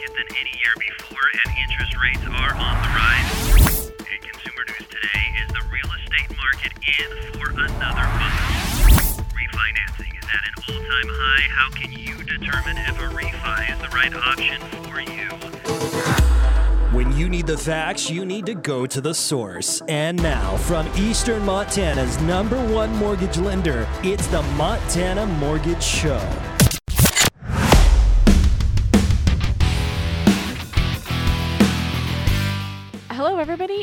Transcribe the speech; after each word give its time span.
market 0.00 0.16
than 0.16 0.36
any 0.38 0.50
year 0.50 0.72
before, 0.78 1.30
and 1.44 1.58
interest 1.58 1.96
rates 2.00 2.22
are 2.24 2.54
on 2.54 2.82
the 2.82 2.88
rise. 2.88 3.88
In 4.00 4.18
consumer 4.20 4.64
news 4.68 4.88
today, 4.88 5.22
is 5.42 5.48
the 5.48 5.62
real 5.70 5.90
estate 5.98 6.36
market 6.36 6.72
in 6.86 7.32
for 7.34 7.50
another 7.50 8.06
bust? 8.18 9.20
Refinancing 9.34 10.12
is 10.18 10.24
at 10.24 10.42
an 10.46 10.54
all-time 10.68 11.08
high. 11.08 11.46
How 11.50 11.70
can 11.70 11.92
you 11.92 12.16
determine 12.24 12.76
if 12.78 12.98
a 12.98 13.08
refi 13.14 13.72
is 13.72 13.78
the 13.80 13.88
right 13.88 14.14
option 14.14 14.60
for 14.84 15.00
you? 15.00 15.28
When 16.96 17.16
you 17.16 17.28
need 17.28 17.46
the 17.46 17.58
facts, 17.58 18.10
you 18.10 18.24
need 18.24 18.46
to 18.46 18.54
go 18.54 18.86
to 18.86 19.00
the 19.00 19.14
source. 19.14 19.82
And 19.88 20.20
now, 20.22 20.56
from 20.56 20.88
Eastern 20.96 21.44
Montana's 21.44 22.20
number 22.22 22.58
one 22.72 22.94
mortgage 22.96 23.38
lender, 23.38 23.86
it's 24.02 24.26
the 24.28 24.42
Montana 24.56 25.26
Mortgage 25.26 25.82
Show. 25.82 26.20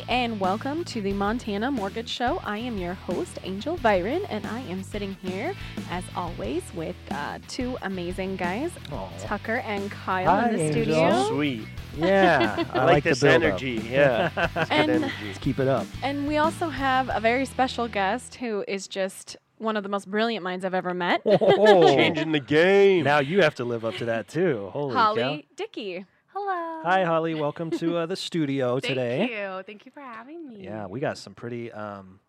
And 0.09 0.39
welcome 0.39 0.83
to 0.85 1.01
the 1.01 1.11
Montana 1.11 1.69
Mortgage 1.69 2.07
Show. 2.09 2.39
I 2.45 2.57
am 2.59 2.77
your 2.77 2.93
host, 2.93 3.39
Angel 3.43 3.75
Byron, 3.77 4.23
and 4.29 4.45
I 4.47 4.61
am 4.61 4.81
sitting 4.83 5.15
here, 5.21 5.53
as 5.91 6.03
always, 6.15 6.63
with 6.73 6.95
uh, 7.11 7.39
two 7.47 7.77
amazing 7.81 8.37
guys, 8.37 8.71
Aw. 8.91 9.09
Tucker 9.19 9.57
and 9.65 9.91
Kyle 9.91 10.25
Hi, 10.41 10.49
in 10.49 10.55
the 10.55 10.61
Angel. 10.63 10.83
studio. 10.83 11.27
Sweet. 11.29 11.61
Yeah, 11.97 12.63
I, 12.73 12.79
I, 12.79 12.85
like, 12.85 13.03
the 13.03 13.09
this 13.11 13.21
build-up. 13.21 13.41
energy. 13.43 13.81
Yeah. 13.89 14.29
That's 14.35 14.53
good 14.53 14.67
And- 14.71 14.91
energy. 14.91 15.13
Let's 15.25 15.39
keep 15.39 15.59
it 15.59 15.67
up. 15.67 15.85
And 16.01 16.27
we 16.27 16.37
also 16.37 16.69
have 16.69 17.09
a 17.13 17.19
very 17.19 17.45
special 17.45 17.87
guest 17.87 18.35
who 18.35 18.63
is 18.67 18.87
just 18.87 19.35
one 19.57 19.75
of 19.75 19.83
the 19.83 19.89
most 19.89 20.09
brilliant 20.09 20.43
minds 20.43 20.63
I've 20.63 20.75
ever 20.75 20.93
met, 20.93 21.21
Oh, 21.25 21.95
Changing 21.95 22.31
the 22.31 22.39
game. 22.39 23.03
now 23.03 23.19
you 23.19 23.41
have 23.41 23.55
to 23.55 23.65
live 23.65 23.83
up 23.83 23.95
to 23.95 24.05
that 24.05 24.27
too. 24.27 24.69
Holy 24.71 24.93
cow. 24.93 25.15
Holly 25.15 25.47
Dickey. 25.55 26.05
Hello. 26.39 26.83
Hi, 26.83 27.03
Holly. 27.03 27.33
Welcome 27.33 27.71
to 27.71 27.97
uh, 27.97 28.05
the 28.05 28.15
studio 28.15 28.79
today. 28.79 29.17
Thank 29.17 29.31
you. 29.31 29.63
Thank 29.65 29.85
you 29.87 29.91
for 29.91 30.01
having 30.01 30.47
me. 30.47 30.63
Yeah, 30.63 30.85
we 30.85 30.99
got 30.99 31.17
some 31.17 31.33
pretty. 31.33 31.71
Um, 31.71 32.19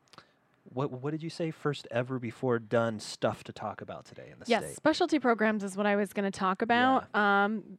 what 0.72 0.90
what 0.90 1.10
did 1.10 1.22
you 1.22 1.28
say? 1.28 1.50
First 1.50 1.86
ever 1.90 2.18
before 2.18 2.58
done 2.58 3.00
stuff 3.00 3.44
to 3.44 3.52
talk 3.52 3.82
about 3.82 4.06
today 4.06 4.30
in 4.32 4.38
the 4.38 4.46
Yes, 4.48 4.64
state. 4.64 4.76
specialty 4.76 5.18
programs 5.18 5.62
is 5.62 5.76
what 5.76 5.84
I 5.84 5.96
was 5.96 6.14
going 6.14 6.24
to 6.24 6.36
talk 6.36 6.62
about. 6.62 7.14
Um, 7.14 7.76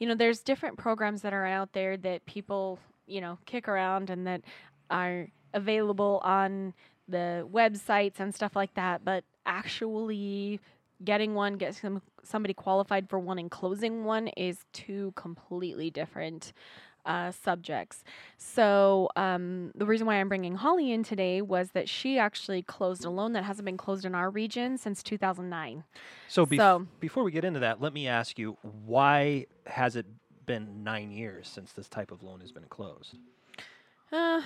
you 0.00 0.08
know, 0.08 0.16
there's 0.16 0.40
different 0.40 0.76
programs 0.76 1.22
that 1.22 1.32
are 1.32 1.46
out 1.46 1.72
there 1.72 1.96
that 1.98 2.26
people, 2.26 2.80
you 3.06 3.20
know, 3.20 3.38
kick 3.46 3.68
around 3.68 4.10
and 4.10 4.26
that 4.26 4.42
are 4.90 5.28
available 5.54 6.20
on 6.24 6.74
the 7.08 7.46
websites 7.52 8.18
and 8.18 8.34
stuff 8.34 8.56
like 8.56 8.74
that, 8.74 9.04
but 9.04 9.22
actually 9.46 10.58
getting 11.04 11.34
one, 11.34 11.54
get 11.56 11.74
some 11.74 12.02
somebody 12.22 12.54
qualified 12.54 13.08
for 13.08 13.18
one 13.18 13.38
and 13.38 13.50
closing 13.50 14.04
one 14.04 14.28
is 14.28 14.64
two 14.72 15.12
completely 15.16 15.90
different 15.90 16.52
uh, 17.06 17.30
subjects. 17.30 18.04
So 18.36 19.08
um, 19.16 19.72
the 19.74 19.86
reason 19.86 20.06
why 20.06 20.16
I'm 20.16 20.28
bringing 20.28 20.54
Holly 20.56 20.92
in 20.92 21.02
today 21.02 21.40
was 21.40 21.70
that 21.70 21.88
she 21.88 22.18
actually 22.18 22.62
closed 22.62 23.04
a 23.06 23.10
loan 23.10 23.32
that 23.32 23.44
hasn't 23.44 23.64
been 23.64 23.78
closed 23.78 24.04
in 24.04 24.14
our 24.14 24.28
region 24.30 24.76
since 24.76 25.02
2009. 25.02 25.84
So, 26.28 26.44
bef- 26.44 26.56
So- 26.58 26.86
before 27.00 27.24
we 27.24 27.30
get 27.32 27.44
into 27.44 27.60
that, 27.60 27.80
let 27.80 27.94
me 27.94 28.06
ask 28.06 28.38
you, 28.38 28.58
why 28.84 29.46
has 29.66 29.96
it 29.96 30.06
been 30.44 30.84
nine 30.84 31.10
years 31.10 31.48
since 31.48 31.72
this 31.72 31.88
type 31.88 32.10
of 32.10 32.22
loan 32.22 32.40
has 32.40 32.52
been 32.52 32.64
closed? 32.64 33.16
Uh, 34.12 34.42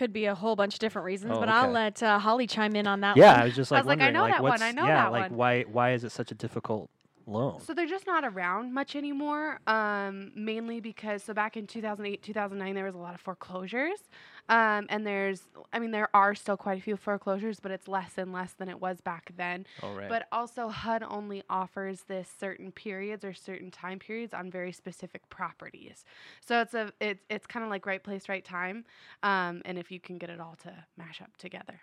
could 0.00 0.12
be 0.14 0.24
a 0.24 0.34
whole 0.34 0.56
bunch 0.56 0.72
of 0.76 0.80
different 0.80 1.04
reasons, 1.04 1.32
Oh, 1.36 1.40
but 1.40 1.50
I'll 1.50 1.70
let 1.70 2.02
uh, 2.02 2.18
Holly 2.18 2.46
chime 2.46 2.74
in 2.74 2.86
on 2.86 3.00
that 3.02 3.18
yeah, 3.18 3.32
one. 3.32 3.40
I 3.42 3.44
was 3.44 3.54
just 3.54 3.70
like, 3.70 3.76
I 3.78 3.80
was 3.82 3.86
like, 3.86 4.00
I 4.00 4.04
wondering, 4.06 4.14
know 4.14 4.32
that 4.32 4.42
one, 4.42 4.50
what's 4.52 4.62
I 4.62 4.72
know 4.72 4.86
that 4.86 4.88
one. 4.88 4.88
yeah, 4.88 5.04
that 5.04 5.12
like 5.12 5.30
one. 5.30 5.38
why 5.38 5.62
why 5.64 5.92
is 5.92 6.04
it 6.04 6.10
such 6.12 6.30
a 6.32 6.34
difficult 6.34 6.88
loan? 7.26 7.60
So 7.60 7.74
they're 7.74 7.86
just 7.86 8.06
not 8.06 8.24
around 8.24 8.72
much 8.72 8.96
anymore. 8.96 9.60
Um, 9.66 10.32
mainly 10.34 10.80
because 10.80 11.22
so 11.22 11.34
back 11.34 11.54
in 11.58 11.66
2008, 11.66 12.22
2009, 12.22 12.74
there 12.74 12.84
was 12.84 12.94
a 12.94 12.98
lot 12.98 13.14
of 13.14 13.20
foreclosures. 13.20 14.00
Um, 14.50 14.86
and 14.90 15.06
there's, 15.06 15.42
I 15.72 15.78
mean, 15.78 15.92
there 15.92 16.08
are 16.12 16.34
still 16.34 16.56
quite 16.56 16.76
a 16.78 16.82
few 16.82 16.96
foreclosures, 16.96 17.60
but 17.60 17.70
it's 17.70 17.86
less 17.88 18.18
and 18.18 18.32
less 18.32 18.52
than 18.52 18.68
it 18.68 18.80
was 18.80 19.00
back 19.00 19.30
then. 19.36 19.64
oh 19.82 19.94
right. 19.94 20.08
But 20.08 20.26
also, 20.32 20.68
HUD 20.68 21.04
only 21.08 21.44
offers 21.48 22.02
this 22.08 22.28
certain 22.38 22.72
periods 22.72 23.24
or 23.24 23.32
certain 23.32 23.70
time 23.70 24.00
periods 24.00 24.34
on 24.34 24.50
very 24.50 24.72
specific 24.72 25.28
properties. 25.30 26.04
So 26.44 26.60
it's 26.60 26.74
a 26.74 26.92
it's 27.00 27.24
it's 27.30 27.46
kind 27.46 27.64
of 27.64 27.70
like 27.70 27.86
right 27.86 28.02
place, 28.02 28.28
right 28.28 28.44
time. 28.44 28.84
Um, 29.22 29.62
and 29.64 29.78
if 29.78 29.90
you 29.92 30.00
can 30.00 30.18
get 30.18 30.30
it 30.30 30.40
all 30.40 30.56
to 30.64 30.72
mash 30.98 31.22
up 31.22 31.36
together, 31.36 31.80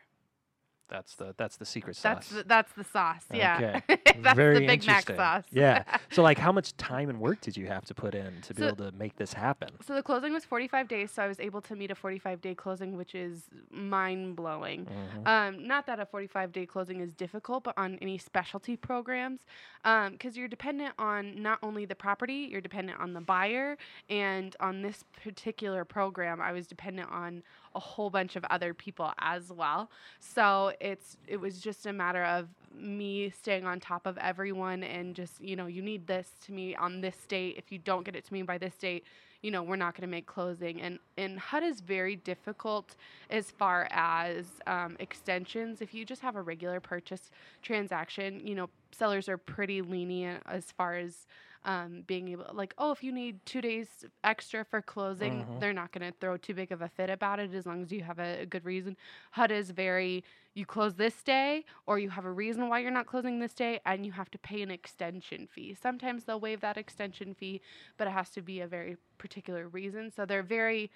that's 0.90 1.16
the 1.16 1.34
that's 1.38 1.58
the 1.58 1.66
secret 1.66 1.96
sauce. 1.96 2.04
that's 2.04 2.30
the, 2.30 2.44
that's 2.44 2.72
the 2.74 2.84
sauce. 2.84 3.24
Yeah, 3.34 3.82
Okay. 3.90 4.02
that's 4.22 4.36
Very 4.36 4.60
the 4.60 4.68
Big 4.68 4.86
Mac 4.88 5.08
sauce. 5.08 5.44
Yeah. 5.52 5.84
So 6.12 6.24
like 6.24 6.38
how 6.38 6.52
much 6.52 6.76
time 6.78 7.10
and 7.10 7.20
work 7.20 7.42
did 7.42 7.56
you 7.58 7.68
have 7.68 7.86
to 7.86 7.94
put 7.94 8.16
in 8.16 8.42
to 8.44 8.54
be 8.54 8.64
able 8.66 8.78
to 8.78 8.92
make 8.94 9.18
this 9.18 9.34
happen? 9.34 9.70
So 9.86 9.94
the 9.94 10.02
closing 10.02 10.34
was 10.34 10.46
45 10.46 10.88
days, 10.88 11.12
so 11.12 11.22
I 11.22 11.28
was 11.28 11.40
able 11.40 11.62
to 11.62 11.76
meet 11.76 11.92
a 11.92 11.96
45 11.96 12.42
day 12.42 12.56
closing, 12.56 12.98
which 12.98 13.14
is 13.14 13.44
mind 13.70 14.36
blowing. 14.36 14.86
Mhm. 14.86 15.28
Um, 15.28 15.68
not 15.68 15.86
that 15.88 16.00
a 16.00 16.06
45 16.06 16.52
day 16.54 16.66
closing 16.66 17.02
is 17.02 17.14
difficult, 17.14 17.64
but 17.66 17.78
on 17.78 17.98
any 18.02 18.18
specialty 18.18 18.78
programs, 18.78 19.42
because 19.84 20.38
you're 20.38 20.48
dependent 20.48 20.94
on 20.98 21.42
not 21.42 21.60
only 21.62 21.86
the 21.86 21.96
property, 21.96 22.48
you're 22.52 22.62
dependent 22.62 23.00
on 23.00 23.14
the 23.14 23.22
buyer, 23.22 23.78
and 24.10 24.56
on 24.60 24.82
this 24.82 25.04
particular 25.24 25.84
program, 25.86 26.42
I 26.42 26.52
was 26.54 26.68
dependent 26.68 27.12
on 27.12 27.44
a 27.76 27.80
whole 27.80 28.10
bunch 28.10 28.36
of 28.36 28.44
other 28.46 28.74
people 28.74 29.12
as 29.20 29.52
well. 29.52 29.90
So 30.20 30.74
it's 30.80 31.18
it 31.28 31.38
was 31.38 31.60
just 31.60 31.86
a 31.86 31.94
matter 31.94 32.24
of 32.24 32.48
me 32.74 33.30
staying 33.30 33.66
on 33.66 33.80
top 33.80 34.06
of 34.06 34.18
everyone 34.20 34.84
and 34.84 35.16
just 35.16 35.42
you 35.42 35.56
know 35.56 35.68
you 35.68 35.82
need 35.82 36.08
this 36.08 36.30
to 36.46 36.52
me 36.52 36.76
on 36.76 37.02
this 37.02 37.18
date. 37.28 37.56
If 37.58 37.72
you 37.72 37.80
don't 37.80 38.04
get 38.04 38.16
it 38.16 38.26
to 38.26 38.34
me 38.34 38.44
by 38.44 38.58
this 38.58 38.76
date, 38.76 39.04
you 39.42 39.52
know 39.52 39.64
we're 39.64 39.76
not 39.76 39.94
going 39.94 40.02
to 40.02 40.12
make 40.12 40.26
closing 40.26 40.82
and 40.82 41.00
and 41.18 41.40
HUD 41.40 41.64
is 41.64 41.82
very 41.82 42.16
difficult 42.16 42.96
as 43.30 43.52
far 43.52 43.88
as 43.92 44.46
um, 44.66 44.98
extensions 45.00 45.82
if 45.82 45.94
you 45.94 46.06
just 46.06 46.22
have 46.22 46.36
a 46.36 46.42
regular 46.42 46.80
purchase 46.80 47.30
transaction 47.62 48.46
you 48.46 48.56
know 48.56 48.70
sellers 48.92 49.30
are 49.30 49.38
pretty 49.38 49.82
lenient 49.82 50.42
as 50.48 50.72
far 50.72 50.96
as 50.96 51.28
um, 51.68 52.04
being 52.08 52.30
able 52.30 52.46
like 52.54 52.74
oh 52.80 52.92
if 52.92 53.04
you 53.04 53.12
need 53.12 53.46
two 53.46 53.62
days 53.62 54.06
extra 54.24 54.66
for 54.66 54.82
closing 54.82 55.46
Mhm. 55.46 55.60
they're 55.60 55.74
not 55.74 55.92
going 55.92 56.12
to 56.12 56.18
throw 56.20 56.38
too 56.38 56.54
big 56.56 56.72
of 56.72 56.82
a 56.82 56.90
fit 56.90 57.10
about 57.10 57.40
it 57.40 57.54
as 57.54 57.66
long 57.68 57.84
as 57.84 57.92
you 57.92 58.04
have 58.04 58.20
a, 58.20 58.42
a 58.42 58.46
good 58.46 58.66
reason 58.66 58.98
hud 59.32 59.52
is 59.52 59.72
very 59.72 60.24
you 60.56 60.66
close 60.66 60.96
this 60.96 61.22
day 61.24 61.66
or 61.86 62.00
you 62.00 62.10
have 62.10 62.26
a 62.26 62.32
reason 62.32 62.70
why 62.70 62.80
you're 62.80 62.92
not 62.92 63.06
closing 63.06 63.40
this 63.40 63.54
day 63.54 63.80
and 63.86 64.06
you 64.06 64.12
have 64.14 64.32
to 64.32 64.40
pay 64.40 64.62
an 64.62 64.72
extension 64.72 65.46
fee 65.48 65.76
sometimes 65.80 66.24
they'll 66.24 66.40
waive 66.40 66.62
that 66.62 66.78
extension 66.78 67.34
fee 67.36 67.62
but 67.98 68.08
it 68.08 68.12
has 68.12 68.30
to 68.30 68.42
be 68.42 68.62
a 68.62 68.68
very 68.68 68.98
particular 69.18 69.68
reason 69.68 70.10
so 70.10 70.26
they're 70.26 70.44
very 70.44 70.90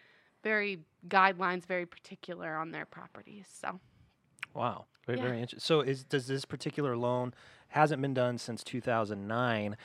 very 0.43 0.79
guidelines 1.09 1.65
very 1.65 1.85
particular 1.85 2.55
on 2.55 2.71
their 2.71 2.85
properties 2.85 3.47
so 3.51 3.79
Wow. 4.53 4.85
Very, 5.05 5.17
Yeah. 5.17 5.23
very 5.23 5.41
interesting. 5.41 5.59
So 5.59 5.81
is 5.81 6.03
does 6.03 6.27
this 6.27 6.45
particular 6.45 6.97
loan 6.97 7.33
hasn't 7.69 8.01
been 8.01 8.13
done 8.13 8.37
since 8.37 8.63
2009? 8.63 9.77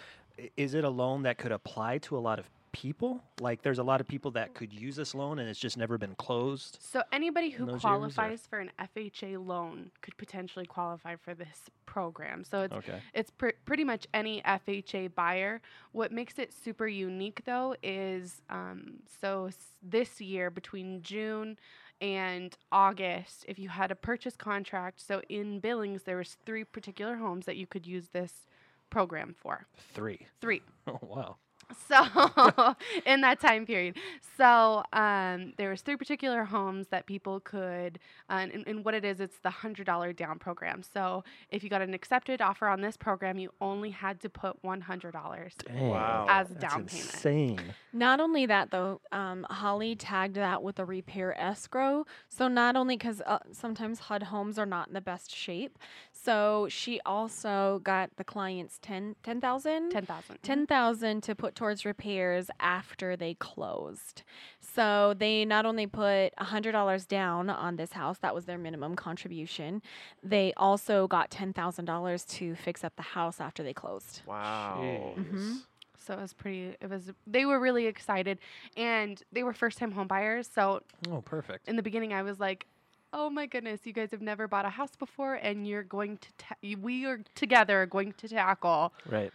Is 0.57 0.75
it 0.75 0.85
a 0.85 0.91
loan 0.91 1.23
that 1.23 1.39
could 1.39 1.53
apply 1.53 1.99
to 1.99 2.17
a 2.17 2.21
lot 2.21 2.39
of 2.39 2.49
people? 2.73 3.23
Like 3.41 3.63
there's 3.63 3.79
a 3.79 3.83
lot 3.83 4.01
of 4.03 4.07
people 4.09 4.31
that 4.33 4.53
could 4.55 4.71
use 4.73 4.97
this 4.97 5.15
loan 5.15 5.39
and 5.39 5.49
it's 5.49 5.59
just 5.59 5.79
never 5.79 5.97
been 5.97 6.15
closed. 6.17 6.77
So 6.83 7.03
anybody 7.11 7.49
who 7.51 7.67
qualifies 7.79 8.47
for 8.47 8.59
an 8.59 8.71
FHA 8.79 9.45
loan 9.47 9.91
could 10.03 10.17
potentially 10.19 10.67
qualify 10.67 11.17
for 11.17 11.33
this 11.35 11.71
program. 11.87 12.45
So 12.45 12.63
it's 12.63 12.75
Okay. 12.75 13.01
it's 13.15 13.31
pr- 13.31 13.57
pretty 13.65 13.85
much 13.85 14.07
any 14.13 14.43
FHA 14.43 15.15
buyer. 15.15 15.63
What 15.93 16.13
makes 16.13 16.39
it 16.39 16.53
super 16.53 16.87
unique 16.87 17.43
though 17.47 17.75
is 17.83 18.43
um, 18.51 18.99
so 19.21 19.47
s- 19.47 19.77
this 19.83 20.21
year 20.21 20.51
between 20.51 21.01
June 21.01 21.59
and 22.03 22.55
August, 22.71 23.47
if 23.49 23.59
you 23.59 23.71
had 23.71 23.91
a 23.91 23.95
purchase 23.95 24.37
contract, 24.37 25.01
so 25.01 25.23
in 25.31 25.61
Billings 25.61 26.03
there 26.03 26.19
was 26.19 26.37
three 26.45 26.63
particular 26.65 27.17
homes 27.17 27.47
that 27.47 27.57
you 27.57 27.67
could 27.67 27.87
use 27.87 28.09
this 28.13 28.47
program 28.91 29.35
for. 29.41 29.67
3. 29.95 30.27
Three. 30.41 30.63
Oh 30.89 30.99
wow. 31.03 31.37
So 31.89 32.75
in 33.05 33.21
that 33.21 33.39
time 33.41 33.65
period, 33.65 33.97
so 34.37 34.83
um, 34.93 35.53
there 35.57 35.71
was 35.71 35.83
three 35.83 35.97
particular 35.97 36.43
homes 36.45 36.89
that 36.89 37.07
people 37.07 37.39
could, 37.41 38.01
uh, 38.29 38.35
and, 38.53 38.65
and 38.67 38.85
what 38.85 38.95
it 38.95 39.05
is, 39.05 39.21
it's 39.21 39.39
the 39.45 39.51
hundred 39.51 39.87
dollar 39.87 40.13
down 40.13 40.39
program. 40.41 40.83
So 40.83 41.23
if 41.51 41.63
you 41.63 41.71
got 41.71 41.83
an 41.83 41.95
accepted 41.95 42.43
offer 42.43 42.67
on 42.67 42.81
this 42.81 42.97
program, 42.97 43.39
you 43.39 43.51
only 43.61 43.91
had 43.91 44.21
to 44.23 44.29
put 44.29 44.63
one 44.65 44.81
hundred 44.81 45.13
dollars. 45.13 45.55
Dang, 45.65 45.91
Wow. 45.91 46.27
As 46.29 46.51
a 46.51 46.55
that's 46.55 46.75
down 46.75 46.87
payment. 46.87 47.15
Insane. 47.15 47.61
Not 47.93 48.21
only 48.21 48.47
that, 48.47 48.71
though, 48.71 49.01
um, 49.13 49.47
Holly 49.49 49.95
tagged 49.95 50.35
that 50.37 50.63
with 50.63 50.79
a 50.81 50.85
repair 50.85 51.39
escrow. 51.41 52.05
So 52.29 52.49
not 52.49 52.75
only 52.77 52.97
because 52.97 53.23
uh, 53.27 53.39
sometimes 53.53 54.01
HUD 54.01 54.25
homes 54.25 54.59
are 54.59 54.67
not 54.67 54.89
in 54.89 54.95
the 54.95 55.01
best 55.01 55.35
shape, 55.35 55.79
so 56.13 56.67
she 56.69 57.01
also 57.07 57.81
got 57.85 58.11
the 58.17 58.25
clients 58.25 58.79
10 58.83 59.17
10,000 59.23 59.91
Ten 59.91 60.05
thousand. 60.05 60.39
10,000 60.43 61.23
to 61.23 61.35
put 61.35 61.55
towards 61.57 61.85
repairs 61.85 62.49
after 62.61 63.17
they 63.17 63.35
closed. 63.35 64.23
So 64.61 65.15
they 65.19 65.45
not 65.45 65.67
only 65.67 65.87
put 65.87 66.33
$100 66.37 67.09
down 67.09 67.51
on 67.51 67.77
this 67.77 67.93
house, 67.93 68.19
that 68.19 68.35
was 68.35 68.45
their 68.45 68.59
minimum 68.59 68.95
contribution. 68.95 69.83
They 70.23 70.53
also 70.57 71.09
got 71.09 71.31
$10,000 71.31 72.25
to 72.37 72.55
fix 72.55 72.85
up 72.85 72.95
the 72.97 73.03
house 73.03 73.41
after 73.41 73.63
they 73.65 73.73
closed. 73.75 74.23
Wow. 74.27 75.15
Mhm. 75.17 75.63
So 75.99 76.15
it 76.15 76.21
was 76.21 76.35
pretty. 76.35 76.77
It 76.81 76.89
was. 76.89 77.11
They 77.27 77.47
were 77.47 77.59
really 77.59 77.87
excited, 77.87 78.39
and 78.77 79.21
they 79.33 79.43
were 79.43 79.53
first 79.55 79.79
time 79.79 79.91
home 79.93 80.07
buyers. 80.07 80.49
So 80.53 80.83
Oh, 81.11 81.21
perfect. 81.23 81.67
in 81.69 81.75
the 81.75 81.83
beginning, 81.83 82.13
I 82.13 82.23
was 82.23 82.39
like, 82.39 82.67
"Oh 83.13 83.31
my 83.31 83.47
goodness, 83.47 83.81
you 83.85 83.93
guys 83.93 84.11
have 84.11 84.21
never 84.23 84.47
bought 84.49 84.65
a 84.65 84.71
house 84.71 84.95
before, 84.97 85.35
and 85.35 85.67
you're 85.67 85.83
going 85.83 86.19
to, 86.19 86.29
ta- 86.39 86.55
we 86.83 87.07
are 87.07 87.21
together 87.35 87.87
going 87.87 88.13
to 88.15 88.29
tackle." 88.29 88.93
Right. 89.09 89.33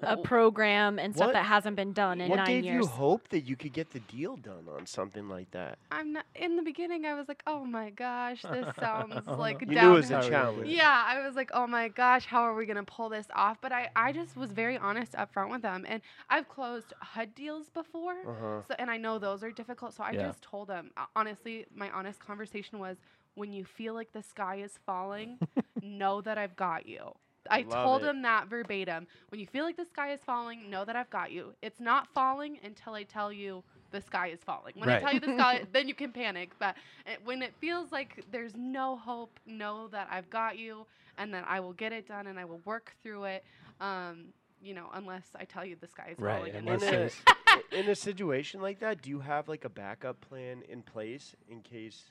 a 0.00 0.16
program 0.32 0.98
and 0.98 1.12
stuff 1.14 1.28
What- 1.28 1.32
that 1.34 1.46
hasn't 1.46 1.74
been 1.76 1.92
done 1.92 2.20
in 2.20 2.28
what 2.30 2.36
nine 2.36 2.46
gave 2.46 2.64
years. 2.64 2.84
you 2.84 2.86
hope 2.86 3.28
that 3.30 3.40
you 3.40 3.56
could 3.56 3.72
get 3.72 3.90
the 3.90 3.98
deal 4.00 4.36
done 4.36 4.66
on 4.72 4.86
something 4.86 5.28
like 5.28 5.50
that? 5.50 5.78
I'm 5.90 6.12
not. 6.12 6.24
In 6.36 6.56
the 6.56 6.62
beginning, 6.62 7.04
I 7.04 7.14
was 7.14 7.26
like, 7.28 7.42
"Oh 7.46 7.64
my 7.64 7.90
gosh, 7.90 8.42
this 8.42 8.66
sounds 8.78 9.26
like 9.26 9.60
You 9.62 9.74
down 9.74 9.84
knew 9.88 9.92
it 9.94 9.96
was 9.96 10.10
a 10.10 10.28
challenge. 10.28 10.68
Yeah, 10.68 11.04
I 11.06 11.26
was 11.26 11.34
like, 11.34 11.50
oh 11.52 11.66
my 11.66 11.88
gosh, 11.88 12.26
how 12.26 12.42
are 12.42 12.54
we 12.54 12.64
gonna 12.66 12.84
pull 12.84 13.08
this 13.08 13.26
off? 13.34 13.58
But 13.60 13.72
I, 13.72 13.88
I 13.96 14.12
just 14.12 14.36
was 14.36 14.52
very 14.52 14.78
honest 14.78 15.14
up 15.16 15.32
front 15.32 15.50
with 15.50 15.62
them, 15.62 15.84
and 15.88 16.00
I've 16.30 16.48
closed 16.48 16.92
HUD 17.00 17.34
deals 17.34 17.68
before, 17.70 18.14
Uh-huh. 18.26 18.62
so 18.68 18.74
and 18.78 18.88
I 18.90 18.96
know 18.98 19.18
those 19.18 19.42
are 19.42 19.50
difficult. 19.50 19.94
So 19.94 20.04
I 20.04 20.12
Yeah. 20.12 20.26
just 20.28 20.42
told 20.42 20.68
them 20.68 20.90
honestly, 21.16 21.66
my 21.74 21.90
honest 21.90 22.20
conversation 22.20 22.78
was, 22.78 22.96
when 23.36 23.52
you 23.52 23.64
feel 23.64 23.94
like 23.94 24.12
the 24.12 24.22
sky 24.22 24.56
is 24.56 24.78
falling, 24.84 25.38
know 25.82 26.20
that 26.22 26.36
I've 26.38 26.56
got 26.56 26.86
you. 26.86 27.12
I 27.48 27.60
Love 27.60 27.70
told 27.70 28.02
it. 28.02 28.06
them 28.06 28.22
that 28.22 28.48
verbatim. 28.48 29.06
When 29.28 29.40
you 29.40 29.46
feel 29.46 29.64
like 29.64 29.76
the 29.76 29.84
sky 29.84 30.12
is 30.12 30.20
falling, 30.20 30.68
know 30.68 30.84
that 30.84 30.96
I've 30.96 31.10
got 31.10 31.30
you. 31.30 31.52
It's 31.62 31.78
not 31.78 32.08
falling 32.12 32.58
until 32.64 32.94
I 32.94 33.04
tell 33.04 33.32
you 33.32 33.62
the 33.92 34.00
sky 34.00 34.28
is 34.28 34.40
falling. 34.40 34.72
When 34.76 34.88
I 34.88 34.98
tell 34.98 35.12
you 35.14 35.20
the 35.20 35.32
sky, 35.36 35.62
then 35.72 35.86
you 35.86 35.94
can 35.94 36.10
panic. 36.10 36.50
But 36.58 36.74
uh, 37.06 37.10
when 37.24 37.42
it 37.42 37.54
feels 37.60 37.92
like 37.92 38.24
there's 38.32 38.56
no 38.56 38.96
hope, 38.96 39.38
know 39.46 39.86
that 39.88 40.08
I've 40.10 40.28
got 40.28 40.58
you 40.58 40.86
and 41.18 41.32
that 41.34 41.44
I 41.46 41.60
will 41.60 41.72
get 41.72 41.92
it 41.92 42.08
done 42.08 42.26
and 42.26 42.36
I 42.36 42.44
will 42.44 42.60
work 42.64 42.96
through 43.04 43.24
it. 43.24 43.44
Um, 43.80 44.24
you 44.60 44.74
know, 44.74 44.88
unless 44.94 45.28
I 45.38 45.44
tell 45.44 45.64
you 45.64 45.76
the 45.80 45.86
sky 45.86 46.08
is 46.12 46.18
Right, 46.18 46.38
falling. 46.38 46.54
and 46.56 46.68
unless 46.68 47.14
In 47.72 47.78
a, 47.78 47.84
in 47.84 47.88
a 47.90 47.94
situation 47.94 48.60
like 48.60 48.80
that, 48.80 49.02
do 49.02 49.08
you 49.10 49.20
have 49.20 49.48
like 49.48 49.64
a 49.64 49.68
backup 49.68 50.20
plan 50.20 50.62
in 50.68 50.82
place 50.82 51.36
in 51.48 51.60
case 51.60 52.02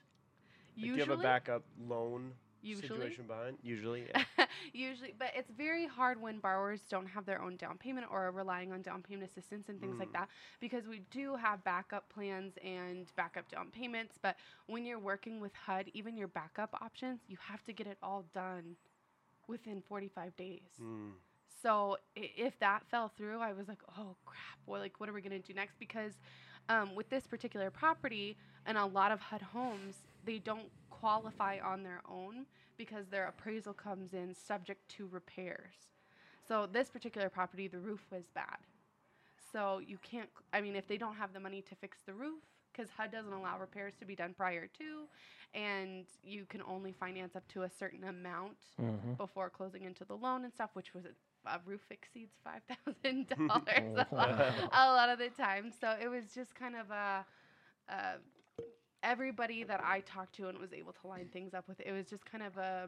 like, 0.76 0.82
do 0.82 0.88
you 0.88 1.00
have 1.00 1.10
a 1.10 1.18
backup 1.18 1.64
loan 1.88 2.34
usually, 2.62 2.88
situation 2.88 3.26
behind? 3.28 3.58
Usually, 3.64 4.06
yeah. 4.10 4.46
usually, 4.74 5.14
but 5.18 5.30
it's 5.36 5.50
very 5.52 5.86
hard 5.88 6.20
when 6.22 6.40
borrowers 6.40 6.82
don't 6.90 7.08
have 7.08 7.26
their 7.26 7.42
own 7.42 7.56
down 7.58 7.78
payment 7.78 8.08
or 8.10 8.26
are 8.28 8.32
relying 8.32 8.72
on 8.72 8.82
down 8.82 9.02
payment 9.02 9.30
assistance 9.30 9.70
and 9.70 9.80
things 9.80 10.00
like 10.00 10.10
Mm. 10.10 10.14
that 10.14 10.30
because 10.60 10.88
we 10.88 11.00
do 11.12 11.36
have 11.36 11.64
backup 11.64 12.10
plans 12.10 12.54
and 12.64 13.12
backup 13.16 13.50
down 13.50 13.70
payments. 13.72 14.18
But 14.22 14.36
when 14.68 14.86
you're 14.86 15.00
working 15.00 15.40
with 15.40 15.54
HUD, 15.54 15.90
even 15.94 16.18
your 16.18 16.28
backup 16.28 16.74
options, 16.82 17.22
you 17.28 17.38
have 17.40 17.64
to 17.66 17.74
get 17.74 17.88
it 17.88 17.98
all 18.02 18.26
done 18.34 18.76
within 19.48 19.82
45 19.82 20.36
days. 20.36 20.70
Mm. 20.82 21.12
So 21.62 21.98
i- 22.18 22.32
if 22.36 22.58
that 22.60 22.86
fell 22.86 23.10
through, 23.10 23.40
I 23.40 23.54
was 23.54 23.68
like, 23.68 23.82
oh 23.98 24.16
crap, 24.26 24.60
well, 24.66 24.82
like 24.82 25.00
what 25.00 25.10
are 25.10 25.14
we 25.14 25.22
gonna 25.22 25.40
do 25.40 25.54
next? 25.54 25.78
Because 25.80 26.14
um, 26.70 26.96
with 26.96 27.10
this 27.10 27.28
particular 27.28 27.70
property 27.70 28.38
and 28.66 28.78
a 28.78 28.86
lot 28.86 29.12
of 29.12 29.20
HUD 29.22 29.42
homes, 29.42 30.04
they 30.26 30.40
don't 30.40 30.72
qualify 30.90 31.60
on 31.60 31.84
their 31.84 32.02
own 32.10 32.46
because 32.78 33.08
their 33.10 33.28
appraisal 33.28 33.74
comes 33.74 34.14
in 34.14 34.34
subject 34.36 34.88
to 34.90 35.08
repairs. 35.08 35.90
So 36.48 36.68
this 36.68 36.90
particular 36.90 37.30
property, 37.30 37.68
the 37.68 37.80
roof 37.80 38.06
was 38.12 38.30
bad. 38.34 38.58
So 39.52 39.80
you 39.80 39.98
can't. 39.98 40.30
I 40.54 40.62
mean, 40.62 40.76
if 40.76 40.88
they 40.88 40.98
don't 40.98 41.16
have 41.16 41.34
the 41.34 41.40
money 41.40 41.62
to 41.64 41.76
fix 41.76 42.00
the 42.06 42.14
roof, 42.14 42.42
because 42.72 42.90
HUD 42.92 43.12
doesn't 43.12 43.34
allow 43.34 43.60
repairs 43.60 43.96
to 44.00 44.06
be 44.06 44.16
done 44.16 44.34
prior 44.36 44.68
to, 44.68 45.08
and 45.54 46.06
you 46.24 46.46
can 46.46 46.62
only 46.68 46.92
finance 46.92 47.36
up 47.36 47.48
to 47.50 47.64
a 47.64 47.70
certain 47.70 48.04
amount 48.06 48.58
Mhm. 48.80 49.18
before 49.18 49.50
closing 49.50 49.84
into 49.84 50.06
the 50.06 50.16
loan 50.16 50.44
and 50.44 50.54
stuff, 50.54 50.72
which 50.74 50.94
was 50.94 51.06
a, 51.06 51.50
a 51.50 51.62
roof 51.66 51.82
exceeds 51.92 52.36
five 52.44 52.62
thousand 52.64 53.28
dollars 53.28 53.84
a 53.96 54.06
lot 54.18 54.36
a 54.72 54.88
lot 54.94 55.10
of 55.10 55.20
the 55.20 55.30
time. 55.30 55.72
So 55.72 55.96
it 56.02 56.08
was 56.10 56.34
just 56.34 56.56
kind 56.56 56.76
of 56.76 56.90
a, 56.92 57.26
uh, 57.90 58.18
everybody 59.06 59.64
that 59.64 59.82
I 59.84 60.02
talked 60.02 60.36
to 60.38 60.50
and 60.50 60.58
was 60.58 60.74
able 60.74 60.94
to 60.94 61.08
line 61.08 61.30
things 61.32 61.54
up 61.54 61.68
with. 61.68 61.80
It 61.80 61.92
was 61.92 62.08
just 62.08 62.26
kind 62.26 62.44
of 62.44 62.58
a 62.58 62.88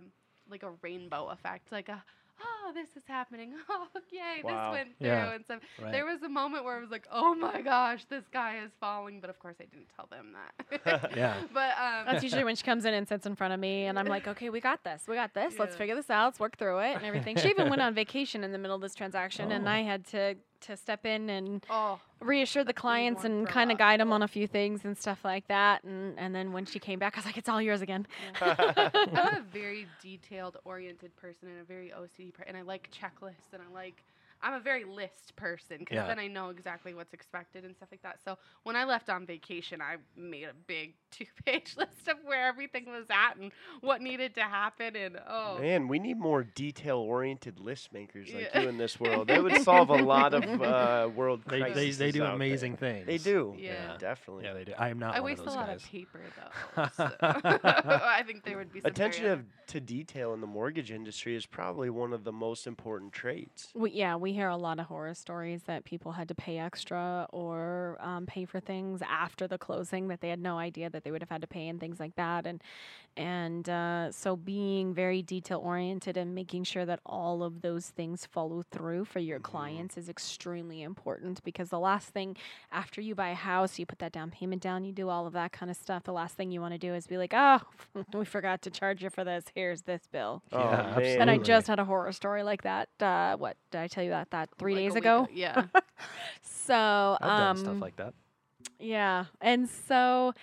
like 0.49 0.63
a 0.63 0.71
rainbow 0.81 1.27
effect, 1.27 1.71
like 1.71 1.89
a 1.89 2.03
oh 2.39 2.71
this 2.73 2.89
is 2.95 3.03
happening, 3.07 3.53
oh 3.69 3.87
yay 4.11 4.41
Wow. 4.43 4.71
this 4.71 4.77
went 4.79 4.97
through 4.99 5.07
Yeah. 5.07 5.33
and 5.33 5.43
stuff. 5.45 5.59
Right. 5.81 5.91
There 5.91 6.05
was 6.05 6.21
a 6.23 6.29
moment 6.29 6.63
where 6.63 6.77
I 6.77 6.79
was 6.79 6.91
like, 6.91 7.07
oh 7.11 7.33
my 7.33 7.61
gosh, 7.61 8.05
this 8.09 8.23
guy 8.31 8.59
is 8.63 8.71
falling, 8.79 9.19
but 9.19 9.29
of 9.29 9.39
course 9.39 9.55
I 9.59 9.65
didn't 9.65 9.87
tell 9.95 10.07
them 10.09 10.33
that. 10.33 11.11
Yeah. 11.17 11.35
But 11.53 11.71
um, 11.71 12.05
That's 12.05 12.23
usually 12.23 12.43
when 12.43 12.55
she 12.55 12.63
comes 12.63 12.85
in 12.85 12.93
and 12.93 13.07
sits 13.07 13.25
in 13.25 13.35
front 13.35 13.53
of 13.53 13.59
me, 13.59 13.85
and 13.85 13.97
I'm 13.97 14.05
like, 14.07 14.27
okay, 14.27 14.49
we 14.49 14.59
got 14.61 14.83
this. 14.83 15.03
We 15.07 15.15
got 15.15 15.33
this. 15.33 15.57
Let's 15.57 15.75
figure 15.75 15.95
this 15.95 16.09
out. 16.09 16.25
Let's 16.25 16.39
work 16.39 16.57
through 16.57 16.79
it 16.79 16.95
and 16.95 17.05
everything. 17.05 17.37
She 17.37 17.49
even 17.49 17.69
went 17.69 17.81
on 17.81 17.93
vacation 17.95 18.43
in 18.43 18.51
the 18.51 18.57
middle 18.59 18.75
of 18.75 18.81
this 18.81 18.93
transaction, 18.95 19.51
and 19.51 19.67
Oh. 19.67 19.71
I 19.71 19.79
had 19.81 20.05
to 20.07 20.35
to 20.61 20.77
step 20.77 21.05
in 21.05 21.29
and 21.29 21.65
oh 21.69 21.99
reassure 22.19 22.63
the 22.63 22.73
clients 22.73 23.23
and 23.23 23.47
kind 23.47 23.71
of 23.71 23.77
guide 23.77 23.99
them 23.99 24.11
on 24.11 24.23
a 24.23 24.27
few 24.27 24.47
things 24.47 24.83
and 24.85 24.97
stuff 24.97 25.19
like 25.23 25.47
that. 25.47 25.83
And 25.83 26.17
and 26.17 26.33
then 26.33 26.51
when 26.51 26.65
she 26.65 26.79
came 26.79 26.99
back, 26.99 27.15
I 27.15 27.19
was 27.19 27.25
like, 27.25 27.37
it's 27.37 27.49
all 27.49 27.61
yours 27.61 27.81
again. 27.81 28.07
I'm 28.41 29.37
a 29.37 29.41
very 29.53 29.87
detailed 30.01 30.57
oriented 30.65 31.15
person 31.15 31.47
and 31.49 31.59
a 31.61 31.63
very 31.63 31.89
OCD 31.91 32.33
person, 32.33 32.49
and 32.49 32.57
I 32.57 32.61
like 32.61 32.89
checklists 32.91 33.53
and 33.53 33.61
I 33.61 33.73
like. 33.73 34.03
I'm 34.39 34.53
a 34.53 34.59
very 34.59 34.83
list 34.83 35.35
person 35.35 35.79
because 35.79 35.95
Yeah. 35.95 36.05
then 36.05 36.19
I 36.19 36.27
know 36.27 36.49
exactly 36.49 36.93
what's 36.93 37.11
expected 37.11 37.65
and 37.65 37.75
stuff 37.75 37.89
like 37.91 38.03
that. 38.03 38.19
So 38.23 38.37
when 38.63 38.75
I 38.75 38.83
left 38.83 39.09
on 39.09 39.25
vacation, 39.25 39.81
I 39.81 39.97
made 40.15 40.43
a 40.43 40.53
big 40.67 40.93
two-page 41.17 41.75
list 41.77 42.07
of 42.07 42.17
where 42.25 42.47
everything 42.47 42.85
was 42.87 43.05
at 43.09 43.37
and 43.37 43.51
what 43.81 44.01
needed 44.01 44.35
to 44.35 44.41
happen. 44.41 44.95
And 44.95 45.17
oh, 45.27 45.57
Man, 45.59 45.87
we 45.87 45.99
need 45.99 46.17
more 46.19 46.43
detail-oriented 46.43 47.59
list 47.59 47.93
makers 47.93 48.27
like 48.33 48.49
Yeah. 48.53 48.61
you 48.61 48.69
in 48.69 48.77
this 48.77 48.99
world. 48.99 49.27
They 49.27 49.39
would 49.39 49.61
solve 49.63 49.89
a 49.89 49.95
lot 49.95 50.33
of 50.33 50.43
uh, 50.61 51.09
world 51.15 51.41
They, 51.47 51.59
they, 51.59 51.71
crises 51.71 51.97
they 51.97 52.11
do 52.11 52.23
out 52.23 52.27
there. 52.27 52.35
amazing 52.35 52.77
things. 52.77 53.05
They 53.05 53.17
do. 53.17 53.55
Yeah. 53.57 53.97
definitely. 53.99 54.45
Yeah, 54.45 54.53
they 54.53 54.63
do. 54.65 54.73
I 54.77 54.89
am 54.89 54.99
not 54.99 55.15
I 55.15 55.19
one 55.19 55.31
waste 55.31 55.41
of 55.41 55.47
a 55.47 55.51
lot 55.51 55.67
guys. 55.67 55.83
of 55.83 55.89
paper 55.89 56.21
though. 56.75 56.87
so 56.95 57.09
I 57.21 58.23
think 58.25 58.43
there 58.43 58.57
would 58.57 58.71
be 58.71 58.81
some 58.81 58.89
Attention 58.89 59.25
of, 59.25 59.41
to 59.67 59.79
detail 59.81 60.33
in 60.33 60.41
the 60.41 60.47
mortgage 60.47 60.91
industry 60.91 61.35
is 61.35 61.45
probably 61.45 61.89
one 61.89 62.13
of 62.13 62.23
the 62.23 62.31
most 62.31 62.67
important 62.67 63.11
traits. 63.13 63.69
We, 63.75 63.91
yeah, 63.91 64.15
we 64.15 64.33
hear 64.33 64.47
a 64.49 64.57
lot 64.57 64.79
of 64.79 64.85
horror 64.85 65.13
stories 65.13 65.63
that 65.63 65.83
people 65.85 66.11
had 66.13 66.27
to 66.29 66.35
pay 66.35 66.57
extra 66.57 67.27
or 67.31 67.97
um, 67.99 68.25
pay 68.25 68.45
for 68.45 68.59
things 68.59 69.01
after 69.07 69.47
the 69.47 69.57
closing 69.57 70.07
that 70.07 70.21
they 70.21 70.29
had 70.29 70.39
no 70.41 70.57
idea 70.57 70.89
that 70.89 71.03
they 71.07 71.11
would 71.11 71.21
have 71.21 71.29
had 71.29 71.39
to 71.39 71.47
pay 71.47 71.69
and 71.69 71.79
things 71.79 72.01
like 72.01 72.17
that. 72.17 72.45
And 72.45 72.61
and 73.15 73.67
uh, 73.67 74.11
so 74.11 74.35
being 74.35 74.93
very 74.93 75.21
detail 75.23 75.59
oriented 75.63 76.17
and 76.17 76.35
making 76.35 76.65
sure 76.65 76.85
that 76.85 76.99
all 77.03 77.41
of 77.41 77.61
those 77.61 77.87
things 77.87 78.27
follow 78.27 78.61
through 78.69 79.05
for 79.05 79.17
your 79.19 79.39
clients 79.39 79.97
is 79.97 80.07
extremely 80.07 80.83
important 80.83 81.43
because 81.43 81.69
the 81.69 81.79
last 81.79 82.09
thing 82.09 82.35
after 82.71 83.01
you 83.01 83.15
buy 83.15 83.29
a 83.29 83.35
house, 83.35 83.79
you 83.79 83.87
put 83.87 83.97
that 83.99 84.11
down 84.11 84.29
payment 84.29 84.61
down, 84.61 84.83
you 84.83 84.91
do 84.91 85.09
all 85.09 85.25
of 85.25 85.33
that 85.33 85.51
kind 85.51 85.71
of 85.71 85.77
stuff. 85.77 86.03
The 86.03 86.11
last 86.13 86.35
thing 86.35 86.51
you 86.51 86.61
want 86.61 86.73
to 86.73 86.77
do 86.77 86.93
is 86.93 87.07
be 87.07 87.17
like, 87.17 87.33
oh, 87.33 87.59
we 88.13 88.25
forgot 88.25 88.61
to 88.63 88.69
charge 88.69 89.01
you 89.01 89.09
for 89.09 89.23
this. 89.23 89.45
Here's 89.55 89.81
this 89.83 90.01
bill. 90.11 90.43
Oh, 90.51 90.59
Yeah, 90.59 90.95
man. 90.99 91.21
And 91.21 91.31
I 91.31 91.37
just 91.37 91.65
had 91.67 91.79
a 91.79 91.85
horror 91.85 92.11
story 92.11 92.43
like 92.43 92.63
that. 92.63 92.89
Uh, 92.99 93.35
what 93.37 93.55
did 93.71 93.79
I 93.81 93.87
tell 93.87 94.03
you 94.03 94.11
that 94.11 94.29
that 94.31 94.49
three 94.59 94.73
like 94.75 94.81
a 94.81 94.83
days 94.83 94.93
week 94.93 95.03
ago? 95.03 95.27
Yeah. 95.33 95.63
So 96.41 97.17
I've 97.21 97.27
done 97.39 97.47
um, 97.47 97.57
stuff 97.57 97.81
like 97.81 97.95
that. 97.95 98.13
yeah, 98.77 99.25
and 99.39 99.69
so 99.69 100.33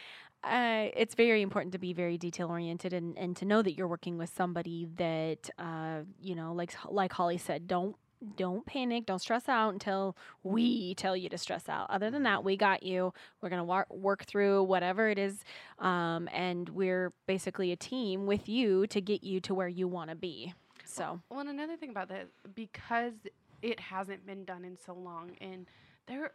uh, 0.45 0.91
it's 0.95 1.15
very 1.15 1.43
important 1.43 1.73
to 1.73 1.79
be 1.79 1.93
very 1.93 2.19
detail 2.19 2.49
oriented 2.49 2.93
and, 2.93 3.17
and 3.19 3.37
to 3.37 3.45
know 3.45 3.63
that 3.63 3.73
you're 3.77 3.89
working 3.89 4.19
with 4.19 4.31
somebody 4.35 4.89
that 4.97 5.51
uh, 5.59 6.01
you 6.21 6.35
know, 6.35 6.53
like 6.53 6.75
like 6.89 7.13
Holly 7.13 7.39
said, 7.39 7.67
don't 7.67 7.97
don't 8.37 8.65
panic, 8.65 9.07
don't 9.07 9.19
stress 9.19 9.49
out 9.49 9.73
until 9.73 10.17
we 10.43 10.95
tell 10.95 11.17
you 11.17 11.29
to 11.29 11.39
stress 11.39 11.69
out. 11.69 11.91
Other 11.91 12.11
than 12.11 12.23
that, 12.23 12.43
we 12.43 12.57
got 12.57 12.83
you. 12.83 13.13
We're 13.41 13.51
gonna 13.51 13.65
war- 13.65 13.87
work 13.91 14.25
through 14.25 14.65
whatever 14.65 15.09
it 15.09 15.19
is, 15.19 15.45
um, 15.79 16.29
and 16.33 16.69
we're 16.71 17.13
basically 17.27 17.73
a 17.73 17.77
team 17.77 18.27
with 18.27 18.49
you 18.49 18.87
to 18.89 19.01
get 19.01 19.25
you 19.25 19.41
to 19.41 19.55
where 19.55 19.69
you 19.69 19.89
want 19.89 20.11
to 20.11 20.17
be. 20.17 20.55
So. 20.85 21.21
Well, 21.31 21.41
and 21.41 21.49
another 21.49 21.77
thing 21.77 21.91
about 21.91 22.09
that, 22.09 22.29
because 22.55 23.15
it 23.63 23.81
hasn't 23.81 24.27
been 24.27 24.45
done 24.45 24.65
in 24.65 24.77
so 24.77 24.95
long, 24.95 25.33
and 25.41 25.67
there, 26.07 26.33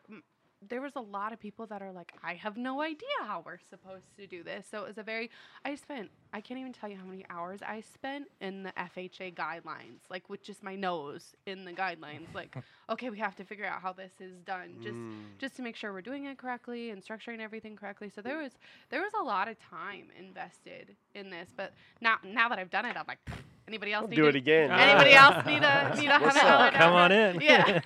there 0.68 0.82
was 0.82 0.92
a 0.96 1.01
lot 1.01 1.32
of 1.32 1.39
people 1.39 1.66
that 1.68 1.82
are 1.82 1.92
like, 1.92 2.12
I 2.24 2.34
have 2.36 2.58
no 2.58 2.82
idea 2.82 3.08
how 3.22 3.44
we're 3.46 3.60
supposed 3.70 4.16
to 4.18 4.28
do 4.28 4.44
this. 4.44 4.68
So 4.70 4.84
it 4.84 4.88
was 4.88 4.98
a 4.98 5.04
very, 5.04 5.30
I 5.63 5.75
spent, 5.75 6.10
I 6.31 6.41
can't 6.41 6.59
even 6.59 6.74
tell 6.74 6.89
you 6.89 6.95
how 6.95 7.05
many 7.05 7.25
hours 7.29 7.62
I 7.67 7.81
spent 7.81 8.27
in 8.39 8.62
the 8.63 8.71
FHA 8.77 9.33
guidelines, 9.33 10.01
like 10.12 10.29
with 10.29 10.43
just 10.43 10.62
my 10.63 10.75
nose 10.75 11.33
in 11.48 11.65
the 11.65 11.71
guidelines, 11.74 12.31
like, 12.36 12.55
okay, 12.89 13.09
we 13.09 13.17
have 13.17 13.36
to 13.38 13.43
figure 13.43 13.65
out 13.65 13.81
how 13.81 13.93
this 13.93 14.12
is 14.19 14.39
done, 14.45 14.75
just, 14.81 14.95
Mm. 14.95 15.13
just 15.39 15.55
to 15.55 15.63
make 15.63 15.75
sure 15.75 15.91
we're 15.91 16.01
doing 16.01 16.25
it 16.25 16.38
correctly 16.38 16.91
and 16.91 17.03
structuring 17.03 17.39
everything 17.39 17.75
correctly. 17.75 18.12
So 18.13 18.21
there 18.21 18.38
was, 18.38 18.51
there 18.89 19.01
was 19.01 19.12
a 19.19 19.24
lot 19.24 19.48
of 19.48 19.57
time 19.59 20.09
invested 20.19 20.95
in 21.15 21.31
this, 21.31 21.50
but 21.57 21.74
now, 22.00 22.17
now 22.24 22.48
that 22.50 22.59
I've 22.59 22.69
done 22.69 22.86
it, 22.86 22.95
I'm 22.95 23.05
like, 23.07 23.19
anybody 23.67 23.91
else 23.93 24.03
I'll 24.03 24.09
need 24.09 24.15
do 24.17 24.21
to 24.24 24.27
it 24.29 24.36
again. 24.36 24.69
Anybody 24.71 25.13
else 25.13 25.45
need 25.48 25.63
a 25.63 25.95
need 26.00 26.09
a 26.09 26.19
What's 26.19 26.38
have 26.38 26.74
it 26.74 26.74
up? 26.75 26.79
Come 26.79 26.93
on 26.93 27.12
in. 27.12 27.41
Yeah, 27.41 27.81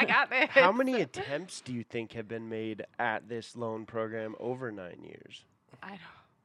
I 0.00 0.04
got 0.06 0.30
this. 0.30 0.48
How 0.50 0.72
many 0.72 1.00
attempts 1.02 1.60
do 1.60 1.72
you 1.74 1.82
think 1.84 2.12
have 2.12 2.26
been 2.28 2.48
made 2.48 2.86
at 2.98 3.28
this 3.28 3.54
loan 3.54 3.84
program 3.84 4.34
over 4.40 4.70
nine 4.72 5.02
years? 5.04 5.44
I 5.82 5.90
don't. 5.90 5.98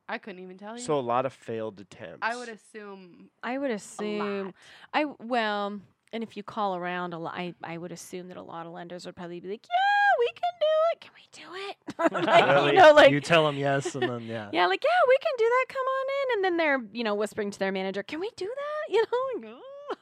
I 0.09 0.17
couldn't 0.17 0.41
even 0.41 0.57
tell 0.57 0.77
you. 0.77 0.83
So 0.83 0.97
a 0.97 1.01
lot 1.01 1.25
of 1.25 1.33
failed 1.33 1.79
attempts. 1.79 2.19
I 2.21 2.35
would 2.35 2.49
assume 2.49 3.29
I 3.43 3.57
would 3.57 3.71
a 3.71 3.75
assume 3.75 4.45
lot. 4.47 4.53
I 4.93 5.05
well, 5.19 5.79
and 6.13 6.23
if 6.23 6.37
you 6.37 6.43
call 6.43 6.75
around 6.77 7.13
a 7.13 7.19
lot, 7.19 7.33
I, 7.35 7.53
I 7.63 7.77
would 7.77 7.91
assume 7.91 8.29
that 8.29 8.37
a 8.37 8.41
lot 8.41 8.65
of 8.65 8.71
lenders 8.71 9.05
would 9.05 9.15
probably 9.15 9.39
be 9.41 9.49
like, 9.49 9.65
yeah, 9.67 10.19
we 10.19 10.27
can 10.27 10.53
do 10.59 10.65
it. 10.91 11.01
Can 11.01 11.11
we 11.15 11.27
do 11.31 11.69
it? 11.69 11.77
Like, 12.27 12.45
Really? 12.47 12.71
You 12.71 12.77
know, 12.77 12.93
like 12.93 13.11
you 13.11 13.19
tell 13.19 13.45
them 13.45 13.57
yes, 13.57 13.93
and 13.95 14.03
then 14.07 14.21
yeah. 14.23 14.49
yeah, 14.53 14.67
like 14.67 14.83
yeah, 14.83 15.07
we 15.07 15.17
can 15.21 15.31
do 15.37 15.43
that. 15.45 15.65
Come 15.69 15.85
on 15.85 16.05
in, 16.07 16.35
and 16.37 16.45
then 16.45 16.57
they're 16.57 16.81
you 16.93 17.03
know 17.03 17.15
whispering 17.15 17.51
to 17.51 17.59
their 17.59 17.71
manager, 17.71 18.01
can 18.03 18.19
we 18.19 18.29
do 18.37 18.45
that? 18.45 18.93
You 18.93 19.01
know. 19.01 19.47
like, 19.49 19.57
"Oh." 19.91 19.95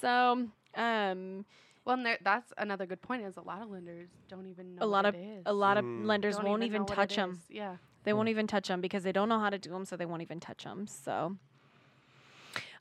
So 0.00 0.48
um, 0.80 1.44
Well, 1.84 1.96
and 1.96 2.04
there, 2.06 2.18
that's 2.22 2.52
another 2.58 2.84
good 2.86 3.00
point. 3.00 3.22
Is 3.22 3.36
a 3.36 3.42
lot 3.42 3.62
of 3.62 3.70
lenders 3.70 4.08
don't 4.28 4.46
even 4.46 4.74
know 4.74 4.84
a 4.84 4.86
lot 4.86 5.04
what 5.04 5.14
of 5.14 5.20
it 5.20 5.24
is. 5.38 5.42
a 5.46 5.52
lot 5.52 5.76
of 5.78 5.84
Mm. 5.84 6.04
lenders 6.06 6.36
Don't 6.36 6.44
won't 6.46 6.60
know 6.60 6.66
even 6.66 6.84
touch 6.86 7.16
them. 7.16 7.40
Yeah. 7.48 7.76
They 8.04 8.12
won't 8.12 8.28
even 8.28 8.46
touch 8.46 8.68
them 8.68 8.80
because 8.80 9.02
they 9.02 9.12
don't 9.12 9.28
know 9.28 9.40
how 9.40 9.50
to 9.50 9.58
do 9.58 9.70
them, 9.70 9.84
so 9.84 9.96
they 9.96 10.06
won't 10.06 10.22
even 10.22 10.40
touch 10.40 10.64
them. 10.64 10.86
So, 10.86 11.36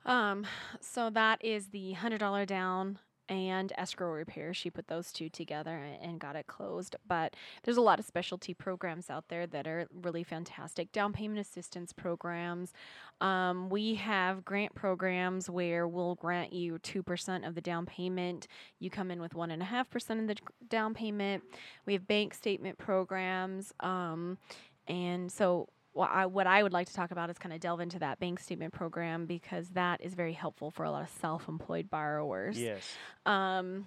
um, 0.05 0.45
so 0.81 1.09
that 1.09 1.43
is 1.43 1.67
the 1.67 1.93
hundred 1.93 2.19
dollar 2.19 2.45
down 2.45 2.99
and 3.29 3.71
escrow 3.77 4.11
repair. 4.11 4.53
She 4.53 4.69
put 4.69 4.87
those 4.87 5.11
two 5.11 5.29
together 5.29 5.81
and 6.01 6.19
got 6.19 6.35
it 6.35 6.47
closed. 6.47 6.95
But 7.07 7.35
there's 7.63 7.77
a 7.77 7.81
lot 7.81 7.99
of 7.99 8.05
specialty 8.05 8.53
programs 8.53 9.09
out 9.09 9.29
there 9.29 9.47
that 9.47 9.65
are 9.65 9.87
really 9.93 10.23
fantastic. 10.23 10.91
Down 10.91 11.13
payment 11.13 11.39
assistance 11.39 11.93
programs. 11.93 12.73
Um, 13.21 13.69
we 13.69 13.95
have 13.95 14.43
grant 14.43 14.75
programs 14.75 15.49
where 15.49 15.87
we'll 15.87 16.15
grant 16.15 16.51
you 16.53 16.79
two 16.79 17.01
percent 17.01 17.45
of 17.45 17.55
the 17.55 17.61
down 17.61 17.85
payment. 17.85 18.47
You 18.79 18.89
come 18.89 19.09
in 19.09 19.21
with 19.21 19.33
one 19.33 19.51
and 19.51 19.61
a 19.61 19.65
half 19.65 19.89
percent 19.89 20.19
of 20.19 20.27
the 20.27 20.35
down 20.67 20.93
payment. 20.93 21.43
We 21.85 21.93
have 21.93 22.07
bank 22.07 22.33
statement 22.33 22.77
programs. 22.77 23.73
Um, 23.79 24.37
and 24.87 25.31
so 25.31 25.69
what 25.93 26.09
I, 26.11 26.25
what 26.25 26.47
I 26.47 26.63
would 26.63 26.73
like 26.73 26.87
to 26.87 26.93
talk 26.93 27.11
about 27.11 27.29
is 27.29 27.37
kind 27.37 27.53
of 27.53 27.59
delve 27.59 27.79
into 27.79 27.99
that 27.99 28.19
bank 28.19 28.39
statement 28.39 28.73
program 28.73 29.25
because 29.27 29.69
that 29.69 30.01
is 30.01 30.15
very 30.15 30.33
helpful 30.33 30.71
for 30.71 30.83
a 30.85 30.91
lot 30.91 31.03
of 31.03 31.09
self-employed 31.21 31.89
borrowers. 31.89 32.59
Yes. 32.59 32.81
Um, 33.27 33.85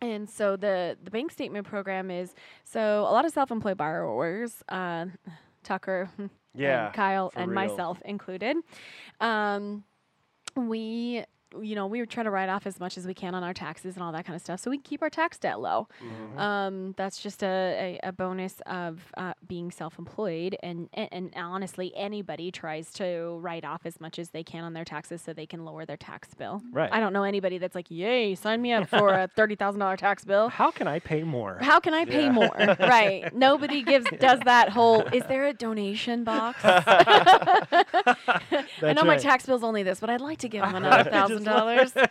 and 0.00 0.28
so 0.28 0.56
the 0.56 0.96
the 1.02 1.10
bank 1.10 1.30
statement 1.30 1.66
program 1.66 2.10
is 2.10 2.34
so 2.64 3.02
a 3.02 3.12
lot 3.12 3.24
of 3.24 3.32
self-employed 3.32 3.76
borrowers, 3.76 4.62
uh, 4.70 5.06
Tucker, 5.62 6.10
Yeah. 6.54 6.86
and 6.86 6.94
Kyle, 6.94 7.30
and 7.36 7.50
real. 7.50 7.54
myself 7.54 8.02
included, 8.04 8.56
um, 9.20 9.84
we 10.56 11.24
you 11.60 11.74
know 11.74 11.86
we 11.86 12.04
try 12.06 12.22
to 12.22 12.30
write 12.30 12.48
off 12.48 12.66
as 12.66 12.78
much 12.80 12.96
as 12.98 13.06
we 13.06 13.14
can 13.14 13.34
on 13.34 13.42
our 13.42 13.54
taxes 13.54 13.94
and 13.96 14.02
all 14.02 14.12
that 14.12 14.24
kind 14.24 14.36
of 14.36 14.42
stuff, 14.42 14.60
so 14.60 14.70
we 14.70 14.78
keep 14.78 15.02
our 15.02 15.10
tax 15.10 15.38
debt 15.38 15.60
low. 15.60 15.88
Mhm. 16.02 16.38
Um, 16.38 16.94
that's 16.96 17.20
just 17.22 17.42
a, 17.42 17.98
a, 18.02 18.08
a 18.08 18.12
bonus 18.12 18.60
of 18.66 19.00
uh, 19.16 19.32
being 19.48 19.70
self-employed, 19.70 20.56
and, 20.62 20.88
and 20.94 21.08
and 21.12 21.32
honestly, 21.36 21.92
anybody 21.96 22.50
tries 22.50 22.92
to 22.94 23.38
write 23.40 23.64
off 23.64 23.82
as 23.84 24.00
much 24.00 24.18
as 24.18 24.30
they 24.30 24.42
can 24.44 24.64
on 24.64 24.72
their 24.72 24.84
taxes 24.84 25.22
so 25.22 25.32
they 25.32 25.46
can 25.46 25.64
lower 25.64 25.84
their 25.84 25.96
tax 25.96 26.34
bill. 26.34 26.62
Right. 26.72 26.90
I 26.92 27.00
don't 27.00 27.12
know 27.12 27.24
anybody 27.24 27.58
that's 27.58 27.74
like, 27.74 27.90
"Yay, 27.90 28.34
sign 28.34 28.62
me 28.62 28.72
up 28.72 28.88
for 28.88 29.10
a 29.10 29.28
thirty 29.36 29.56
thousand 29.56 29.80
dollar 29.80 29.96
tax 29.96 30.24
bill." 30.24 30.48
How 30.48 30.70
can 30.70 30.88
I 30.88 30.98
pay 30.98 31.22
more? 31.22 31.58
How 31.60 31.80
can 31.80 31.94
I 31.94 32.04
pay 32.04 32.24
Yeah. 32.24 32.32
more? 32.32 32.50
right. 32.80 33.34
Nobody 33.34 33.82
gives 33.82 34.06
does 34.18 34.40
that 34.44 34.70
whole. 34.70 35.02
Is 35.12 35.22
there 35.28 35.46
a 35.46 35.52
donation 35.52 36.24
box? 36.24 36.58
I 36.64 37.84
know 38.94 39.04
my 39.04 39.14
right. 39.14 39.20
tax 39.20 39.46
bill's 39.46 39.62
only 39.62 39.82
this, 39.82 40.00
but 40.00 40.10
I'd 40.10 40.20
like 40.20 40.38
to 40.38 40.48
give 40.48 40.62
them 40.62 40.74
another 40.74 41.10
Just 41.10 41.39
thousand 41.44 41.44
dollars. 41.44 41.92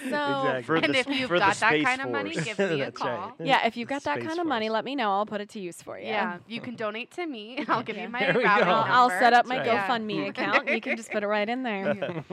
So 0.00 0.06
Exactly. 0.06 0.82
And 0.82 0.94
the 0.94 0.98
if 0.98 1.06
you've 1.08 1.28
got 1.30 1.56
that 1.56 1.56
Space 1.56 1.84
kind 1.84 2.00
of 2.00 2.10
money, 2.10 2.34
give 2.34 2.58
me 2.58 2.64
a 2.64 2.76
That's 2.86 3.00
right. 3.00 3.18
call. 3.20 3.34
yeah, 3.46 3.66
if 3.66 3.76
you've 3.76 3.88
got 3.88 4.02
that 4.04 4.16
Space 4.18 4.28
kind 4.28 4.40
of 4.40 4.46
money, 4.46 4.70
let 4.70 4.84
me 4.84 4.94
know. 4.96 5.10
I'll 5.10 5.26
put 5.26 5.40
it 5.40 5.48
to 5.50 5.60
use 5.60 5.82
for 5.82 5.98
you. 5.98 6.06
Yeah, 6.06 6.38
you 6.48 6.60
can 6.60 6.74
donate 6.74 7.10
to 7.12 7.26
me. 7.26 7.64
I'll 7.68 7.82
give 7.82 7.96
Yeah. 7.96 8.04
you 8.04 8.08
my 8.08 8.20
There 8.20 8.34
we 8.34 8.42
go. 8.42 8.48
I'll. 8.48 9.10
I'll 9.10 9.10
set 9.10 9.32
up 9.34 9.46
my 9.46 9.58
right. 9.58 9.66
GoFundMe 9.88 10.28
account. 10.28 10.68
You 10.68 10.80
can 10.80 10.96
just 10.96 11.10
put 11.10 11.22
it 11.22 11.26
right 11.26 11.48
in 11.48 11.62
there. 11.62 12.24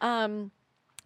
Um, 0.00 0.50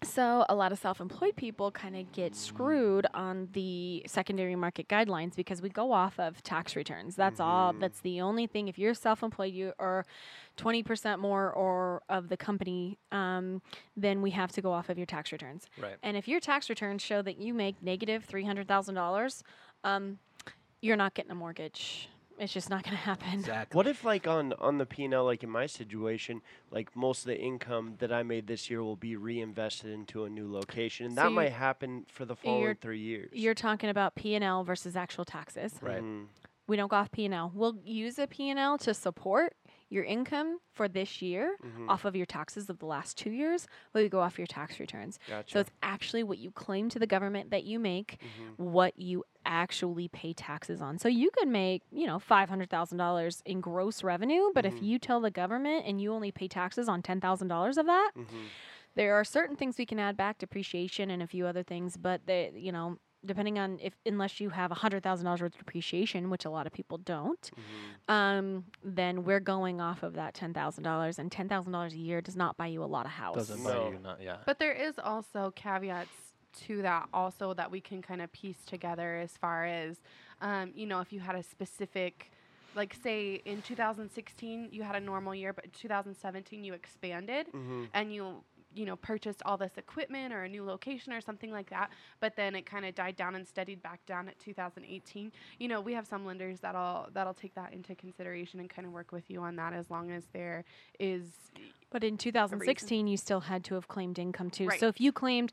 so 0.03 0.45
a 0.49 0.55
lot 0.55 0.73
of 0.73 0.79
self-employed 0.79 1.37
people 1.37 1.71
kind 1.71 1.95
of 1.97 2.11
get 2.13 2.35
screwed 2.35 3.07
on 3.15 3.49
the 3.53 4.03
secondary 4.07 4.57
market 4.57 4.89
guidelines 4.89 5.37
because 5.37 5.63
we 5.63 5.69
go 5.69 5.93
off 5.93 6.19
of 6.19 6.43
tax 6.43 6.75
returns. 6.75 7.17
That's 7.17 7.39
all. 7.39 7.73
Mhm. 7.73 7.81
That's 7.81 8.01
the 8.01 8.21
only 8.21 8.47
thing. 8.47 8.69
If 8.69 8.79
you're 8.79 8.95
self-employed, 8.95 9.53
you 9.55 9.73
are 9.79 10.05
twenty 10.57 10.83
percent 10.83 11.21
more 11.21 11.53
or 11.53 12.03
of 12.09 12.29
the 12.29 12.37
company, 12.37 12.99
um, 13.13 13.63
then 13.97 14.21
we 14.21 14.31
have 14.33 14.51
to 14.53 14.61
go 14.61 14.73
off 14.73 14.89
of 14.89 14.99
your 14.99 15.07
tax 15.07 15.33
returns. 15.33 15.69
Right. 15.79 15.97
And 16.03 16.17
if 16.17 16.27
your 16.27 16.41
tax 16.41 16.69
returns 16.69 17.03
show 17.03 17.23
that 17.23 17.39
you 17.39 17.55
make 17.55 17.77
negative 17.81 18.01
negative 18.01 18.25
three 18.25 18.45
hundred 18.45 18.67
thousand 18.67 18.95
dollars, 18.95 19.45
um, 19.85 20.19
you're 20.81 20.97
not 20.97 21.13
getting 21.13 21.31
a 21.31 21.35
mortgage. 21.35 22.09
It's 22.41 22.55
just 22.55 22.71
not 22.71 22.83
going 22.83 22.97
to 22.97 23.03
happen. 23.03 23.29
Exactly. 23.35 23.77
What 23.77 23.87
if, 23.87 24.03
like, 24.03 24.27
on 24.27 24.55
on 24.55 24.79
the 24.79 24.87
P 24.87 25.05
and 25.05 25.13
L, 25.15 25.25
like 25.27 25.43
in 25.43 25.51
my 25.51 25.67
situation, 25.67 26.41
like 26.71 26.97
most 26.97 27.21
of 27.21 27.27
the 27.27 27.39
income 27.39 27.97
that 27.99 28.11
I 28.13 28.23
made 28.23 28.47
this 28.47 28.71
year 28.71 28.83
will 28.83 28.97
be 28.97 29.15
reinvested 29.15 29.91
into 29.91 30.25
a 30.25 30.31
new 30.31 30.51
location, 30.51 31.07
and 31.07 31.15
So 31.17 31.23
that 31.23 31.33
might 31.33 31.53
happen 31.53 32.07
for 32.09 32.25
the 32.25 32.35
following 32.35 32.77
three 32.81 32.99
years. 33.01 33.31
You're 33.35 33.55
talking 33.55 33.91
about 33.91 34.15
P 34.15 34.35
and 34.35 34.43
L 34.43 34.65
versus 34.65 34.97
actual 34.97 35.27
taxes. 35.27 35.75
Right. 35.83 36.03
Mhm. 36.03 36.27
We 36.67 36.77
don't 36.77 36.89
go 36.89 36.97
off 36.97 37.11
P&L. 37.11 37.51
We'll 37.53 37.79
use 37.85 38.17
a 38.21 38.29
P&L 38.29 38.79
to 38.79 38.95
support 38.95 39.57
your 39.89 40.05
income 40.05 40.61
for 40.71 40.87
this 40.87 41.21
year 41.21 41.57
Mhm. 41.65 41.89
off 41.89 42.05
of 42.05 42.15
your 42.15 42.27
taxes 42.27 42.71
of 42.71 42.79
the 42.79 42.87
last 42.87 43.19
two 43.19 43.33
years, 43.33 43.67
but 43.93 44.05
we 44.05 44.09
go 44.09 44.21
off 44.21 44.39
your 44.39 44.47
tax 44.47 44.79
returns. 44.79 45.19
Gotcha. 45.27 45.51
So 45.53 45.59
it's 45.59 45.73
actually 45.83 46.23
what 46.23 46.39
you 46.39 46.53
claim 46.53 46.89
to 46.91 47.01
the 47.01 47.09
government 47.09 47.51
that 47.51 47.65
you 47.65 47.81
make, 47.81 48.19
Mhm. 48.23 48.57
what 48.59 48.97
you 48.97 49.25
actually 49.51 50.09
pay 50.09 50.33
taxes 50.33 50.81
on. 50.81 50.99
So 50.99 51.09
you 51.09 51.31
could 51.37 51.49
make, 51.49 51.83
you 51.93 52.07
know, 52.07 52.19
$500,000 52.19 53.43
in 53.45 53.61
gross 53.61 54.03
revenue, 54.05 54.51
but 54.55 54.65
if 54.67 54.75
Mhm. 54.75 54.85
you 54.85 54.99
tell 54.99 55.21
the 55.21 55.31
government 55.31 55.85
and 55.87 56.01
you 56.01 56.13
only 56.15 56.33
pay 56.33 56.49
taxes 56.49 56.89
on 56.89 57.03
$10,000 57.03 57.77
of 57.79 57.87
that, 57.87 58.13
Mhm. 58.15 58.53
there 58.95 59.15
are 59.15 59.25
certain 59.25 59.57
things 59.57 59.79
we 59.79 59.87
can 59.87 59.99
add 59.99 60.17
back, 60.17 60.39
depreciation 60.39 61.11
and 61.11 61.23
a 61.23 61.27
few 61.27 61.47
other 61.47 61.63
things, 61.63 61.97
but 61.97 62.27
they, 62.27 62.53
you 62.55 62.73
know, 62.73 62.99
depending 63.25 63.59
on 63.59 63.79
if 63.81 63.95
unless 64.07 64.41
you 64.41 64.51
have 64.51 64.71
$100,000 64.71 65.43
worth 65.43 65.55
of 65.55 65.59
depreciation, 65.59 66.31
which 66.31 66.45
a 66.47 66.51
lot 66.51 66.67
of 66.67 66.73
people 66.73 66.99
don't, 66.99 67.51
Mhm. 67.57 67.97
um, 68.09 68.65
then 68.83 69.25
we're 69.25 69.41
going 69.41 69.81
off 69.81 70.03
of 70.03 70.15
that 70.15 70.35
ten 70.35 70.55
thousand 70.55 70.85
dollars, 70.85 71.19
and 71.19 71.31
ten 71.31 71.49
thousand 71.49 71.73
dollars 71.73 71.93
a 71.95 71.99
year 71.99 72.21
does 72.21 72.37
not 72.37 72.57
buy 72.57 72.67
you 72.67 72.83
a 72.83 72.87
lot 72.87 73.07
of 73.07 73.13
house. 73.13 73.37
Doesn't 73.37 73.63
No. 73.63 73.71
buy 73.85 73.93
you 73.93 73.99
not 73.99 74.21
yeah. 74.23 74.39
But 74.47 74.59
there 74.59 74.73
is 74.73 74.99
also 74.99 75.53
caveats 75.55 76.30
to 76.67 76.83
that 76.83 77.09
also 77.13 77.55
that 77.55 77.71
we 77.71 77.81
can 77.81 78.03
kind 78.03 78.21
of 78.23 78.33
piece 78.33 78.65
together 78.67 79.17
as 79.17 79.33
far 79.37 79.65
as, 79.67 79.99
um, 80.41 80.73
you 80.75 80.87
know, 80.87 81.01
if 81.01 81.13
you 81.13 81.21
had 81.21 81.35
a 81.37 81.43
specific, 81.43 82.31
like 82.75 82.95
say 83.03 83.41
in 83.45 83.63
2016 83.63 84.69
you 84.71 84.83
had 84.83 84.95
a 84.95 85.01
normal 85.01 85.35
year, 85.35 85.53
but 85.53 85.73
2017 85.73 86.63
you 86.65 86.73
expanded 86.73 87.47
Mhm. 87.53 87.89
and 87.95 88.15
you 88.15 88.45
you 88.73 88.87
know 88.87 88.95
purchased 88.95 89.43
all 89.45 89.57
this 89.57 89.77
equipment 89.77 90.33
or 90.33 90.45
a 90.45 90.49
new 90.49 90.63
location 90.63 91.13
or 91.13 91.21
something 91.21 91.51
like 91.51 91.69
that 91.71 91.91
but 92.21 92.37
then 92.37 92.55
it 92.55 92.65
kind 92.65 92.85
of 92.87 92.95
died 92.95 93.17
down 93.17 93.35
and 93.35 93.45
steadied 93.49 93.83
back 93.83 93.99
down 94.07 94.29
at 94.29 94.39
2018 94.39 95.33
you 95.59 95.67
know 95.67 95.81
we 95.81 95.93
have 95.93 96.07
some 96.07 96.25
lenders 96.25 96.61
that'll 96.61 97.09
that'll 97.13 97.35
take 97.35 97.53
that 97.57 97.73
into 97.73 97.97
consideration 97.97 98.61
and 98.61 98.71
kind 98.71 98.87
of 98.87 98.93
work 98.93 99.11
with 99.11 99.29
you 99.29 99.41
on 99.41 99.57
that 99.57 99.73
as 99.73 99.91
long 99.91 100.13
as 100.13 100.27
there 100.33 100.63
is 101.01 101.51
But 101.91 102.05
in 102.05 102.17
2016, 102.17 103.09
you 103.09 103.17
still 103.17 103.41
had 103.41 103.65
to 103.65 103.75
have 103.75 103.89
claimed 103.89 104.21
income 104.21 104.51
too. 104.51 104.69
Right. 104.69 104.79
So 104.79 104.87
if 104.87 105.01
you 105.01 105.11
claimed, 105.11 105.53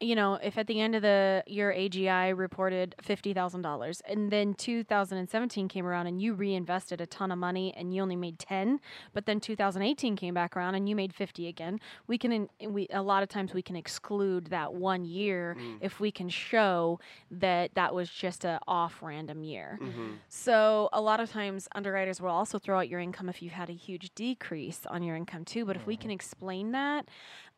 you 0.00 0.14
know, 0.14 0.34
if 0.42 0.56
at 0.56 0.66
the 0.66 0.80
end 0.80 0.94
of 0.94 1.02
the 1.02 1.44
year 1.46 1.72
AGI 1.76 2.36
reported 2.36 2.94
fifty 3.02 3.34
thousand 3.34 3.62
dollars, 3.62 4.00
and 4.08 4.30
then 4.30 4.54
2017 4.54 5.68
came 5.68 5.86
around 5.86 6.06
and 6.06 6.20
you 6.22 6.32
reinvested 6.34 7.00
a 7.00 7.06
ton 7.06 7.30
of 7.30 7.38
money 7.38 7.74
and 7.76 7.94
you 7.94 8.00
only 8.00 8.16
made 8.16 8.38
ten, 8.38 8.80
but 9.12 9.26
then 9.26 9.40
2018 9.40 10.16
came 10.16 10.32
back 10.34 10.56
around 10.56 10.74
and 10.74 10.88
you 10.88 10.96
made 10.96 11.14
fifty 11.14 11.48
again, 11.48 11.78
we 12.06 12.16
can 12.16 12.32
in, 12.32 12.48
we 12.72 12.86
a 12.90 13.02
lot 13.02 13.22
of 13.22 13.28
times 13.28 13.52
we 13.52 13.62
can 13.62 13.76
exclude 13.76 14.46
that 14.46 14.72
one 14.74 15.04
year 15.04 15.56
Mm. 15.58 15.78
if 15.80 16.00
we 16.00 16.10
can 16.10 16.28
show 16.28 16.98
that 17.30 17.74
that 17.74 17.94
was 17.94 18.08
just 18.08 18.44
a 18.44 18.58
off 18.66 19.02
random 19.02 19.42
year. 19.42 19.78
Mhm. 19.82 20.16
So 20.28 20.88
a 20.92 21.00
lot 21.00 21.20
of 21.20 21.30
times 21.30 21.68
underwriters 21.74 22.20
will 22.20 22.30
also 22.30 22.58
throw 22.58 22.78
out 22.78 22.88
your 22.88 23.00
income 23.00 23.28
if 23.28 23.42
you've 23.42 23.52
had 23.52 23.68
a 23.68 23.74
huge 23.74 24.14
decrease 24.14 24.86
on 24.86 25.02
your 25.02 25.16
income 25.16 25.44
too. 25.44 25.64
But 25.66 25.76
if 25.76 25.86
we 25.86 25.96
can 25.96 26.10
explain 26.10 26.72
that, 26.72 27.06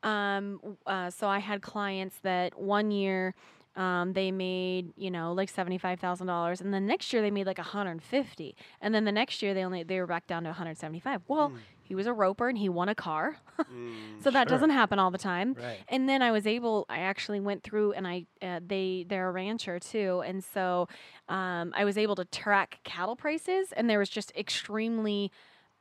um, 0.02 0.60
uh, 0.86 1.10
so 1.10 1.28
I 1.28 1.38
had 1.38 1.62
clients 1.62 2.16
that 2.22 2.58
one 2.58 2.90
year 2.90 3.34
um, 3.74 4.12
they 4.12 4.30
made 4.30 4.92
you 4.96 5.10
know 5.10 5.32
like 5.32 5.48
seventy 5.48 5.78
five 5.78 5.98
thousand 5.98 6.26
dollars, 6.26 6.60
and 6.60 6.74
then 6.74 6.86
next 6.86 7.12
year 7.12 7.22
they 7.22 7.30
made 7.30 7.46
like 7.46 7.58
a 7.58 7.62
hundred 7.62 7.92
and 7.92 8.02
fifty, 8.02 8.54
and 8.82 8.94
then 8.94 9.04
the 9.04 9.12
next 9.12 9.42
year 9.42 9.54
they 9.54 9.64
only 9.64 9.82
they 9.82 9.98
were 9.98 10.06
back 10.06 10.26
down 10.26 10.42
to 10.42 10.50
one 10.50 10.56
hundred 10.56 10.76
seventy 10.76 11.00
five. 11.00 11.22
Well, 11.26 11.52
he 11.82 11.94
was 11.94 12.06
a 12.06 12.12
roper 12.12 12.48
and 12.48 12.56
he 12.58 12.68
won 12.68 12.88
a 12.88 12.94
car, 12.94 13.36
Mm. 13.60 14.22
so 14.22 14.30
that 14.30 14.48
Sure. 14.48 14.56
doesn't 14.56 14.70
happen 14.70 14.98
all 14.98 15.10
the 15.10 15.18
time. 15.18 15.54
Right. 15.54 15.78
And 15.88 16.08
then 16.08 16.20
I 16.20 16.32
was 16.32 16.46
able. 16.46 16.84
I 16.90 16.98
actually 16.98 17.40
went 17.40 17.62
through, 17.62 17.92
and 17.92 18.06
I 18.06 18.26
uh, 18.42 18.60
they 18.66 19.06
they're 19.08 19.28
a 19.28 19.32
rancher 19.32 19.78
too, 19.78 20.22
and 20.26 20.42
so 20.44 20.88
um, 21.28 21.72
I 21.74 21.84
was 21.84 21.96
able 21.96 22.14
to 22.16 22.24
track 22.26 22.80
cattle 22.84 23.16
prices, 23.16 23.72
and 23.74 23.88
there 23.88 23.98
was 23.98 24.10
just 24.10 24.32
extremely. 24.36 25.30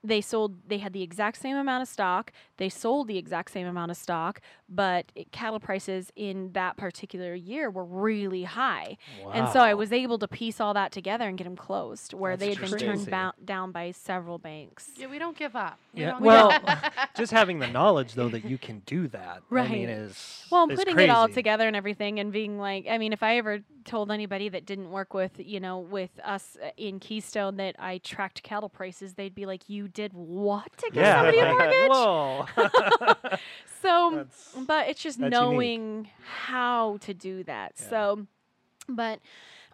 They 0.04 0.22
sold. 0.22 0.68
They 0.68 0.80
had 0.80 0.94
the 0.94 1.04
exact 1.04 1.38
same 1.40 1.56
amount 1.56 1.84
of 1.84 1.88
stock. 1.88 2.32
They 2.58 2.70
sold 2.70 3.08
the 3.08 3.18
exact 3.20 3.52
same 3.52 3.68
amount 3.68 3.92
of 3.92 3.98
stock, 3.98 4.42
but 4.68 5.12
it, 5.14 5.32
cattle 5.32 5.60
prices 5.60 6.12
in 6.16 6.54
that 6.54 6.76
particular 6.76 7.36
year 7.36 7.70
were 7.70 7.86
really 7.86 8.44
high. 8.44 8.98
And 9.34 9.48
so 9.50 9.60
I 9.60 9.76
was 9.76 9.92
able 9.94 10.18
to 10.20 10.28
piece 10.28 10.60
all 10.60 10.74
that 10.74 10.92
together 10.92 11.28
and 11.28 11.38
get 11.38 11.44
them 11.44 11.56
closed, 11.56 12.14
where 12.16 12.36
That's 12.36 12.40
they 12.58 12.62
had 12.62 12.72
been 12.72 12.80
turned 12.80 13.06
crazy. 13.06 13.12
bou- 13.12 13.46
down 13.46 13.72
by 13.72 13.92
several 13.92 14.40
banks. 14.40 14.90
Yeah, 14.98 15.08
we 15.08 15.20
don't 15.20 15.38
give 15.38 15.56
up. 15.56 15.78
We 15.94 16.02
Yeah. 16.02 16.12
don't 16.12 16.22
Well, 16.22 16.50
give 16.52 16.66
up. 16.66 16.94
just 17.16 17.32
having 17.32 17.60
the 17.60 17.68
knowledge 17.68 18.14
though 18.16 18.30
that 18.30 18.44
you 18.46 18.58
can 18.58 18.82
do 18.88 19.08
that. 19.10 19.44
right 19.52 19.70
I 19.70 19.74
mean, 19.74 19.90
is 19.90 20.46
Well, 20.52 20.68
is 20.70 20.80
putting 20.80 21.00
it 21.00 21.10
all 21.12 21.28
together 21.30 21.68
and 21.68 21.76
everything, 21.76 22.20
and 22.20 22.32
being 22.32 22.58
like, 22.58 22.88
I 22.90 22.98
mean, 22.98 23.14
if 23.14 23.22
I 23.22 23.38
ever 23.38 23.60
told 23.86 24.12
anybody 24.12 24.50
that 24.50 24.66
didn't 24.66 24.92
work 24.92 25.14
with, 25.14 25.34
you 25.38 25.60
know, 25.60 25.80
with 25.80 26.12
us 26.24 26.58
uh, 26.64 26.70
in 26.78 27.00
Keystone 27.00 27.58
that 27.58 27.76
I 27.80 27.98
tracked 28.00 28.44
cattle 28.44 28.70
prices, 28.70 29.14
they'd 29.16 29.36
be 29.36 29.46
like, 29.46 29.70
"You 29.70 29.88
did 29.88 30.14
what 30.14 30.76
to 30.78 30.90
get 30.92 31.04
Yeah. 31.04 31.18
somebody 31.18 31.40
a 31.40 31.54
mortgage?" 31.54 31.90
Whoa. 31.90 33.38
So, 33.82 34.12
That's- 34.12 34.56
but 34.68 34.88
it's 34.90 35.02
just 35.02 35.20
that's 35.20 35.34
unique. 35.34 35.52
knowing 35.52 36.10
how 36.46 36.98
to 37.02 37.14
do 37.14 37.44
that. 37.46 37.74
Yeah. 37.80 37.90
So, 37.90 38.28
but 38.88 39.20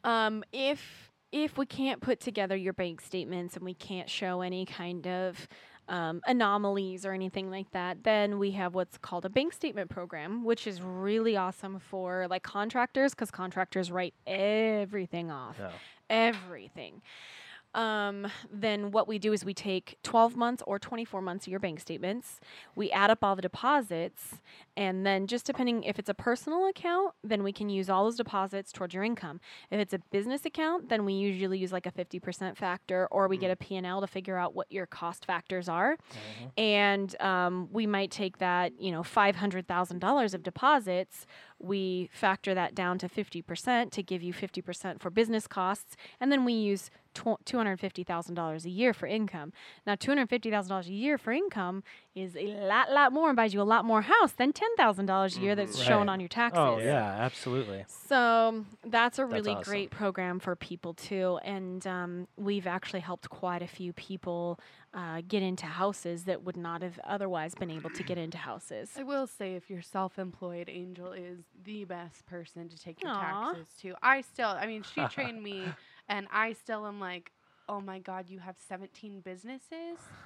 um, 0.04 0.44
if 0.54 1.12
if 1.34 1.58
we 1.58 1.66
can't 1.66 2.00
put 2.02 2.22
together 2.22 2.56
your 2.56 2.72
bank 2.72 3.02
statements 3.02 3.56
and 3.58 3.66
we 3.66 3.74
can't 3.74 4.10
show 4.10 4.40
any 4.42 4.66
kind 4.66 5.06
of 5.08 5.48
um, 5.90 6.22
anomalies 6.28 7.06
or 7.06 7.14
anything 7.14 7.50
like 7.50 7.72
that, 7.72 8.04
then 8.04 8.40
we 8.40 8.52
have 8.52 8.74
what's 8.76 8.98
called 8.98 9.26
a 9.26 9.30
bank 9.30 9.54
statement 9.54 9.90
program, 9.90 10.44
which 10.44 10.68
is 10.68 10.82
really 10.82 11.38
awesome 11.38 11.80
for 11.80 12.28
like 12.30 12.44
contractors 12.44 13.14
because 13.14 13.32
contractors 13.32 13.92
write 13.92 14.14
everything 14.26 15.32
off 15.32 15.56
Yeah. 15.60 15.72
everything. 16.10 17.02
Um, 17.76 18.28
then 18.52 18.92
what 18.92 19.08
we 19.08 19.20
do 19.20 19.34
is 19.34 19.46
we 19.46 19.54
take 19.54 19.98
12 20.04 20.36
months 20.36 20.64
or 20.66 20.80
24 20.80 21.22
months 21.22 21.46
of 21.46 21.52
your 21.52 21.60
bank 21.60 21.80
statements, 21.80 22.40
we 22.76 22.90
add 22.92 23.12
up 23.12 23.24
all 23.24 23.36
the 23.36 23.42
deposits, 23.42 24.42
and 24.78 25.04
then 25.04 25.26
just 25.26 25.44
depending 25.44 25.84
if 25.84 25.98
it's 25.98 26.08
a 26.08 26.14
personal 26.14 26.68
account, 26.68 27.16
then 27.24 27.42
we 27.42 27.52
can 27.52 27.68
use 27.68 27.90
all 27.90 28.04
those 28.04 28.16
deposits 28.16 28.72
towards 28.72 28.94
your 28.94 29.04
income. 29.04 29.42
If 29.72 29.80
it's 29.80 29.94
a 29.94 30.00
business 30.12 30.46
account, 30.46 30.90
then 30.90 31.04
we 31.04 31.14
usually 31.14 31.58
use 31.58 31.72
like 31.72 31.88
a 31.88 31.92
50% 31.92 32.56
factor, 32.56 33.08
or 33.10 33.28
we 33.28 33.38
get 33.38 33.50
a 33.50 33.56
P&L 33.56 34.02
to 34.02 34.08
figure 34.08 34.38
out 34.38 34.54
what 34.54 34.72
your 34.72 34.86
cost 34.86 35.26
factors 35.26 35.68
are. 35.68 35.98
And 36.58 37.20
um, 37.20 37.70
we 37.72 37.88
might 37.88 38.12
take 38.12 38.38
that, 38.38 38.80
you 38.80 38.92
know, 38.92 39.02
$500,000 39.02 40.34
of 40.36 40.44
deposits, 40.44 41.26
we 41.60 42.10
factor 42.14 42.54
that 42.54 42.76
down 42.76 43.00
to 43.00 43.10
50% 43.10 43.90
to 43.92 44.04
give 44.04 44.22
you 44.22 44.32
50% 44.32 45.02
for 45.02 45.10
business 45.10 45.48
costs, 45.48 45.96
and 46.20 46.32
then 46.32 46.46
we 46.46 46.54
use 46.54 46.92
$250,000 47.16 48.66
a 48.66 48.70
year 48.70 48.94
for 48.94 49.08
income. 49.08 49.52
Now, 49.86 49.96
$250,000 49.96 50.88
a 50.88 50.92
year 50.92 51.18
for 51.18 51.32
income 51.32 51.84
is 52.18 52.36
a 52.36 52.48
lot, 52.48 52.92
lot 52.92 53.14
more 53.14 53.30
and 53.30 53.36
buys 53.36 53.54
you 53.54 53.62
a 53.62 53.64
lot 53.64 53.86
more 53.86 54.02
house 54.02 54.32
than 54.32 54.52
$10,000 54.52 55.38
a 55.38 55.40
year 55.40 55.56
that's 55.56 55.78
shown 55.80 56.10
on 56.10 56.20
your 56.20 56.30
taxes. 56.30 56.60
Oh 56.60 56.80
yeah, 56.80 57.04
absolutely. 57.20 57.86
So 57.88 58.66
that's 58.86 59.20
a 59.20 59.22
That's 59.24 59.34
really 59.34 59.52
awesome. 59.52 59.72
great 59.72 59.92
program 59.92 60.40
for 60.40 60.56
people 60.56 60.94
too, 60.94 61.40
and 61.44 61.86
um, 61.86 62.28
we've 62.38 62.68
actually 62.68 63.02
helped 63.02 63.30
quite 63.30 63.62
a 63.62 63.68
few 63.68 63.94
people 63.94 64.60
uh, 64.94 65.22
get 65.28 65.44
into 65.44 65.66
houses 65.66 66.24
that 66.24 66.44
would 66.44 66.58
not 66.58 66.82
have 66.82 67.00
otherwise 67.04 67.54
been 67.54 67.70
able 67.70 67.90
to 67.92 68.04
get 68.04 68.18
into 68.18 68.38
houses. 68.38 68.92
I 68.98 69.04
will 69.04 69.28
say, 69.28 69.56
if 69.56 69.70
you're 69.70 69.82
self-employed, 69.82 70.70
Angel 70.70 71.12
is 71.12 71.40
the 71.64 71.84
best 71.84 72.26
person 72.26 72.68
to 72.70 72.78
take 72.78 73.02
your 73.02 73.12
Aw. 73.12 73.52
taxes 73.54 73.68
to. 73.82 73.94
I 74.02 74.22
still, 74.22 74.50
I 74.50 74.66
mean, 74.66 74.84
she 74.84 75.06
trained 75.10 75.44
me, 75.44 75.66
and 76.10 76.28
I 76.32 76.54
still 76.54 76.88
am 76.88 77.00
like, 77.00 77.32
oh 77.70 77.82
my 77.82 78.00
god, 78.00 78.30
you 78.30 78.40
have 78.40 78.56
17 78.70 79.20
businesses. 79.22 79.98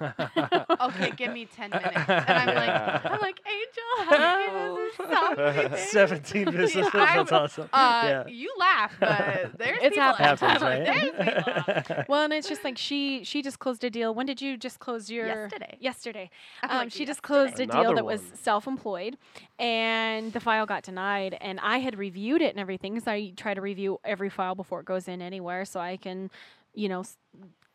okay, 0.80 1.10
give 1.16 1.32
me 1.32 1.46
10 1.46 1.70
minutes, 1.70 1.96
and 1.96 2.06
I'm 2.08 2.48
Yeah. 2.48 3.00
like, 3.02 3.04
I'm 3.12 3.20
like, 3.20 3.40
Angel, 3.46 4.16
how 4.16 4.36
many 4.38 4.76
businesses? 4.76 4.96
So 5.08 5.34
many 5.34 5.68
things." 5.68 5.90
Seventeen 5.90 6.44
businesses. 6.52 6.94
I'm- 6.94 7.16
That's 7.18 7.32
awesome. 7.32 7.68
Uh, 7.72 8.02
yeah. 8.04 8.26
you 8.28 8.52
laugh, 8.58 8.92
but 9.00 9.58
there's 9.58 9.78
It's 9.82 9.88
people 9.96 10.02
out 10.02 10.16
happened. 10.18 10.50
Happens, 10.52 10.86
There's 10.86 11.00
people 11.00 11.20
out 11.22 11.64
there. 11.66 11.84
right? 11.98 12.08
Well, 12.08 12.24
and 12.24 12.32
it's 12.32 12.48
just 12.48 12.64
like 12.64 12.78
she 12.78 13.24
she 13.24 13.42
just 13.42 13.58
closed 13.58 13.82
a 13.84 13.90
deal. 13.90 14.14
When 14.14 14.26
did 14.26 14.40
you 14.40 14.56
just 14.56 14.78
close 14.78 15.10
your 15.10 15.26
Yesterday. 15.26 15.76
Yesterday. 15.80 16.30
Um, 16.62 16.70
like, 16.78 16.92
she 16.92 17.04
just 17.04 17.22
closed 17.22 17.58
a 17.60 17.66
deal 17.66 17.80
Another 17.80 17.96
that 17.96 18.04
was 18.04 18.22
self-employed, 18.34 19.16
and 19.58 20.32
the 20.32 20.40
file 20.40 20.66
got 20.66 20.82
denied. 20.82 21.36
And 21.40 21.58
I 21.60 21.78
had 21.78 21.98
reviewed 21.98 22.40
it 22.42 22.50
and 22.50 22.60
everything, 22.60 22.94
because 22.94 23.08
I 23.08 23.32
try 23.36 23.54
to 23.54 23.60
review 23.60 23.98
every 24.04 24.30
file 24.30 24.54
before 24.54 24.80
it 24.80 24.86
goes 24.86 25.08
in 25.08 25.20
anywhere, 25.22 25.64
so 25.64 25.80
I 25.80 25.96
can, 25.96 26.30
you 26.74 26.88
know. 26.88 27.04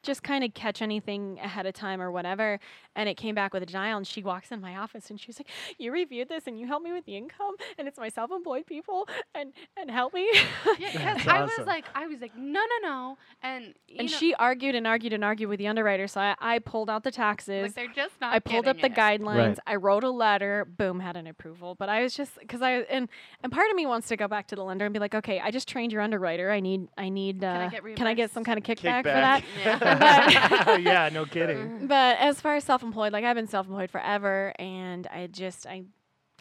S- 0.03 0.07
just 0.07 0.23
kind 0.23 0.43
of 0.43 0.53
catch 0.53 0.81
anything 0.81 1.39
ahead 1.43 1.65
of 1.65 1.73
time 1.73 2.01
or 2.01 2.11
whatever. 2.11 2.59
And 2.95 3.07
it 3.07 3.15
came 3.15 3.35
back 3.35 3.53
with 3.53 3.63
a 3.63 3.65
denial. 3.65 3.97
And 3.97 4.07
she 4.07 4.23
walks 4.23 4.51
in 4.51 4.59
my 4.61 4.75
office 4.77 5.09
and 5.09 5.19
she's 5.19 5.39
like, 5.39 5.47
You 5.77 5.91
reviewed 5.91 6.29
this 6.29 6.47
and 6.47 6.59
you 6.59 6.67
helped 6.67 6.83
me 6.85 6.91
with 6.93 7.05
the 7.05 7.15
income. 7.17 7.55
And 7.77 7.87
it's 7.87 7.97
my 7.97 8.09
self 8.09 8.31
employed 8.31 8.65
people 8.65 9.07
and, 9.35 9.53
and 9.75 9.89
help 9.91 10.13
me. 10.13 10.27
Yeah, 10.79 10.91
'cause 10.91 11.01
That's 11.01 11.27
I 11.27 11.41
awesome. 11.41 11.55
was 11.59 11.67
like, 11.67 11.85
I 11.95 12.07
was 12.07 12.21
like, 12.21 12.35
no, 12.37 12.59
no, 12.81 12.87
no, 12.89 13.17
and 13.41 13.73
you 13.87 13.95
and 13.99 14.11
know, 14.11 14.17
she 14.17 14.33
argued 14.35 14.75
and 14.75 14.85
argued 14.85 15.11
and 15.13 15.23
argued 15.23 15.49
with 15.49 15.57
the 15.59 15.67
underwriter. 15.67 16.07
So 16.07 16.21
I, 16.21 16.35
I 16.39 16.59
pulled 16.59 16.89
out 16.89 17.03
the 17.03 17.09
taxes. 17.11 17.63
like 17.63 17.73
they're 17.73 17.87
just 17.87 18.13
not. 18.21 18.33
I 18.33 18.39
pulled 18.39 18.67
up 18.67 18.79
the 18.79 18.87
it. 18.87 18.93
guidelines. 18.93 19.47
Right. 19.47 19.59
I 19.65 19.75
wrote 19.75 20.03
a 20.03 20.09
letter. 20.09 20.65
Boom, 20.65 20.99
had 20.99 21.15
an 21.17 21.25
approval. 21.27 21.73
But 21.75 21.89
I 21.89 22.03
was 22.03 22.13
just 22.15 22.37
because 22.39 22.61
I 22.61 22.71
and 22.89 23.09
and 23.43 23.51
part 23.51 23.69
of 23.69 23.75
me 23.75 23.85
wants 23.85 24.07
to 24.09 24.17
go 24.17 24.27
back 24.27 24.47
to 24.47 24.55
the 24.55 24.63
lender 24.63 24.85
and 24.85 24.93
be 24.93 24.99
like, 24.99 25.15
okay, 25.15 25.39
I 25.39 25.49
just 25.51 25.67
trained 25.67 25.91
your 25.91 26.01
underwriter. 26.01 26.51
I 26.51 26.59
need 26.59 26.87
I 26.97 27.09
need. 27.09 27.43
Uh, 27.43 27.47
I 27.47 27.67
get 27.69 27.95
can 27.95 28.07
I 28.07 28.13
get 28.13 28.29
some 28.31 28.43
kind 28.43 28.57
of 28.59 28.63
kickback, 28.63 29.03
for 29.03 29.09
that? 29.09 29.43
Yeah. 29.63 29.96
yeah, 30.81 31.09
no 31.11 31.25
kidding. 31.25 31.57
Mm-hmm. 31.57 31.87
But 31.87 32.17
as 32.19 32.39
far 32.41 32.55
as 32.55 32.63
self-employed, 32.63 33.13
like 33.13 33.23
I've 33.23 33.35
been 33.35 33.47
self-employed 33.47 33.91
forever, 33.91 34.53
and 34.59 35.07
I 35.07 35.27
just 35.27 35.65
I. 35.65 35.83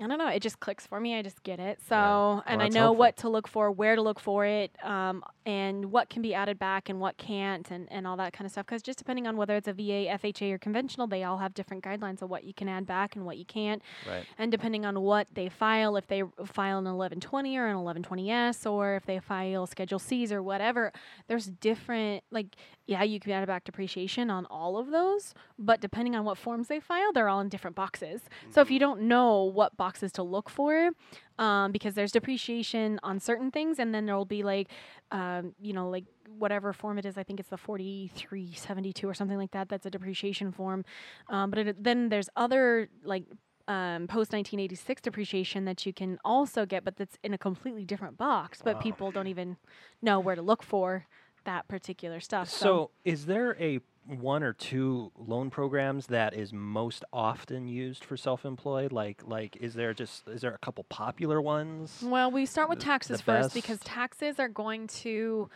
I 0.00 0.06
don't 0.06 0.18
know. 0.18 0.28
It 0.28 0.40
just 0.42 0.60
clicks 0.60 0.86
for 0.86 1.00
me. 1.00 1.16
I 1.16 1.22
just 1.22 1.42
get 1.42 1.58
it. 1.58 1.80
So, 1.88 2.42
and 2.46 2.62
I 2.62 2.68
know 2.68 2.80
helpful. 2.80 2.96
what 2.96 3.16
to 3.18 3.28
look 3.30 3.48
for, 3.48 3.70
where 3.70 3.96
to 3.96 4.02
look 4.02 4.20
for 4.20 4.44
it, 4.44 4.70
um, 4.82 5.24
and 5.46 5.86
what 5.86 6.10
can 6.10 6.20
be 6.20 6.34
added 6.34 6.58
back 6.58 6.90
and 6.90 7.00
what 7.00 7.16
can't, 7.16 7.70
and, 7.70 7.90
and 7.90 8.06
all 8.06 8.16
that 8.18 8.34
kind 8.34 8.44
of 8.44 8.52
stuff. 8.52 8.66
Because 8.66 8.82
just 8.82 8.98
depending 8.98 9.26
on 9.26 9.38
whether 9.38 9.56
it's 9.56 9.68
a 9.68 9.72
VA, 9.72 10.06
FHA, 10.20 10.52
or 10.52 10.58
conventional, 10.58 11.06
they 11.06 11.24
all 11.24 11.38
have 11.38 11.54
different 11.54 11.82
guidelines 11.82 12.20
of 12.20 12.28
what 12.28 12.44
you 12.44 12.52
can 12.52 12.68
add 12.68 12.86
back 12.86 13.16
and 13.16 13.24
what 13.24 13.38
you 13.38 13.46
can't. 13.46 13.80
Right. 14.06 14.26
And 14.36 14.52
depending 14.52 14.84
on 14.84 15.00
what 15.00 15.28
they 15.32 15.48
file, 15.48 15.96
if 15.96 16.06
they 16.08 16.22
file 16.44 16.78
an 16.78 16.84
1120 16.84 17.56
or 17.56 17.66
an 17.66 17.76
1120S, 17.76 18.70
or 18.70 18.96
if 18.96 19.06
they 19.06 19.18
file 19.18 19.66
Schedule 19.66 19.98
Cs 19.98 20.30
or 20.30 20.42
whatever, 20.42 20.92
there's 21.26 21.46
different, 21.46 22.22
like, 22.30 22.56
yeah, 22.86 23.02
you 23.02 23.18
can 23.18 23.32
add 23.32 23.46
back 23.46 23.64
depreciation 23.64 24.30
on 24.30 24.46
all 24.46 24.76
of 24.76 24.90
those, 24.90 25.34
but 25.58 25.80
depending 25.80 26.14
on 26.14 26.24
what 26.24 26.38
forms 26.38 26.68
they 26.68 26.80
file, 26.80 27.12
they're 27.12 27.28
all 27.28 27.40
in 27.40 27.48
different 27.48 27.74
boxes. 27.74 28.22
So 28.50 28.60
if 28.60 28.70
you 28.70 28.78
don't 28.78 29.02
know 29.02 29.42
what 29.42 29.76
boxes 29.86 30.10
to 30.12 30.22
look 30.22 30.50
for, 30.50 30.90
um, 31.38 31.70
because 31.70 31.94
there's 31.94 32.10
depreciation 32.10 32.98
on 33.04 33.20
certain 33.20 33.50
things, 33.52 33.78
and 33.78 33.94
then 33.94 34.04
there'll 34.06 34.24
be 34.24 34.42
like, 34.42 34.68
um, 35.12 35.54
you 35.60 35.72
know, 35.72 35.88
like 35.88 36.04
whatever 36.38 36.72
form 36.72 36.98
it 36.98 37.06
is. 37.06 37.16
I 37.16 37.22
think 37.22 37.38
it's 37.38 37.50
the 37.50 37.56
4372 37.56 39.08
or 39.08 39.14
something 39.14 39.38
like 39.38 39.52
that. 39.52 39.68
That's 39.68 39.86
a 39.86 39.90
depreciation 39.90 40.50
form. 40.50 40.84
Um, 41.28 41.50
but 41.50 41.58
it, 41.58 41.84
then 41.84 42.08
there's 42.08 42.28
other 42.34 42.88
like 43.04 43.24
um, 43.68 44.08
post 44.08 44.32
1986 44.32 45.02
depreciation 45.02 45.64
that 45.66 45.86
you 45.86 45.92
can 45.92 46.18
also 46.24 46.66
get, 46.66 46.84
but 46.84 46.96
that's 46.96 47.16
in 47.22 47.32
a 47.32 47.38
completely 47.38 47.84
different 47.84 48.16
box. 48.16 48.60
But 48.64 48.80
people 48.80 49.12
don't 49.12 49.28
even 49.28 49.56
know 50.02 50.18
where 50.18 50.34
to 50.34 50.42
look 50.42 50.62
for 50.62 51.06
that 51.44 51.68
particular 51.68 52.18
stuff. 52.18 52.48
So, 52.50 52.90
is 53.04 53.26
there 53.26 53.56
a 53.60 53.80
one 54.06 54.42
or 54.42 54.52
two 54.52 55.12
loan 55.16 55.50
programs 55.50 56.06
that 56.08 56.34
is 56.34 56.52
most 56.52 57.04
often 57.12 57.68
used 57.68 58.04
for 58.04 58.16
self-employed? 58.16 58.92
Like, 58.92 59.22
like, 59.26 59.56
is 59.60 59.74
there 59.74 59.94
just 59.94 60.26
is 60.28 60.40
there 60.40 60.54
a 60.54 60.58
couple 60.58 60.84
popular 60.84 61.40
ones? 61.40 62.02
Well, 62.02 62.30
we 62.30 62.46
start 62.46 62.68
with 62.68 62.78
taxes 62.78 63.20
first 63.20 63.54
because 63.54 63.78
taxes 63.80 64.38
are 64.38 64.48
going 64.48 64.86
to 64.88 65.50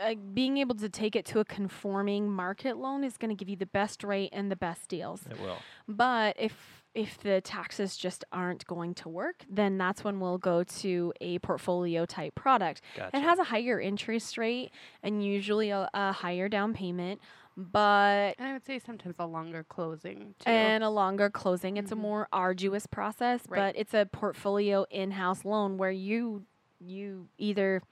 uh, 0.00 0.14
being 0.32 0.56
able 0.56 0.74
to 0.74 0.88
take 0.88 1.14
it 1.14 1.26
to 1.26 1.38
a 1.40 1.44
conforming 1.44 2.30
market 2.30 2.78
loan 2.78 3.04
is 3.04 3.16
going 3.16 3.28
to 3.28 3.34
give 3.34 3.48
you 3.48 3.56
the 3.56 3.66
best 3.66 4.02
rate 4.02 4.30
and 4.32 4.50
the 4.50 4.56
best 4.56 4.88
deals. 4.88 5.22
It 5.30 5.40
will. 5.40 5.58
But 5.86 6.36
if 6.38 6.80
if 6.92 7.18
the 7.20 7.40
taxes 7.40 7.96
just 7.96 8.24
aren't 8.32 8.66
going 8.66 8.94
to 8.94 9.08
work, 9.08 9.44
then 9.48 9.78
that's 9.78 10.02
when 10.02 10.18
we'll 10.18 10.38
go 10.38 10.64
to 10.64 11.12
a 11.20 11.38
portfolio 11.38 12.04
type 12.04 12.34
product. 12.34 12.82
Gotcha. 12.96 13.16
It 13.16 13.20
has 13.20 13.38
a 13.38 13.44
higher 13.44 13.80
interest 13.80 14.36
rate 14.36 14.72
and 15.02 15.24
usually 15.24 15.70
a, 15.70 15.88
a 15.94 16.10
higher 16.12 16.48
down 16.48 16.74
payment, 16.74 17.20
but 17.56 18.34
And 18.38 18.46
I 18.48 18.52
would 18.52 18.64
say 18.64 18.78
sometimes 18.78 19.16
a 19.18 19.26
longer 19.26 19.64
closing 19.68 20.34
too. 20.38 20.50
and 20.50 20.82
a 20.84 20.90
longer 20.90 21.28
closing. 21.30 21.76
It's 21.76 21.90
Mhm. 21.90 21.94
a 21.94 21.96
more 21.96 22.28
arduous 22.32 22.86
process, 22.86 23.42
Right. 23.48 23.58
but 23.58 23.76
it's 23.76 23.92
a 23.94 24.06
portfolio 24.06 24.84
in-house 24.90 25.44
loan 25.44 25.76
where 25.78 25.90
you 25.90 26.46
you 26.82 27.28
either 27.36 27.82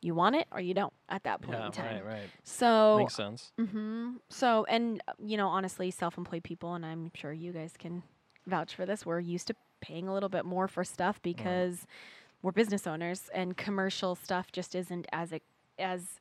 you 0.00 0.14
want 0.14 0.36
it 0.36 0.46
or 0.52 0.60
you 0.60 0.72
don't 0.72 0.92
at 1.10 1.24
that 1.24 1.42
point 1.42 1.58
Yeah. 1.58 1.66
in 1.66 1.72
time. 1.72 2.04
Right. 2.04 2.14
Right. 2.14 2.30
So 2.44 2.96
Makes 2.98 3.14
sense. 3.16 3.52
hmm 3.58 4.16
So, 4.30 4.64
and 4.64 5.02
you 5.18 5.36
know, 5.36 5.48
honestly, 5.48 5.90
self-employed 5.90 6.44
people, 6.44 6.74
and 6.74 6.86
I'm 6.86 7.10
sure 7.14 7.32
you 7.32 7.52
guys 7.52 7.74
can 7.76 8.02
vouch 8.46 8.74
for 8.74 8.86
this. 8.86 9.04
We're 9.04 9.20
used 9.20 9.48
to 9.48 9.56
paying 9.80 10.08
a 10.08 10.14
little 10.14 10.28
bit 10.30 10.44
more 10.46 10.68
for 10.68 10.84
stuff 10.84 11.20
because 11.20 11.86
we're 12.40 12.52
business 12.52 12.86
owners, 12.86 13.28
and 13.34 13.56
commercial 13.56 14.14
stuff 14.14 14.52
just 14.52 14.74
isn't 14.74 15.06
as 15.12 15.32
e- 15.34 15.42
as 15.78 16.20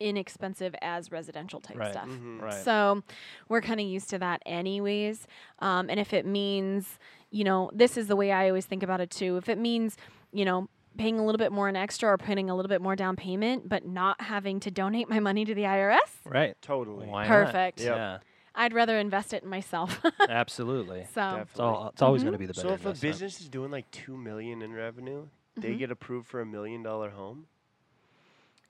inexpensive 0.00 0.74
as 0.82 1.12
residential 1.12 1.60
type 1.60 1.76
Right. 1.78 1.92
stuff. 1.92 2.08
Mhm. 2.08 2.40
Right. 2.40 2.54
So 2.64 3.02
we're 3.48 3.60
kind 3.60 3.78
of 3.80 3.86
used 3.86 4.10
to 4.10 4.18
that 4.18 4.42
anyways. 4.46 5.26
Um, 5.60 5.88
and 5.90 6.00
if 6.00 6.12
it 6.12 6.26
means, 6.26 6.98
you 7.30 7.44
know, 7.44 7.70
this 7.72 7.96
is 7.96 8.08
the 8.08 8.16
way 8.16 8.32
I 8.32 8.48
always 8.48 8.66
think 8.66 8.82
about 8.82 9.00
it 9.00 9.10
too. 9.10 9.36
If 9.36 9.48
it 9.48 9.58
means, 9.58 9.96
you 10.32 10.44
know, 10.44 10.68
paying 10.98 11.18
a 11.20 11.24
little 11.24 11.38
bit 11.38 11.52
more 11.52 11.68
in 11.68 11.76
extra 11.76 12.08
or 12.08 12.18
putting 12.18 12.50
a 12.50 12.56
little 12.56 12.68
bit 12.68 12.80
more 12.82 12.96
down 12.96 13.14
payment, 13.14 13.68
but 13.68 13.86
not 13.86 14.20
having 14.22 14.58
to 14.60 14.70
donate 14.70 15.08
my 15.08 15.20
money 15.20 15.44
to 15.44 15.54
the 15.54 15.62
IRS, 15.64 16.00
right. 16.24 16.56
Totally. 16.62 17.06
Why 17.06 17.22
not? 17.28 17.28
Perfect. 17.28 17.80
Yep. 17.80 17.96
Yeah. 17.96 18.18
I'd 18.56 18.72
rather 18.74 18.98
invest 18.98 19.32
it 19.32 19.44
in 19.44 19.48
myself. 19.48 20.00
Absolutely. 20.28 21.06
so 21.14 21.36
It's 21.48 21.60
all. 21.60 21.90
It's 21.92 22.02
always 22.02 22.22
going 22.24 22.32
to 22.32 22.38
be 22.38 22.46
the 22.46 22.54
So 22.54 22.64
better 22.64 22.74
if 22.74 22.86
a 22.86 23.00
business 23.00 23.40
is 23.40 23.48
doing 23.48 23.70
like 23.70 23.88
two 23.92 24.16
million 24.16 24.62
in 24.62 24.72
revenue, 24.72 25.28
Mm-hmm. 25.58 25.60
they 25.68 25.74
get 25.76 25.90
approved 25.90 26.28
for 26.28 26.40
a 26.40 26.46
million 26.46 26.80
dollar 26.84 27.10
home 27.10 27.46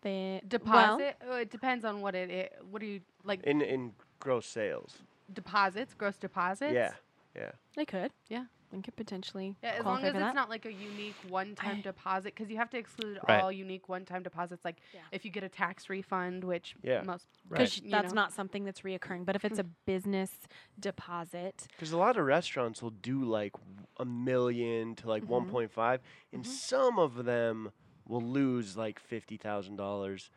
the 0.02 0.40
Deposit. 0.48 1.16
oh, 1.28 1.36
it 1.36 1.50
depends 1.50 1.84
on 1.84 2.00
what 2.00 2.14
it. 2.14 2.30
i- 2.30 2.64
What 2.70 2.80
do 2.80 2.86
you 2.86 3.00
like? 3.24 3.42
in 3.44 3.60
in 3.62 3.92
gross 4.18 4.46
sales. 4.46 4.98
deposits, 5.32 5.94
gross 5.94 6.16
deposits. 6.16 6.72
Yeah. 6.74 6.92
Yeah. 7.36 7.52
they 7.76 7.84
could. 7.84 8.10
Yeah. 8.28 8.46
They 8.72 8.80
could 8.82 8.94
potentially. 8.96 9.56
Yeah, 9.62 9.70
as 9.78 9.84
long 9.84 9.98
as 10.02 10.10
it's 10.10 10.18
that. 10.18 10.34
not 10.34 10.48
like 10.48 10.64
a 10.64 10.72
unique 10.72 11.16
one-time 11.28 11.78
I- 11.78 11.80
deposit, 11.82 12.34
because 12.36 12.50
you 12.50 12.56
have 12.56 12.70
to 12.70 12.78
exclude 12.78 13.18
Right. 13.28 13.42
all 13.42 13.50
unique 13.50 13.88
one-time 13.88 14.22
deposits. 14.22 14.64
Like 14.64 14.80
Yeah. 14.94 15.00
if 15.12 15.24
you 15.24 15.30
get 15.30 15.42
a 15.44 15.48
tax 15.48 15.88
refund, 15.88 16.42
which 16.44 16.76
Yeah. 16.82 17.02
most 17.02 17.26
because 17.48 17.80
you 17.80 17.90
that's 17.90 18.12
know. 18.12 18.22
not 18.22 18.32
something 18.32 18.64
that's 18.64 18.80
reoccurring. 18.82 19.24
But 19.24 19.34
if 19.36 19.44
it's 19.44 19.58
a 19.58 19.64
business 19.64 20.36
deposit, 20.78 21.66
Because 21.72 21.92
a 21.92 21.98
lot 21.98 22.16
of 22.16 22.26
restaurants 22.26 22.82
will 22.82 22.90
do 22.90 23.24
like 23.24 23.54
a 23.98 24.04
million 24.04 24.94
to 24.96 25.08
like 25.08 25.24
Mhm. 25.24 25.28
1.5, 25.28 26.00
and 26.32 26.42
Mhm. 26.44 26.46
some 26.46 26.98
of 26.98 27.24
them 27.24 27.72
will 28.10 28.20
lose 28.20 28.76
like 28.76 28.98
fifty 28.98 29.36
thousand 29.36 29.76
dollars 29.76 30.28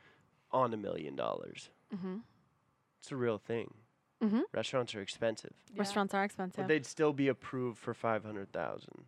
on 0.52 0.74
a 0.74 0.78
million 0.78 1.16
dollars. 1.16 1.70
hmm 1.94 2.18
It's 3.02 3.12
a 3.12 3.16
real 3.18 3.38
thing. 3.40 3.74
Mhm. 4.24 4.44
Restaurants 4.54 4.96
are 4.96 5.02
expensive, 5.02 5.52
Yeah. 5.74 5.80
restaurants 5.80 6.14
are 6.14 6.24
expensive. 6.24 6.58
but 6.64 6.68
they'd 6.70 6.86
still 6.86 7.12
be 7.12 7.28
approved 7.28 7.78
for 7.78 7.94
five 7.94 8.24
hundred 8.24 8.54
thousand. 8.54 9.06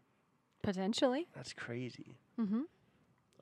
potentially. 0.64 1.28
That's 1.36 1.54
crazy. 1.54 2.18
hmm 2.38 2.64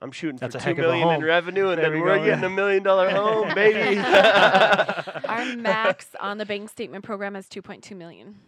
I'm 0.02 0.10
shooting 0.12 0.36
That's 0.36 0.54
for 0.56 0.60
heck 0.60 0.76
two 0.76 0.82
of 0.82 0.88
a 0.88 0.92
million 0.92 1.08
in 1.20 1.24
revenue, 1.24 1.68
and 1.68 1.78
There 1.78 1.84
then 1.88 1.92
we 1.94 2.00
we're 2.02 2.18
go, 2.18 2.24
getting 2.24 2.40
yeah. 2.40 2.46
a 2.46 2.50
million 2.50 2.82
dollar 2.82 3.08
home, 3.10 3.54
baby. 3.54 3.96
Our 3.98 5.56
max 5.56 6.08
on 6.20 6.36
the 6.38 6.44
bank 6.44 6.68
statement 6.68 7.04
program 7.04 7.36
is 7.36 7.46
2.2 7.48 7.96
million. 7.96 8.40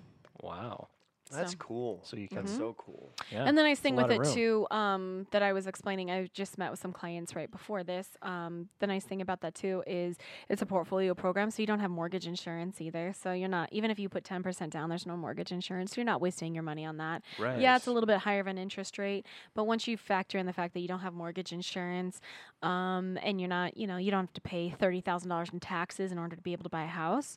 wow. 0.43 0.89
That's 1.31 1.53
So- 1.53 1.59
cool. 1.59 2.01
So 2.05 2.17
you 2.17 2.29
can. 2.29 2.39
That's 2.39 2.53
Mhm. 2.53 2.59
so 2.59 2.75
cool. 2.79 3.11
Yeah. 3.33 3.45
And 3.45 3.59
the 3.59 3.63
nice 3.63 3.79
a 3.79 3.83
thing 3.83 3.97
with 3.97 4.11
it 4.13 4.21
room. 4.21 4.33
too, 4.35 4.67
um, 4.71 5.27
that 5.33 5.43
I 5.43 5.53
was 5.53 5.67
explaining, 5.67 6.11
I 6.11 6.27
just 6.33 6.57
met 6.57 6.71
with 6.71 6.79
some 6.79 6.93
clients 6.93 7.35
right 7.35 7.51
before 7.51 7.83
this. 7.83 8.17
Um, 8.23 8.69
the 8.79 8.87
nice 8.87 9.05
thing 9.05 9.21
about 9.21 9.41
that 9.41 9.55
too 9.55 9.83
is 9.89 10.19
it's 10.49 10.63
a 10.63 10.67
portfolio 10.67 11.15
program, 11.15 11.51
so 11.51 11.63
you 11.63 11.67
don't 11.67 11.81
have 11.81 11.91
mortgage 11.91 12.27
insurance 12.29 12.81
either. 12.81 13.13
So 13.13 13.33
you're 13.33 13.49
not 13.49 13.73
even 13.73 13.91
if 13.91 13.99
you 13.99 14.09
put 14.09 14.23
ten 14.25 14.43
percent 14.43 14.73
down, 14.73 14.89
there's 14.89 15.07
no 15.07 15.17
mortgage 15.17 15.51
insurance. 15.51 15.93
So 15.93 16.01
you're 16.01 16.07
not 16.07 16.21
wasting 16.21 16.55
your 16.55 16.63
money 16.63 16.85
on 16.85 16.97
that. 16.99 17.23
right. 17.39 17.59
Yeah, 17.61 17.75
it's 17.77 17.87
a 17.89 17.93
little 17.93 18.07
bit 18.07 18.19
higher 18.19 18.41
of 18.41 18.47
an 18.47 18.57
interest 18.59 18.97
rate, 18.99 19.27
but 19.55 19.65
once 19.65 19.89
you 19.89 19.97
factor 19.97 20.39
in 20.39 20.47
the 20.47 20.53
fact 20.53 20.75
that 20.75 20.81
you 20.81 20.89
don't 20.89 21.01
have 21.01 21.13
mortgage 21.15 21.53
insurance, 21.53 22.21
um, 22.63 23.19
and 23.23 23.41
you're 23.41 23.49
not, 23.49 23.77
you 23.77 23.87
know, 23.87 23.97
you 23.97 24.11
don't 24.11 24.27
have 24.27 24.33
to 24.35 24.41
pay 24.41 24.71
thirty 24.71 25.01
thousand 25.01 25.29
dollars 25.29 25.51
in 25.53 25.59
taxes 25.61 26.13
in 26.13 26.19
order 26.19 26.37
to 26.37 26.43
be 26.43 26.53
able 26.53 26.63
to 26.63 26.69
buy 26.71 26.85
a 26.85 26.89
house. 26.89 27.37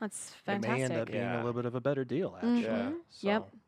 That's 0.00 0.30
fantastic. 0.46 0.46
It 0.46 0.46
fantastic. 0.46 0.88
may 0.88 0.94
end 0.94 1.00
up 1.02 1.10
being 1.10 1.24
a 1.24 1.36
little 1.36 1.52
bit 1.52 1.66
of 1.66 1.74
a 1.74 1.80
better 1.80 2.04
deal, 2.04 2.34
actually. 2.36 2.62
Yeah. 2.62 2.90
Yep. 3.20 3.48
So, 3.50 3.58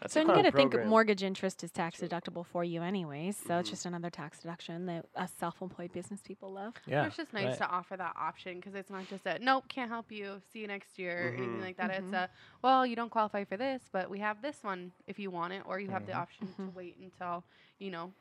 That's 0.00 0.12
So 0.14 0.20
a 0.20 0.22
you 0.24 0.26
fun 0.26 0.36
got 0.36 0.42
to 0.42 0.50
think 0.52 0.70
program. 0.72 0.90
mortgage 0.90 1.22
interest 1.22 1.64
is 1.64 1.70
tax 1.70 2.00
deductible 2.00 2.44
for 2.44 2.62
you 2.62 2.82
anyways. 2.82 3.36
So 3.38 3.58
it's 3.58 3.68
Mhm. 3.68 3.72
just 3.72 3.86
another 3.86 4.10
tax 4.10 4.40
deduction 4.40 4.84
that 4.86 5.06
us 5.16 5.32
self-employed 5.38 5.92
business 5.92 6.20
people 6.20 6.52
love. 6.52 6.74
Yeah. 6.86 7.06
it's 7.06 7.16
just 7.16 7.32
nice 7.32 7.46
right. 7.46 7.58
to 7.58 7.68
offer 7.68 7.96
that 7.96 8.14
option 8.16 8.56
because 8.56 8.74
it's 8.74 8.90
not 8.90 9.06
just 9.08 9.24
a 9.24 9.38
nope, 9.38 9.64
can't 9.68 9.88
help 9.90 10.12
you, 10.12 10.42
see 10.52 10.58
you 10.58 10.66
next 10.66 10.98
year, 10.98 11.28
or 11.28 11.34
anything 11.34 11.56
Mhm. 11.58 11.62
like 11.62 11.76
that. 11.78 11.90
It's 11.90 12.10
Mhm. 12.10 12.24
a 12.24 12.28
well, 12.60 12.84
you 12.84 12.96
don't 12.96 13.08
qualify 13.10 13.44
for 13.44 13.56
this, 13.56 13.88
but 13.92 14.10
we 14.10 14.18
have 14.18 14.42
this 14.42 14.62
one 14.62 14.92
if 15.06 15.18
you 15.18 15.30
want 15.30 15.54
it, 15.54 15.62
or 15.64 15.80
you 15.80 15.88
have 15.90 16.04
the 16.06 16.12
Mhm. 16.12 16.18
option 16.18 16.48
to 16.54 16.62
Mhm. 16.62 16.74
wait 16.74 16.96
until 16.98 17.42
you 17.78 17.90
know 17.90 18.12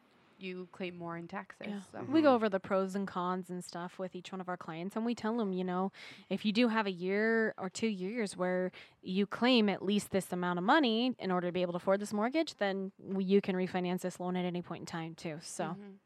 you 0.43 0.67
claim 0.71 0.97
more 0.97 1.17
in 1.17 1.27
taxes. 1.27 1.67
Yeah. 1.67 1.79
So. 1.91 2.05
We 2.11 2.21
go 2.21 2.33
over 2.33 2.49
the 2.49 2.59
pros 2.59 2.95
and 2.95 3.07
cons 3.07 3.49
and 3.49 3.63
stuff 3.63 3.97
with 3.97 4.15
each 4.15 4.31
one 4.31 4.41
of 4.41 4.49
our 4.49 4.57
clients, 4.57 4.95
and 4.95 5.05
we 5.05 5.15
tell 5.15 5.37
them, 5.37 5.53
you 5.53 5.63
know, 5.63 5.91
if 6.29 6.45
you 6.45 6.51
do 6.51 6.67
have 6.67 6.85
a 6.85 6.91
year 6.91 7.53
or 7.57 7.69
two 7.69 7.87
years 7.87 8.35
where 8.35 8.71
you 9.01 9.25
claim 9.25 9.69
at 9.69 9.83
least 9.83 10.11
this 10.11 10.31
amount 10.31 10.59
of 10.59 10.65
money 10.65 11.15
in 11.19 11.31
order 11.31 11.47
to 11.47 11.51
be 11.51 11.61
able 11.61 11.73
to 11.73 11.77
afford 11.77 11.99
this 11.99 12.13
mortgage, 12.13 12.55
then 12.55 12.91
you 13.17 13.41
can 13.41 13.55
refinance 13.55 14.01
this 14.01 14.19
loan 14.19 14.35
at 14.35 14.45
any 14.45 14.61
point 14.61 14.81
in 14.81 14.85
time 14.85 15.15
too. 15.15 15.37
So, 15.41 15.63
Mhm. 15.63 15.97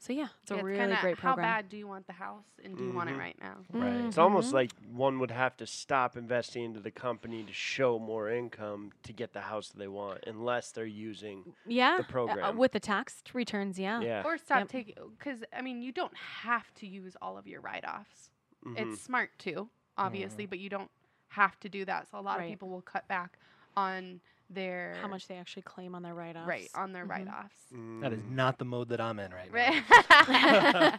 So 0.00 0.12
yeah, 0.14 0.28
it's 0.42 0.50
a 0.50 0.56
Yeah, 0.56 0.62
really 0.62 0.78
kinda 0.78 0.98
great 1.02 1.18
How 1.18 1.36
bad 1.36 1.68
do 1.68 1.76
you 1.76 1.86
want 1.86 2.06
the 2.06 2.14
house, 2.14 2.46
and 2.64 2.76
do 2.76 2.82
you 2.84 2.92
want 2.92 3.10
it 3.10 3.16
Mhm. 3.16 3.18
right 3.18 3.38
now? 3.40 3.58
Right. 3.72 3.92
It's 4.06 4.16
almost 4.18 4.52
like 4.54 4.72
one 4.90 5.18
would 5.20 5.30
have 5.30 5.56
to 5.58 5.66
stop 5.66 6.16
investing 6.16 6.64
into 6.64 6.80
the 6.80 6.90
company 6.90 7.44
to 7.44 7.52
show 7.52 7.98
more 7.98 8.30
income 8.30 8.92
to 9.02 9.12
get 9.12 9.34
the 9.34 9.42
house 9.42 9.68
that 9.68 9.78
they 9.78 9.88
want, 9.88 10.24
unless 10.26 10.72
they're 10.72 10.86
using 10.86 11.54
yeah, 11.66 11.98
the 11.98 12.02
uh, 12.02 12.06
program. 12.06 12.56
with 12.56 12.72
the 12.72 12.80
tax 12.80 13.22
returns, 13.34 13.78
yeah. 13.78 14.00
yeah. 14.00 14.22
Or 14.24 14.38
stop 14.38 14.58
Yep. 14.60 14.68
taking 14.68 14.94
because 15.18 15.44
I 15.52 15.60
mean 15.60 15.82
you 15.82 15.92
don't 15.92 16.16
have 16.16 16.72
to 16.76 16.86
use 16.86 17.14
all 17.20 17.36
of 17.36 17.46
your 17.46 17.60
write-offs. 17.60 18.30
Mhm. 18.64 18.78
It's 18.78 19.00
smart 19.02 19.38
to, 19.40 19.68
obviously, 19.98 20.46
but 20.46 20.58
you 20.58 20.70
don't 20.70 20.90
have 21.28 21.60
to 21.60 21.68
do 21.68 21.84
that. 21.84 22.08
So 22.08 22.18
a 22.18 22.20
lot 22.22 22.38
Right. 22.38 22.44
of 22.46 22.50
people 22.50 22.68
will 22.70 22.82
cut 22.82 23.06
back 23.06 23.38
on 23.76 24.20
their 24.50 24.96
How 25.00 25.08
much 25.08 25.26
they 25.28 25.36
actually 25.36 25.62
claim 25.62 25.94
on 25.94 26.02
their 26.02 26.14
write-offs. 26.14 26.46
right 26.48 26.70
on 26.74 26.92
their 26.92 27.04
Mhm. 27.04 27.10
write-offs. 27.10 27.54
That 28.00 28.12
is 28.12 28.22
Mm, 28.24 28.30
not 28.30 28.58
the 28.58 28.64
mode 28.64 28.88
that 28.88 29.00
I'm 29.00 29.18
in 29.20 29.32
right 29.32 29.52
now. 29.52 29.58
Right. 29.58 29.82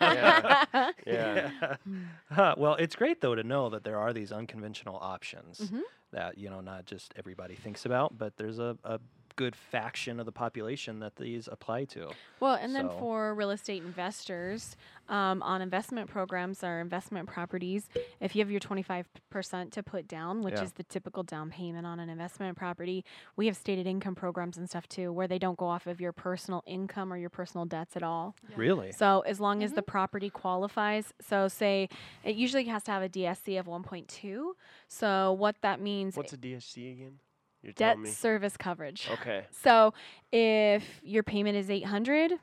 Yeah. 1.05 1.51
Huh, 2.29 2.55
well, 2.57 2.75
it's 2.75 2.95
great 2.95 3.19
though 3.21 3.35
to 3.35 3.43
know 3.43 3.69
that 3.69 3.83
there 3.83 3.99
are 3.99 4.13
these 4.13 4.31
unconventional 4.31 4.97
options 5.01 5.59
Mhm. 5.59 5.81
that 6.13 6.37
you 6.37 6.49
know 6.49 6.61
not 6.61 6.85
just 6.85 7.13
everybody 7.17 7.55
thinks 7.55 7.85
about, 7.85 8.17
but 8.17 8.37
there's 8.37 8.59
a, 8.59 8.77
a 8.85 8.99
good 9.41 9.55
faction 9.55 10.19
of 10.19 10.25
the 10.27 10.31
population 10.31 10.99
that 10.99 11.15
these 11.15 11.47
apply 11.51 11.83
to. 11.85 12.09
Well, 12.39 12.53
and 12.55 12.75
then 12.75 12.89
for 12.99 13.33
real 13.33 13.49
estate 13.49 13.81
investors, 13.83 14.75
um, 15.09 15.41
on 15.41 15.61
investment 15.63 16.09
programs 16.09 16.63
or 16.63 16.79
investment 16.79 17.27
properties, 17.27 17.89
if 18.19 18.35
you 18.35 18.41
have 18.41 18.51
your 18.51 18.59
25% 18.59 19.71
to 19.71 19.81
put 19.83 20.07
down, 20.07 20.41
which 20.43 20.53
Yeah. 20.55 20.63
is 20.63 20.73
the 20.73 20.83
typical 20.83 21.23
down 21.23 21.49
payment 21.49 21.85
on 21.87 21.99
an 21.99 22.07
investment 22.09 22.55
property, 22.55 23.03
we 23.35 23.47
have 23.47 23.57
stated 23.57 23.87
income 23.87 24.13
programs 24.15 24.57
and 24.57 24.69
stuff 24.69 24.87
too, 24.87 25.11
where 25.11 25.27
they 25.27 25.39
don't 25.39 25.57
go 25.57 25.65
off 25.65 25.87
of 25.87 25.99
your 25.99 26.11
personal 26.13 26.61
income 26.67 27.11
or 27.11 27.17
your 27.17 27.31
personal 27.31 27.65
debts 27.65 27.95
at 27.95 28.03
all. 28.03 28.35
Yeah. 28.47 28.55
Really? 28.57 28.91
So 28.91 29.21
as 29.21 29.39
long 29.39 29.63
as 29.63 29.73
the 29.73 29.81
property 29.81 30.29
qualifies, 30.29 31.13
so 31.19 31.47
say 31.47 31.89
it 32.23 32.35
usually 32.35 32.65
has 32.65 32.83
to 32.83 32.91
have 32.91 33.01
a 33.01 33.09
DSC 33.09 33.57
of 33.59 33.65
1.2. 33.65 34.53
So 34.87 35.33
what 35.33 35.55
that 35.61 35.81
means, 35.81 36.15
What's 36.15 36.33
a 36.33 36.37
DSC 36.37 36.91
again? 36.91 37.19
You're 37.63 37.73
debt 37.73 37.97
service 38.07 38.57
coverage. 38.57 39.07
Okay. 39.11 39.45
So 39.51 39.93
if 40.31 40.83
your 41.03 41.23
payment 41.23 41.57
is 41.57 41.69
800, 41.69 42.33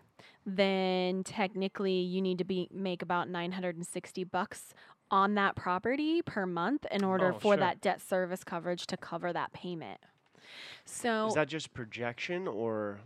then 0.47 1.25
technically 1.25 2.01
you 2.01 2.23
need 2.23 2.39
to 2.39 2.45
be 2.45 2.69
make 2.73 3.03
about 3.03 3.29
960 3.29 4.25
bucks 4.25 4.73
on 5.11 5.35
that 5.35 5.57
property 5.57 6.23
per 6.23 6.47
month 6.47 6.87
in 6.91 7.03
order 7.05 7.33
Oh, 7.35 7.39
for 7.39 7.55
sure. 7.55 7.57
that 7.59 7.81
debt 7.81 8.01
service 8.01 8.45
coverage 8.45 8.87
to 8.89 8.97
cover 8.97 9.33
that 9.33 9.53
payment. 9.53 10.01
So 10.85 11.27
Is 11.27 11.35
that 11.35 11.49
just 11.49 11.75
projection 11.75 12.47
or 12.47 13.01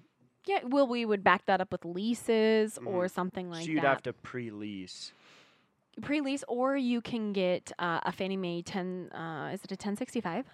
yeah, 0.47 0.61
well 0.65 0.87
we 0.87 1.05
would 1.05 1.23
back 1.23 1.47
that 1.47 1.61
up 1.61 1.71
with 1.73 1.85
leases 1.85 2.77
or 2.85 3.05
Mhm. 3.07 3.11
something 3.11 3.49
like 3.51 3.61
that. 3.61 3.65
so 3.67 3.71
you'd 3.71 3.83
that. 3.83 3.87
have 3.89 4.03
to 4.03 4.13
pre-lease? 4.13 5.13
Pre-lease 6.01 6.43
or 6.49 6.77
you 6.77 7.01
can 7.01 7.33
get 7.33 7.71
uh, 7.79 8.01
a 8.05 8.13
Fannie 8.13 8.37
Mae 8.37 8.63
10 8.63 9.11
uh, 9.13 9.51
is 9.53 9.63
it 9.65 9.71
a 9.73 9.77
1065? 9.77 10.47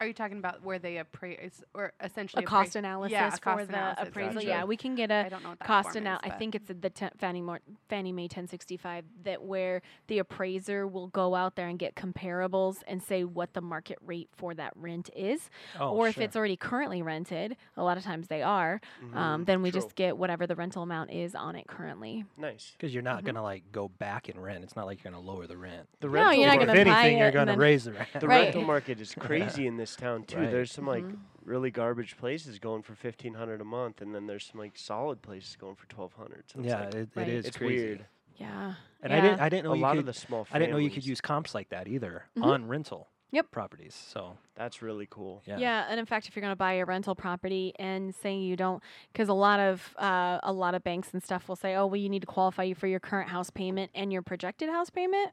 Are 0.00 0.06
you 0.06 0.14
talking 0.14 0.38
about 0.38 0.62
where 0.64 0.78
they 0.78 0.96
appraise 0.96 1.62
or 1.74 1.92
essentially 2.02 2.42
A 2.42 2.46
cost 2.46 2.72
appra- 2.72 2.76
analysis 2.76 3.12
yeah, 3.12 3.28
a 3.28 3.30
for 3.32 3.38
cost 3.40 3.66
the 3.68 3.74
analysis, 3.76 4.08
appraisal. 4.08 4.34
gotcha. 4.36 4.46
Yeah, 4.46 4.64
we 4.64 4.78
can 4.78 4.94
get 4.94 5.10
a 5.10 5.26
I 5.26 5.28
don't 5.28 5.42
know 5.42 5.50
what 5.50 5.58
that 5.58 5.66
cost 5.68 5.92
form 5.92 6.06
anal. 6.06 6.14
is, 6.14 6.20
I 6.24 6.30
think 6.30 6.54
it's 6.54 6.68
the 6.68 6.88
ten- 6.88 7.10
Fannie, 7.18 7.42
Mo- 7.42 7.58
Fannie 7.90 8.10
Mae 8.12 8.22
1065 8.22 9.04
that 9.24 9.42
where 9.42 9.82
the 10.06 10.18
appraiser 10.20 10.86
will 10.86 11.08
go 11.08 11.34
out 11.34 11.54
there 11.54 11.68
and 11.68 11.78
get 11.78 11.96
comparables 11.96 12.76
and 12.88 13.02
say 13.02 13.24
what 13.24 13.52
the 13.52 13.60
market 13.60 13.98
rate 14.00 14.30
for 14.32 14.54
that 14.54 14.72
rent 14.74 15.10
is, 15.14 15.50
Oh, 15.78 15.90
or 15.90 16.08
if 16.08 16.16
it's 16.16 16.34
already 16.34 16.56
currently 16.56 17.02
rented. 17.02 17.58
A 17.76 17.82
lot 17.82 17.98
of 17.98 18.02
times 18.02 18.28
they 18.28 18.40
are. 18.40 18.80
Um, 19.12 19.42
Mhm, 19.42 19.46
then 19.46 19.60
we 19.60 19.70
true. 19.70 19.82
just 19.82 19.96
get 19.96 20.16
whatever 20.16 20.46
the 20.46 20.56
rental 20.56 20.82
amount 20.82 21.10
is 21.10 21.34
on 21.34 21.56
it 21.56 21.66
currently. 21.66 22.24
nice. 22.38 22.70
because 22.72 22.94
you're 22.94 23.02
not 23.02 23.22
Mhm. 23.22 23.26
gonna 23.26 23.42
like 23.42 23.70
go 23.70 23.88
back 23.88 24.30
and 24.30 24.42
rent. 24.42 24.64
It's 24.64 24.76
not 24.76 24.86
like 24.86 25.04
you're 25.04 25.12
gonna 25.12 25.22
lower 25.22 25.46
the 25.46 25.58
rent. 25.58 25.86
The 26.00 26.06
No, 26.06 26.12
rental 26.14 26.32
you're 26.34 26.46
not 26.46 26.58
gonna 26.58 26.72
if 26.72 26.86
buy 26.86 26.90
anything, 27.00 27.16
it 27.16 27.18
you're 27.18 27.26
and 27.26 27.34
gonna 27.34 27.56
raise 27.58 27.84
the 27.84 27.92
rent. 27.92 28.08
The 28.18 28.26
Right. 28.26 28.44
rental 28.44 28.62
market 28.62 28.98
is 28.98 29.14
crazy 29.14 29.66
in 29.66 29.76
this 29.76 29.89
town 29.96 30.24
too. 30.24 30.38
Right. 30.38 30.50
There's 30.50 30.72
some 30.72 30.86
like 30.86 31.04
Mhm. 31.04 31.18
really 31.44 31.70
garbage 31.70 32.16
places 32.16 32.58
going 32.58 32.82
for 32.82 32.94
fifteen 32.94 33.34
hundred 33.34 33.60
a 33.60 33.64
month, 33.64 34.00
and 34.00 34.14
then 34.14 34.26
there's 34.26 34.44
some 34.46 34.58
like 34.60 34.76
solid 34.76 35.22
places 35.22 35.56
going 35.56 35.74
for 35.76 35.86
twelve 35.86 36.12
hundred. 36.14 36.44
So 36.50 36.60
yeah, 36.62 36.84
like, 36.86 36.94
it, 36.94 37.08
Right. 37.14 37.28
it 37.28 37.34
is 37.34 37.46
it's 37.46 37.56
crazy. 37.56 37.74
weird. 37.84 38.06
Yeah. 38.36 38.74
And 39.02 39.12
yeah. 39.12 39.18
I 39.18 39.20
didn't 39.20 39.40
I 39.40 39.48
didn't 39.48 39.64
know 39.64 39.72
a 39.72 39.76
you 39.76 39.82
lot 39.82 39.90
could 39.92 40.00
of 40.00 40.06
the 40.06 40.12
small. 40.14 40.46
I 40.50 40.58
didn't 40.58 40.72
know 40.72 40.78
you 40.78 40.90
could 40.90 41.06
use 41.06 41.20
comps 41.20 41.54
like 41.54 41.68
that 41.70 41.88
either 41.88 42.24
Mhm. 42.36 42.44
on 42.44 42.68
rental. 42.68 43.08
Yep. 43.32 43.52
properties. 43.52 43.94
So 43.94 44.36
That's 44.56 44.82
really 44.82 45.06
cool. 45.08 45.40
yeah, 45.46 45.56
Yeah. 45.58 45.86
and 45.88 46.00
in 46.00 46.04
fact, 46.06 46.26
if 46.26 46.34
you're 46.34 46.40
going 46.40 46.50
to 46.50 46.56
buy 46.56 46.72
a 46.72 46.84
rental 46.84 47.14
property 47.14 47.72
and 47.78 48.12
say 48.12 48.36
you 48.36 48.56
don't, 48.56 48.82
because 49.12 49.28
a 49.28 49.32
lot 49.34 49.60
of 49.60 49.94
uh, 49.98 50.40
a 50.42 50.52
lot 50.52 50.74
of 50.74 50.82
banks 50.82 51.12
and 51.12 51.22
stuff 51.22 51.48
will 51.48 51.54
say, 51.54 51.76
oh, 51.76 51.86
well, 51.86 51.96
you 51.96 52.08
need 52.08 52.22
to 52.22 52.26
qualify 52.26 52.64
you 52.64 52.74
for 52.74 52.88
your 52.88 52.98
current 52.98 53.28
house 53.30 53.48
payment 53.48 53.92
and 53.94 54.12
your 54.12 54.22
projected 54.22 54.68
house 54.68 54.90
payment, 54.90 55.30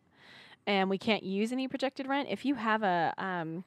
and 0.67 0.91
we 0.91 0.99
can't 0.99 1.23
use 1.23 1.51
any 1.51 1.67
projected 1.67 2.07
rent. 2.07 2.29
If 2.29 2.45
you 2.45 2.53
have 2.53 2.83
a 2.83 3.15
um, 3.17 3.63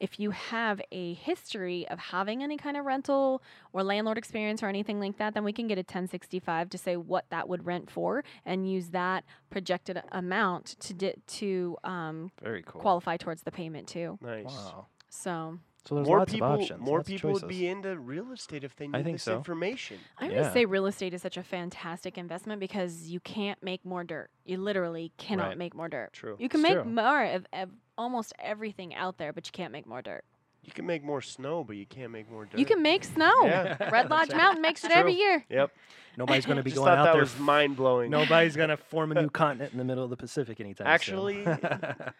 if 0.00 0.18
you 0.18 0.30
have 0.30 0.80
a 0.90 1.14
history 1.14 1.86
of 1.88 1.98
having 1.98 2.42
any 2.42 2.56
kind 2.56 2.76
of 2.76 2.86
rental 2.86 3.42
or 3.72 3.84
landlord 3.84 4.18
experience 4.18 4.62
or 4.62 4.66
anything 4.66 4.98
like 4.98 5.18
that, 5.18 5.34
then 5.34 5.44
we 5.44 5.52
can 5.52 5.66
get 5.68 5.76
a 5.76 5.82
1065 5.82 6.70
to 6.70 6.78
say 6.78 6.96
what 6.96 7.26
that 7.30 7.48
would 7.48 7.66
rent 7.66 7.90
for 7.90 8.24
and 8.46 8.70
use 8.70 8.88
that 8.88 9.24
projected 9.50 10.02
amount 10.10 10.76
to 10.80 10.94
di- 10.94 11.14
to 11.26 11.76
um, 11.84 12.30
very 12.42 12.62
cool. 12.66 12.80
qualify 12.80 13.16
towards 13.16 13.42
the 13.42 13.52
payment 13.52 13.86
too. 13.86 14.18
Nice. 14.22 14.46
Wow. 14.46 14.86
So 15.10 15.58
So 15.86 15.94
there's 15.94 16.06
more 16.06 16.18
lots 16.18 16.32
people, 16.32 16.46
of 16.52 16.60
options. 16.60 16.80
more 16.80 16.98
lots 16.98 17.08
people 17.08 17.32
would 17.32 17.48
be 17.48 17.66
into 17.66 17.98
real 17.98 18.32
estate 18.32 18.64
if 18.64 18.76
they 18.76 18.86
knew 18.86 18.98
I 18.98 19.02
think 19.02 19.14
this 19.16 19.22
so. 19.24 19.36
information. 19.36 19.98
I 20.18 20.28
Yeah. 20.28 20.42
would 20.42 20.52
say 20.52 20.64
real 20.66 20.86
estate 20.86 21.14
is 21.14 21.22
such 21.22 21.36
a 21.38 21.42
fantastic 21.42 22.18
investment 22.18 22.60
because 22.60 23.08
you 23.08 23.18
can't 23.20 23.62
make 23.62 23.84
more 23.84 24.04
dirt. 24.04 24.30
You 24.44 24.58
literally 24.58 25.12
cannot 25.16 25.48
Right. 25.48 25.58
make 25.58 25.74
more 25.74 25.88
dirt. 25.88 26.12
True. 26.12 26.36
You 26.38 26.48
can 26.50 26.60
It's 26.60 26.68
make 26.68 26.82
true. 26.82 26.92
more 26.92 27.24
of, 27.24 27.46
of 27.52 27.70
almost 27.96 28.32
everything 28.38 28.94
out 28.94 29.16
there, 29.18 29.32
but 29.32 29.46
you 29.46 29.52
can't 29.52 29.72
make 29.72 29.86
more 29.86 30.02
dirt. 30.02 30.24
You 30.62 30.72
can 30.72 30.84
make 30.84 31.02
more 31.02 31.22
snow, 31.22 31.64
but 31.64 31.76
you 31.76 31.86
can't 31.86 32.12
make 32.12 32.30
more 32.30 32.44
dirt. 32.44 32.58
You 32.60 32.66
can 32.66 32.82
make 32.82 33.02
snow. 33.04 33.32
Yeah. 33.46 33.88
Red 33.90 34.10
Lodge 34.10 34.30
Mountain 34.34 34.60
makes 34.60 34.84
it 34.84 34.90
every 34.90 35.14
year. 35.14 35.46
Yep. 35.48 35.72
Nobody's 36.18 36.44
going 36.44 36.58
to 36.58 36.62
be 36.62 36.70
Just 36.70 36.82
going 36.84 36.92
out 36.98 37.04
that 37.04 37.12
there. 37.12 37.22
was 37.22 37.38
mind 37.38 37.76
blowing. 37.76 38.10
Nobody's 38.10 38.56
going 38.56 38.68
to 38.76 38.76
form 38.76 39.12
a 39.12 39.22
new 39.22 39.30
continent 39.30 39.72
in 39.72 39.78
the 39.78 39.84
middle 39.84 40.04
of 40.04 40.10
the 40.10 40.18
Pacific 40.18 40.60
anytime 40.60 40.86
Actually, 40.86 41.44
soon. 41.44 41.58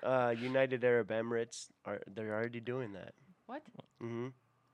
uh, 0.03 0.35
United 0.39 0.83
Arab 0.83 1.09
Emirates 1.09 1.67
are 1.85 2.01
they're 2.07 2.33
already 2.35 2.61
doing 2.61 2.95
that. 2.95 3.13
What? 3.51 3.63
hmm 4.01 4.29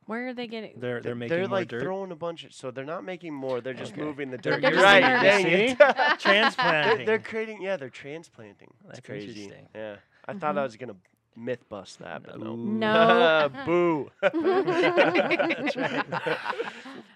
Where 0.04 0.28
are 0.28 0.34
they 0.34 0.46
getting? 0.46 0.74
they're 0.78 1.00
they're 1.00 1.14
making 1.14 1.34
they're 1.34 1.48
more 1.48 1.58
like 1.60 1.68
dirt. 1.68 1.80
throwing 1.80 2.12
a 2.12 2.16
bunch 2.16 2.44
of 2.44 2.52
so 2.52 2.70
they're 2.70 2.84
not 2.84 3.04
making 3.04 3.32
more. 3.32 3.62
They're 3.62 3.72
just 3.72 3.92
Okay. 3.94 4.02
moving 4.02 4.30
the 4.30 4.36
They're 4.36 4.60
dirt. 4.60 4.62
You're 4.64 4.72
just 4.72 4.84
right. 4.84 5.00
Dang 5.00 5.44
See? 5.44 5.50
it. 5.50 5.78
they're, 5.78 6.16
Transplanting. 6.18 7.06
they're 7.06 7.18
creating. 7.18 7.62
Yeah, 7.62 7.78
they're 7.78 7.88
transplanting. 7.88 8.74
That's 8.84 8.96
That's 8.98 9.06
crazy. 9.06 9.44
interesting. 9.44 9.68
Yeah, 9.74 9.96
I 10.28 10.34
thought 10.34 10.58
I 10.58 10.60
Mhm. 10.60 10.64
was 10.64 10.76
gonna 10.76 10.96
myth 11.36 11.68
bust 11.68 11.98
that, 12.00 12.22
but 12.24 12.38
no. 12.40 12.52
Ooh. 12.52 12.56
No. 12.76 13.50
Boo. 13.64 14.10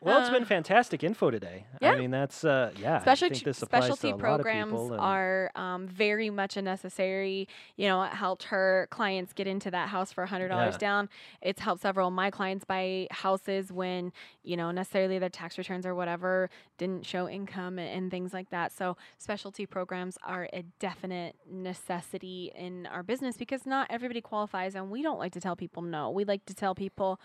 Well, 0.03 0.19
it's 0.21 0.31
been 0.31 0.45
Uh, 0.45 0.47
fantastic 0.47 1.05
info 1.05 1.31
today. 1.31 1.67
yeah. 1.83 1.91
I 1.93 1.99
mean, 1.99 2.11
that's 2.11 2.43
uh, 2.43 2.71
yeah. 2.79 2.97
I 2.97 3.01
Specialty 3.01 3.35
think 3.35 3.45
this 3.45 3.61
applies 3.61 3.83
specialty 3.85 4.09
to 4.09 4.15
a 4.15 4.17
lot 4.17 4.41
of 4.41 4.45
programs 4.47 4.93
are 4.99 5.51
um, 5.55 5.87
very 5.89 6.31
much 6.31 6.57
a 6.57 6.63
necessary. 6.63 7.47
You 7.77 7.89
know, 7.89 8.03
it 8.05 8.13
helped 8.13 8.45
her 8.45 8.89
clients 8.91 9.35
get 9.35 9.47
into 9.47 9.71
that 9.71 9.91
house 9.91 10.11
for 10.11 10.25
hundred 10.25 10.49
dollars 10.49 10.75
Yeah. 10.77 10.79
down. 10.89 11.09
It's 11.43 11.61
helped 11.61 11.83
several 11.83 12.09
of 12.09 12.15
my 12.15 12.31
clients 12.31 12.65
buy 12.65 13.09
houses 13.11 13.71
when 13.71 14.13
you 14.43 14.57
know 14.57 14.71
necessarily 14.71 15.19
their 15.19 15.29
tax 15.29 15.59
returns 15.59 15.85
or 15.85 15.95
whatever 15.95 16.49
didn't 16.79 17.05
show 17.07 17.29
income 17.29 17.79
and, 17.79 17.89
and 17.91 18.11
things 18.11 18.33
like 18.33 18.51
that. 18.51 18.73
So 18.73 18.97
specialty 19.19 19.67
programs 19.67 20.17
are 20.25 20.49
a 20.53 20.63
definite 20.79 21.37
necessity 21.51 22.53
in 22.55 22.87
our 22.87 23.03
business 23.03 23.37
because 23.37 23.67
not 23.67 23.87
everybody 23.91 24.21
qualifies, 24.21 24.75
and 24.75 24.91
we 24.91 25.03
don't 25.03 25.19
like 25.19 25.33
to 25.33 25.41
tell 25.41 25.57
people 25.57 25.83
no. 25.83 26.11
We 26.11 26.25
like 26.25 26.45
to 26.47 26.55
tell 26.55 26.75
people. 26.75 27.21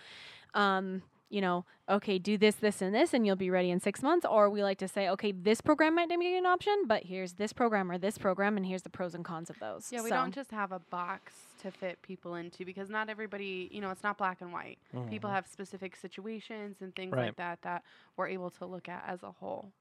Um, 0.53 1.01
you 1.27 1.41
know, 1.41 1.65
okay, 1.89 2.19
do 2.19 2.37
this, 2.37 2.55
this, 2.55 2.83
and 2.83 2.93
this, 2.93 3.11
and 3.13 3.25
you'll 3.25 3.35
be 3.35 3.49
ready 3.49 3.71
in 3.71 3.79
six 3.79 4.03
months. 4.03 4.27
Or 4.29 4.47
we 4.49 4.61
like 4.61 4.77
to 4.77 4.87
say, 4.87 5.09
okay, 5.09 5.31
this 5.31 5.59
program 5.59 5.95
might 5.95 6.07
not 6.07 6.19
be 6.19 6.37
an 6.37 6.45
option, 6.45 6.83
but 6.85 7.03
here's 7.03 7.33
this 7.33 7.51
program 7.51 7.91
or 7.91 7.97
this 7.97 8.19
program, 8.19 8.57
and 8.57 8.65
here's 8.65 8.83
the 8.83 8.91
pros 8.91 9.15
and 9.15 9.25
cons 9.25 9.49
of 9.49 9.57
those. 9.59 9.87
Yeah, 9.91 10.03
we 10.03 10.09
So- 10.09 10.15
don't 10.17 10.33
just 10.33 10.51
have 10.51 10.71
a 10.71 10.79
box 10.79 11.33
to 11.65 11.71
fit 11.71 12.01
people 12.01 12.35
into 12.35 12.65
because 12.65 12.89
not 12.89 13.09
everybody, 13.09 13.69
you 13.71 13.81
know, 13.81 13.91
it's 13.91 14.03
not 14.03 14.17
black 14.17 14.41
and 14.41 14.53
white. 14.53 14.79
People 15.07 15.29
Mhm. 15.29 15.37
have 15.37 15.47
specific 15.47 15.95
situations 15.95 16.81
and 16.81 16.95
things 16.95 17.17
Right. 17.17 17.35
like 17.35 17.35
that 17.37 17.61
that 17.63 17.83
we're 18.17 18.27
able 18.27 18.51
to 18.51 18.65
look 18.65 18.89
at 18.89 19.03
as 19.07 19.23
a 19.23 19.31
whole. 19.31 19.73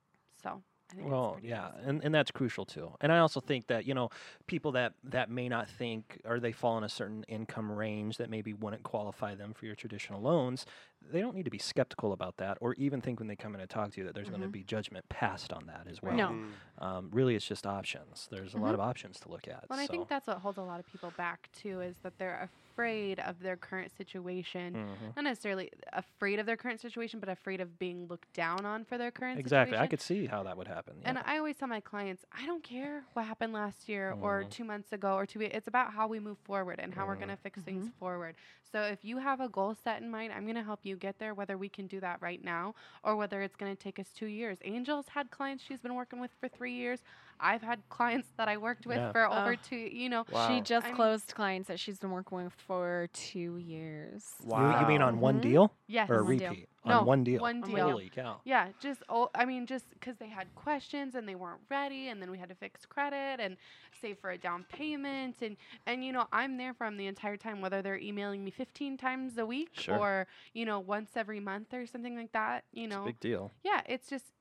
So, 0.42 0.62
I 0.90 0.94
think 0.96 1.10
Well, 1.10 1.40
yeah, 1.42 1.72
awesome. 1.72 1.82
and, 1.82 2.02
and 2.04 2.14
that's 2.14 2.30
crucial 2.30 2.64
too. 2.64 2.94
And 3.00 3.10
I 3.10 3.18
also 3.18 3.40
think 3.40 3.66
that 3.66 3.84
you 3.84 3.94
know 3.94 4.10
people 4.46 4.70
that 4.72 4.94
that 5.02 5.28
may 5.28 5.48
not 5.48 5.68
think 5.68 6.20
or 6.24 6.38
they 6.38 6.52
fall 6.52 6.78
in 6.78 6.84
a 6.84 6.88
certain 6.88 7.24
income 7.24 7.70
range 7.72 8.16
that 8.18 8.30
maybe 8.30 8.52
wouldn't 8.54 8.84
qualify 8.84 9.34
them 9.34 9.54
for 9.54 9.66
your 9.66 9.74
traditional 9.74 10.20
loans, 10.20 10.64
they 11.12 11.20
don't 11.20 11.34
need 11.34 11.44
to 11.44 11.50
be 11.50 11.58
skeptical 11.58 12.12
about 12.12 12.36
that, 12.38 12.58
or 12.60 12.74
even 12.74 13.00
think 13.00 13.18
when 13.20 13.28
they 13.28 13.36
come 13.36 13.54
in 13.54 13.60
and 13.60 13.70
talk 13.70 13.92
to 13.92 14.00
you 14.00 14.06
that 14.06 14.14
there's 14.14 14.30
going 14.30 14.42
to 14.42 14.48
be 14.48 14.62
judgment 14.64 15.08
passed 15.08 15.52
on 15.52 15.66
that 15.66 15.86
as 15.90 16.02
well. 16.02 16.14
No. 16.16 16.28
Mm. 16.30 16.48
Um, 16.78 17.08
really, 17.12 17.34
it's 17.36 17.46
just 17.46 17.66
options. 17.66 18.26
There's 18.30 18.54
a 18.54 18.58
lot 18.58 18.70
Mhm. 18.70 18.74
of 18.74 18.80
options 18.80 19.20
to 19.20 19.28
look 19.28 19.46
at. 19.46 19.64
Well, 19.68 19.78
and 19.78 19.80
I 19.80 19.86
think 19.86 20.08
that's 20.08 20.26
what 20.26 20.38
holds 20.38 20.58
a 20.58 20.62
lot 20.62 20.80
of 20.80 20.86
people 20.86 21.12
back 21.16 21.48
too 21.52 21.80
is 21.80 21.96
that 21.98 22.18
they're 22.18 22.48
afraid 22.72 23.20
of 23.20 23.38
their 23.40 23.56
current 23.56 23.92
situation. 23.96 24.74
Mhm. 24.74 25.14
Not 25.16 25.22
necessarily 25.24 25.70
afraid 25.92 26.40
of 26.40 26.46
their 26.46 26.56
current 26.56 26.80
situation, 26.80 27.20
but 27.20 27.28
afraid 27.28 27.60
of 27.60 27.78
being 27.78 28.08
looked 28.08 28.32
down 28.32 28.66
on 28.66 28.84
for 28.84 28.98
their 28.98 29.12
current 29.12 29.36
situation. 29.36 29.40
exactly. 29.46 29.78
I 29.78 29.86
could 29.86 30.00
see 30.00 30.26
how 30.26 30.42
that 30.42 30.56
would 30.56 30.66
happen. 30.68 31.00
And. 31.04 31.18
I 31.24 31.38
always 31.38 31.56
tell 31.56 31.68
my 31.68 31.80
clients, 31.80 32.24
I 32.32 32.44
don't 32.46 32.62
care 32.64 33.04
what 33.12 33.24
happened 33.26 33.52
last 33.52 33.88
year 33.88 34.16
or 34.20 34.42
Mhm. 34.44 34.50
two 34.50 34.64
months 34.64 34.92
ago 34.92 35.14
or 35.14 35.26
two. 35.26 35.38
we- 35.38 35.46
It's 35.46 35.68
about 35.68 35.92
how 35.94 36.08
we 36.08 36.18
move 36.18 36.38
forward 36.38 36.80
and 36.80 36.92
how 36.94 37.06
we're 37.06 37.14
going 37.16 37.28
to 37.28 37.36
fix 37.36 37.60
things 37.62 37.88
forward. 37.98 38.34
So 38.72 38.82
if 38.82 39.04
you 39.04 39.18
have 39.18 39.40
a 39.40 39.48
goal 39.48 39.74
set 39.74 40.02
in 40.02 40.10
mind, 40.10 40.32
I'm 40.32 40.42
going 40.44 40.56
to 40.56 40.62
help 40.64 40.80
you 40.84 40.93
get 40.96 41.18
there. 41.18 41.34
Whether 41.34 41.56
we 41.56 41.68
can 41.68 41.86
do 41.86 42.00
that 42.00 42.20
right 42.20 42.42
now 42.42 42.74
or 43.02 43.16
whether 43.16 43.42
it's 43.42 43.56
going 43.56 43.74
to 43.74 43.80
take 43.82 43.98
us 43.98 44.08
two 44.14 44.26
years. 44.26 44.58
Angel's 44.64 45.08
had 45.08 45.30
clients 45.30 45.64
she's 45.64 45.80
been 45.80 45.94
working 45.94 46.20
with 46.20 46.30
for 46.40 46.48
three 46.48 46.74
years. 46.74 47.00
I've 47.40 47.62
had 47.62 47.82
clients 47.88 48.28
that 48.36 48.48
I 48.48 48.56
worked 48.56 48.86
with 48.86 48.96
Yeah. 48.98 49.12
for 49.12 49.26
over 49.30 49.52
Oh. 49.52 49.56
two. 49.62 49.76
You 49.76 50.08
know, 50.08 50.24
Wow. 50.30 50.48
She 50.48 50.60
just 50.60 50.86
I 50.86 50.88
mean- 50.90 50.96
closed 50.96 51.34
clients 51.34 51.68
that 51.68 51.78
she's 51.80 51.98
been 51.98 52.10
working 52.10 52.42
with 52.44 52.52
for 52.52 53.08
two 53.12 53.56
years. 53.58 54.34
You- 54.44 54.54
You, 54.80 54.86
mean 54.86 55.02
on 55.02 55.20
one 55.20 55.38
Mhm. 55.38 55.42
deal 55.42 55.74
yes, 55.86 56.08
or 56.10 56.20
a 56.20 56.24
one 56.24 56.36
deal. 56.36 56.50
repeat? 56.50 56.68
No, 56.86 57.00
on 57.00 57.06
one 57.06 57.24
deal. 57.24 57.40
one 57.40 57.60
deal. 57.62 57.88
Holy 57.90 58.10
cow! 58.10 58.42
Yeah, 58.44 58.68
just 58.78 59.02
oh, 59.08 59.30
I 59.34 59.46
mean, 59.46 59.64
just 59.64 59.88
because 59.90 60.18
they 60.18 60.28
had 60.28 60.54
questions 60.54 61.14
and 61.14 61.26
they 61.26 61.34
weren't 61.34 61.62
ready, 61.70 62.08
and 62.08 62.20
then 62.20 62.30
we 62.30 62.36
had 62.36 62.50
to 62.50 62.54
fix 62.54 62.84
credit 62.84 63.40
and 63.40 63.56
save 63.92 64.18
for 64.18 64.30
a 64.30 64.36
down 64.36 64.64
payment, 64.64 65.40
and 65.40 65.56
and 65.86 66.04
you 66.04 66.12
know 66.12 66.26
I'm 66.30 66.58
there 66.58 66.74
from 66.74 66.98
the 66.98 67.06
entire 67.06 67.38
time, 67.38 67.62
whether 67.62 67.80
they're 67.80 67.96
emailing 67.98 68.44
me 68.44 68.50
15 68.50 68.98
times 68.98 69.38
a 69.38 69.46
week 69.46 69.70
Sure. 69.72 69.98
or 69.98 70.26
you 70.52 70.66
know 70.66 70.78
once 70.78 71.16
every 71.16 71.40
month 71.40 71.72
or 71.72 71.86
something 71.86 72.16
like 72.16 72.32
that. 72.32 72.64
You 72.72 72.84
It's 72.84 72.94
a 72.94 72.98
know, 72.98 73.04
big 73.06 73.20
deal. 73.20 73.50
yeah, 73.62 73.80
it's 73.86 74.10
just 74.10 74.34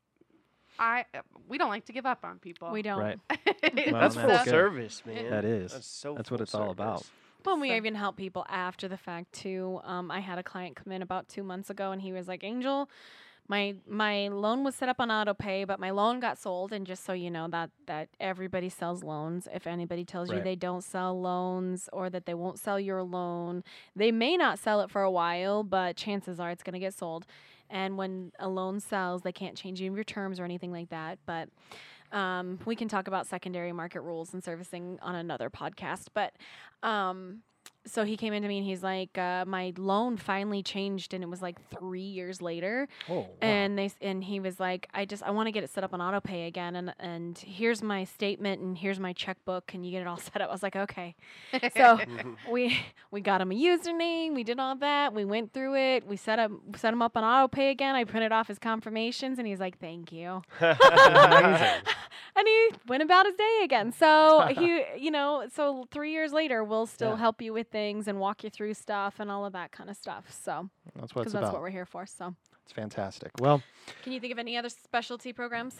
I 0.79 1.05
uh, 1.13 1.19
we 1.47 1.57
don't 1.57 1.69
like 1.69 1.85
to 1.85 1.93
give 1.93 2.05
up 2.05 2.23
on 2.23 2.39
people. 2.39 2.71
We 2.71 2.81
don't. 2.81 2.99
Right. 2.99 3.19
That's 3.91 4.15
full 4.15 4.27
that's 4.27 4.49
service, 4.49 5.01
man. 5.05 5.29
That 5.29 5.45
is. 5.45 5.73
That's 5.73 5.87
so. 5.87 6.15
That's 6.15 6.31
what 6.31 6.37
full 6.39 6.43
it's 6.43 6.55
all 6.55 6.71
about. 6.71 6.99
service. 6.99 7.11
Well, 7.45 7.59
we 7.59 7.69
So- 7.69 7.75
even 7.75 7.95
help 7.95 8.15
people 8.17 8.45
after 8.49 8.87
the 8.87 8.97
fact 8.97 9.33
too. 9.33 9.81
Um, 9.83 10.09
I 10.11 10.19
had 10.19 10.37
a 10.39 10.43
client 10.43 10.75
come 10.75 10.91
in 10.93 11.01
about 11.01 11.27
two 11.27 11.43
months 11.43 11.69
ago, 11.69 11.91
and 11.91 12.01
he 12.01 12.13
was 12.13 12.27
like, 12.27 12.43
"Angel, 12.43 12.89
my 13.47 13.75
my 13.87 14.29
loan 14.29 14.63
was 14.63 14.75
set 14.75 14.87
up 14.87 14.97
on 14.99 15.11
auto 15.11 15.33
pay, 15.33 15.65
but 15.65 15.79
my 15.79 15.91
loan 15.91 16.19
got 16.21 16.37
sold." 16.37 16.71
And 16.71 16.87
just 16.87 17.03
so 17.03 17.11
you 17.13 17.29
know, 17.29 17.47
that 17.49 17.69
that 17.87 18.07
everybody 18.19 18.69
sells 18.69 19.03
loans. 19.03 19.47
If 19.53 19.67
anybody 19.67 20.05
tells 20.05 20.31
you 20.31 20.41
they 20.41 20.55
don't 20.55 20.83
sell 20.83 21.19
loans 21.19 21.89
or 21.91 22.09
that 22.09 22.25
they 22.25 22.33
won't 22.33 22.59
sell 22.59 22.79
your 22.79 23.03
loan, 23.03 23.63
they 23.95 24.11
may 24.11 24.37
not 24.37 24.57
sell 24.59 24.79
it 24.81 24.89
for 24.89 25.01
a 25.01 25.11
while, 25.11 25.63
but 25.63 25.97
chances 25.97 26.39
are 26.39 26.49
it's 26.51 26.63
going 26.63 26.73
to 26.73 26.79
get 26.79 26.93
sold. 26.93 27.25
And 27.73 27.97
when 27.97 28.31
a 28.39 28.47
loan 28.47 28.79
sells, 28.79 29.23
they 29.23 29.31
can't 29.33 29.57
change 29.57 29.81
any 29.81 29.87
of 29.87 29.95
your 29.95 30.03
terms 30.03 30.39
or 30.39 30.45
anything 30.45 30.71
like 30.71 30.89
that. 30.89 31.17
But 31.25 31.49
um, 32.11 32.59
we 32.65 32.75
can 32.75 32.87
talk 32.87 33.07
about 33.07 33.25
secondary 33.25 33.73
market 33.73 34.01
rules 34.01 34.33
and 34.33 34.43
servicing 34.43 34.99
on 35.01 35.15
another 35.15 35.49
podcast. 35.49 36.09
But 36.13 36.33
um, 36.83 37.41
so 37.85 38.05
he 38.05 38.15
came 38.15 38.33
into 38.33 38.47
me 38.47 38.57
and 38.59 38.65
he's 38.65 38.81
like, 38.83 39.17
uh, 39.17 39.43
my 39.45 39.73
loan 39.77 40.17
finally 40.17 40.63
changed, 40.63 41.13
and 41.13 41.23
it 41.23 41.29
was 41.29 41.41
like 41.41 41.57
three 41.69 41.99
years 41.99 42.41
later. 42.41 42.87
Oh, 43.09 43.19
wow. 43.19 43.29
And 43.41 43.77
they 43.77 43.91
and 44.01 44.23
he 44.23 44.39
was 44.39 44.59
like, 44.59 44.87
I 44.93 45.05
just 45.05 45.23
I 45.23 45.31
want 45.31 45.47
to 45.47 45.51
get 45.51 45.63
it 45.63 45.69
set 45.69 45.83
up 45.83 45.93
on 45.93 46.01
auto 46.01 46.21
pay 46.21 46.47
again, 46.47 46.75
and 46.75 46.93
and 46.99 47.37
here's 47.37 47.81
my 47.83 48.03
statement, 48.05 48.61
and 48.61 48.77
here's 48.77 48.99
my 48.99 49.13
checkbook, 49.13 49.67
can 49.67 49.83
you 49.83 49.91
get 49.91 50.01
it 50.01 50.07
all 50.07 50.17
set 50.33 50.41
up? 50.41 50.49
I 50.49 50.51
was 50.51 50.63
like, 50.63 50.75
okay. 50.75 51.15
So 51.75 51.99
we 52.51 52.77
we 53.11 53.21
got 53.21 53.41
him 53.41 53.51
a 53.51 53.55
username, 53.55 54.33
we 54.33 54.43
did 54.43 54.59
all 54.59 54.75
that, 54.77 55.13
we 55.13 55.25
went 55.25 55.53
through 55.53 55.75
it, 55.75 56.07
we 56.07 56.15
set 56.15 56.39
up 56.39 56.51
set 56.75 56.93
him 56.93 57.01
up 57.01 57.17
on 57.17 57.23
auto 57.23 57.47
pay 57.47 57.71
again. 57.71 57.95
I 57.95 58.05
printed 58.05 58.31
off 58.31 58.47
his 58.47 58.59
confirmations, 58.59 59.39
and 59.39 59.47
he's 59.47 59.59
like, 59.59 59.79
thank 59.79 60.11
you. 60.11 60.41
Amazing. 62.35 62.35
and 62.35 62.47
he 62.47 62.69
went 62.87 63.03
about 63.03 63.25
his 63.25 63.35
day 63.35 63.61
again. 63.63 63.91
So 63.91 64.47
he, 64.57 64.83
you 64.97 65.11
know, 65.11 65.47
so 65.53 65.85
three 65.91 66.11
years 66.11 66.31
later, 66.33 66.63
we'll 66.63 66.85
still 66.87 67.11
Yeah. 67.11 67.17
help 67.17 67.41
you 67.41 67.53
with 67.53 67.67
things 67.69 68.07
and 68.07 68.19
walk 68.19 68.43
you 68.43 68.49
through 68.49 68.73
stuff 68.73 69.15
and 69.19 69.29
all 69.31 69.45
of 69.45 69.53
that 69.53 69.71
kind 69.71 69.89
of 69.89 69.97
stuff. 69.97 70.31
So 70.31 70.69
That's 70.95 71.13
what 71.15 71.21
because 71.21 71.25
it's 71.25 71.33
that's 71.33 71.43
about. 71.43 71.53
what 71.53 71.61
we're 71.61 71.69
here 71.69 71.85
for. 71.85 72.05
So 72.05 72.35
It's 72.63 72.71
fantastic. 72.71 73.31
Well, 73.39 73.61
can 74.03 74.11
you 74.13 74.19
think 74.19 74.31
of 74.33 74.39
any 74.39 74.57
other 74.57 74.69
specialty 74.69 75.33
programs? 75.33 75.77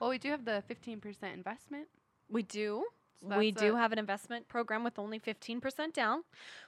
well, 0.00 0.10
we 0.10 0.18
do 0.18 0.30
have 0.30 0.44
the 0.44 0.62
15% 0.68 1.32
investment. 1.34 1.86
We 2.28 2.42
do. 2.42 2.84
So 3.28 3.38
we 3.38 3.50
do 3.52 3.74
a- 3.74 3.78
have 3.78 3.92
an 3.92 3.98
investment 3.98 4.48
program 4.48 4.82
with 4.84 4.98
only 4.98 5.18
15% 5.20 5.92
down. 5.92 6.22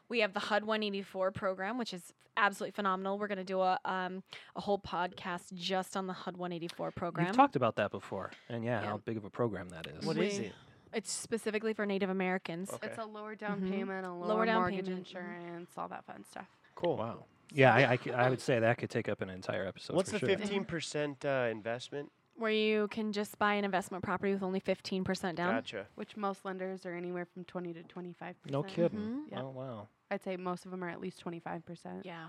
We 0.09 0.21
have 0.21 0.33
the 0.35 0.41
HUD 0.41 0.65
184 0.65 1.31
program, 1.33 1.79
which 1.79 1.93
is 1.93 2.13
absolutely 2.37 2.73
phenomenal. 2.73 3.19
We're 3.19 3.27
going 3.29 3.39
to 3.39 3.45
do 3.45 3.61
a 3.61 3.79
um, 3.85 4.23
a 4.57 4.61
whole 4.61 4.79
podcast 4.79 5.53
just 5.55 5.97
on 5.97 6.07
the 6.07 6.13
HUD 6.13 6.37
184 6.37 6.91
program. 6.93 7.27
you've 7.27 7.37
talked 7.37 7.57
about 7.57 7.77
that 7.77 7.91
before, 7.91 8.31
and 8.49 8.65
yeah, 8.65 8.83
Yeah. 8.83 8.89
how 8.89 8.97
big 8.99 9.17
of 9.17 9.25
a 9.25 9.31
program 9.31 9.69
that 9.71 9.87
is. 9.87 10.05
What 10.07 10.17
is 10.19 10.39
We- 10.39 10.47
it? 10.47 10.53
It's 10.93 11.11
specifically 11.11 11.73
for 11.75 11.85
Native 11.87 12.09
Americans. 12.09 12.73
Okay. 12.73 12.87
It's 12.87 12.99
a 12.99 13.05
lower 13.05 13.35
down 13.35 13.61
Mhm. 13.63 13.71
payment, 13.71 14.07
a 14.07 14.13
lower, 14.13 14.27
Lower 14.29 14.47
down 14.47 14.61
mortgage 14.61 14.85
payment, 14.85 15.09
insurance, 15.09 15.71
all 15.77 15.89
that 15.89 16.05
fun 16.05 16.23
stuff. 16.25 16.47
Cool. 16.77 16.97
Wow. 16.99 17.25
Yeah, 17.53 17.75
I, 17.75 17.91
I, 17.93 17.97
c- 17.97 18.13
I 18.13 18.31
would 18.31 18.41
say 18.41 18.61
that 18.61 18.79
could 18.79 18.91
take 18.91 19.09
up 19.09 19.21
an 19.21 19.29
entire 19.29 19.67
episode. 19.67 19.97
What's 19.97 20.11
for 20.13 20.21
the 20.21 20.27
sure. 20.27 20.39
fifteen 20.39 20.65
percent 20.65 21.25
uh, 21.25 21.49
investment? 21.51 22.13
Where 22.37 22.51
you 22.51 22.89
can 22.89 23.13
just 23.13 23.39
buy 23.39 23.55
an 23.55 23.65
investment 23.65 24.03
property 24.03 24.33
with 24.33 24.43
only 24.43 24.61
15% 24.61 25.37
down. 25.37 25.55
Gotcha. 25.55 25.87
Which 25.95 26.17
most 26.17 26.45
lenders 26.45 26.85
are 26.85 26.93
anywhere 26.95 27.25
from 27.27 27.45
20 27.45 27.73
to 27.75 27.83
25%. 27.85 28.35
No 28.51 28.63
kidding. 28.63 28.99
Mhm. 28.99 29.21
Yeah. 29.31 29.43
Oh 29.43 29.51
wow, 29.51 29.89
I'd 30.11 30.23
say 30.23 30.37
most 30.37 30.65
of 30.65 30.71
them 30.73 30.83
are 30.83 30.89
at 30.89 31.01
least 31.01 31.25
25%. 31.25 32.05
Yeah. 32.05 32.27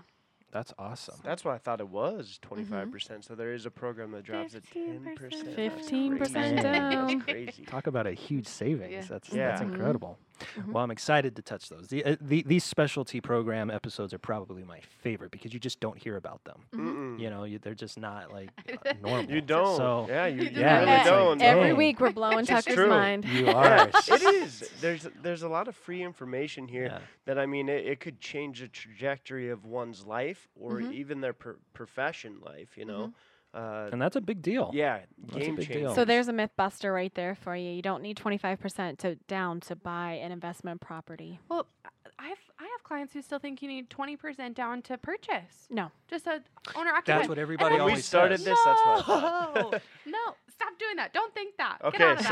that's 0.52 0.72
awesome. 0.78 1.16
That's 1.24 1.44
what 1.44 1.54
I 1.54 1.58
thought 1.58 1.80
it 1.80 1.88
was, 1.88 2.38
25 2.40 2.90
percent. 2.92 3.24
So 3.24 3.34
there 3.34 3.52
is 3.52 3.66
a 3.66 3.70
program 3.70 4.12
that 4.12 4.22
drops 4.22 4.54
at 4.54 4.62
10 4.72 5.14
percent. 5.16 5.56
15% 5.56 6.62
down. 6.62 7.20
Crazy. 7.22 7.64
Talk 7.64 7.86
about 7.88 8.06
a 8.06 8.12
huge 8.12 8.46
savings. 8.46 8.92
Yeah. 8.92 9.02
That's 9.08 9.28
Yeah. 9.32 9.48
that's 9.48 9.60
incredible. 9.62 10.18
Mhm. 10.58 10.72
Well, 10.72 10.84
I'm 10.84 10.90
excited 10.90 11.36
to 11.36 11.42
touch 11.42 11.68
those. 11.68 11.88
The, 11.88 12.04
uh, 12.04 12.16
the, 12.20 12.42
these 12.42 12.64
specialty 12.64 13.20
program 13.20 13.70
episodes 13.70 14.12
are 14.12 14.18
probably 14.18 14.64
my 14.64 14.80
favorite 15.00 15.30
because 15.30 15.52
you 15.54 15.60
just 15.60 15.80
don't 15.80 15.96
hear 15.98 16.16
about 16.16 16.44
them. 16.44 16.60
Mm-mm. 16.74 17.18
You 17.18 17.30
know, 17.30 17.44
you, 17.44 17.58
they're 17.58 17.74
just 17.74 17.98
not 17.98 18.32
like 18.32 18.50
uh, 18.86 18.92
normal. 19.02 19.30
You 19.30 19.40
don't. 19.40 19.76
So 19.76 20.06
yeah, 20.08 20.26
you, 20.26 20.42
You 20.42 20.50
you 20.50 20.60
Yeah, 20.60 20.80
really 20.80 21.04
don't. 21.04 21.42
Every 21.42 21.72
week 21.72 22.00
we're 22.00 22.10
blowing 22.10 22.40
It's 22.40 22.48
Tucker's 22.48 22.74
true. 22.74 22.88
mind. 22.88 23.24
you 23.24 23.48
are. 23.48 23.88
it 24.08 24.22
is. 24.22 24.68
There's 24.80 25.08
there's 25.22 25.42
a 25.42 25.48
lot 25.48 25.68
of 25.68 25.76
free 25.76 26.02
information 26.02 26.68
here 26.68 26.86
Yeah. 26.86 26.98
that 27.24 27.38
I 27.38 27.46
mean 27.46 27.68
it, 27.68 27.86
it 27.86 28.00
could 28.00 28.20
change 28.20 28.60
the 28.60 28.68
trajectory 28.68 29.48
of 29.50 29.64
one's 29.64 30.04
life 30.06 30.48
or 30.60 30.80
Mhm. 30.80 30.92
even 30.92 31.20
their 31.20 31.32
per- 31.32 31.58
profession 31.72 32.38
life. 32.44 32.76
You 32.76 32.84
know. 32.84 33.12
Uh, 33.54 33.88
and 33.90 34.00
that's 34.02 34.16
a 34.16 34.20
big 34.20 34.42
deal. 34.42 34.70
yeah, 34.74 35.00
That's 35.32 35.44
game 35.46 35.56
big 35.56 35.68
changer. 35.68 35.94
So 35.94 36.04
there's 36.04 36.28
a 36.28 36.32
myth 36.32 36.50
buster 36.56 36.92
right 36.92 37.14
there 37.14 37.34
for 37.34 37.56
you. 37.56 37.70
You 37.70 37.82
don't 37.82 38.02
need 38.02 38.16
25% 38.18 38.98
to 38.98 39.14
down 39.28 39.60
to 39.60 39.74
buy 39.76 40.12
an 40.12 40.30
investment 40.32 40.80
property. 40.80 41.40
Well, 41.48 41.66
I- 41.84 41.88
I 42.18 42.28
have 42.28 42.38
I 42.58 42.62
have 42.62 42.82
clients 42.84 43.12
who 43.12 43.20
still 43.20 43.38
think 43.38 43.60
you 43.60 43.68
need 43.68 43.90
20% 43.90 44.54
down 44.54 44.80
to 44.82 44.96
purchase. 44.96 45.66
No. 45.68 45.90
Just 46.08 46.26
a 46.26 46.40
owner 46.74 46.90
occupied. 46.90 47.04
That's 47.20 47.28
what 47.28 47.38
everybody 47.38 47.74
When 47.74 47.84
we 47.84 47.90
always 47.90 48.06
started 48.06 48.38
says. 48.38 48.46
this, 48.46 48.58
that's 48.64 48.80
what 49.06 49.06
No, 49.08 49.70
no, 50.06 50.34
stop 50.48 50.78
doing 50.78 50.96
that. 50.96 51.12
Don't 51.12 51.34
think 51.34 51.58
that. 51.58 51.76
Get 51.82 51.94
Okay, 51.94 52.04
out 52.04 52.16
of 52.18 52.22
that. 52.22 52.28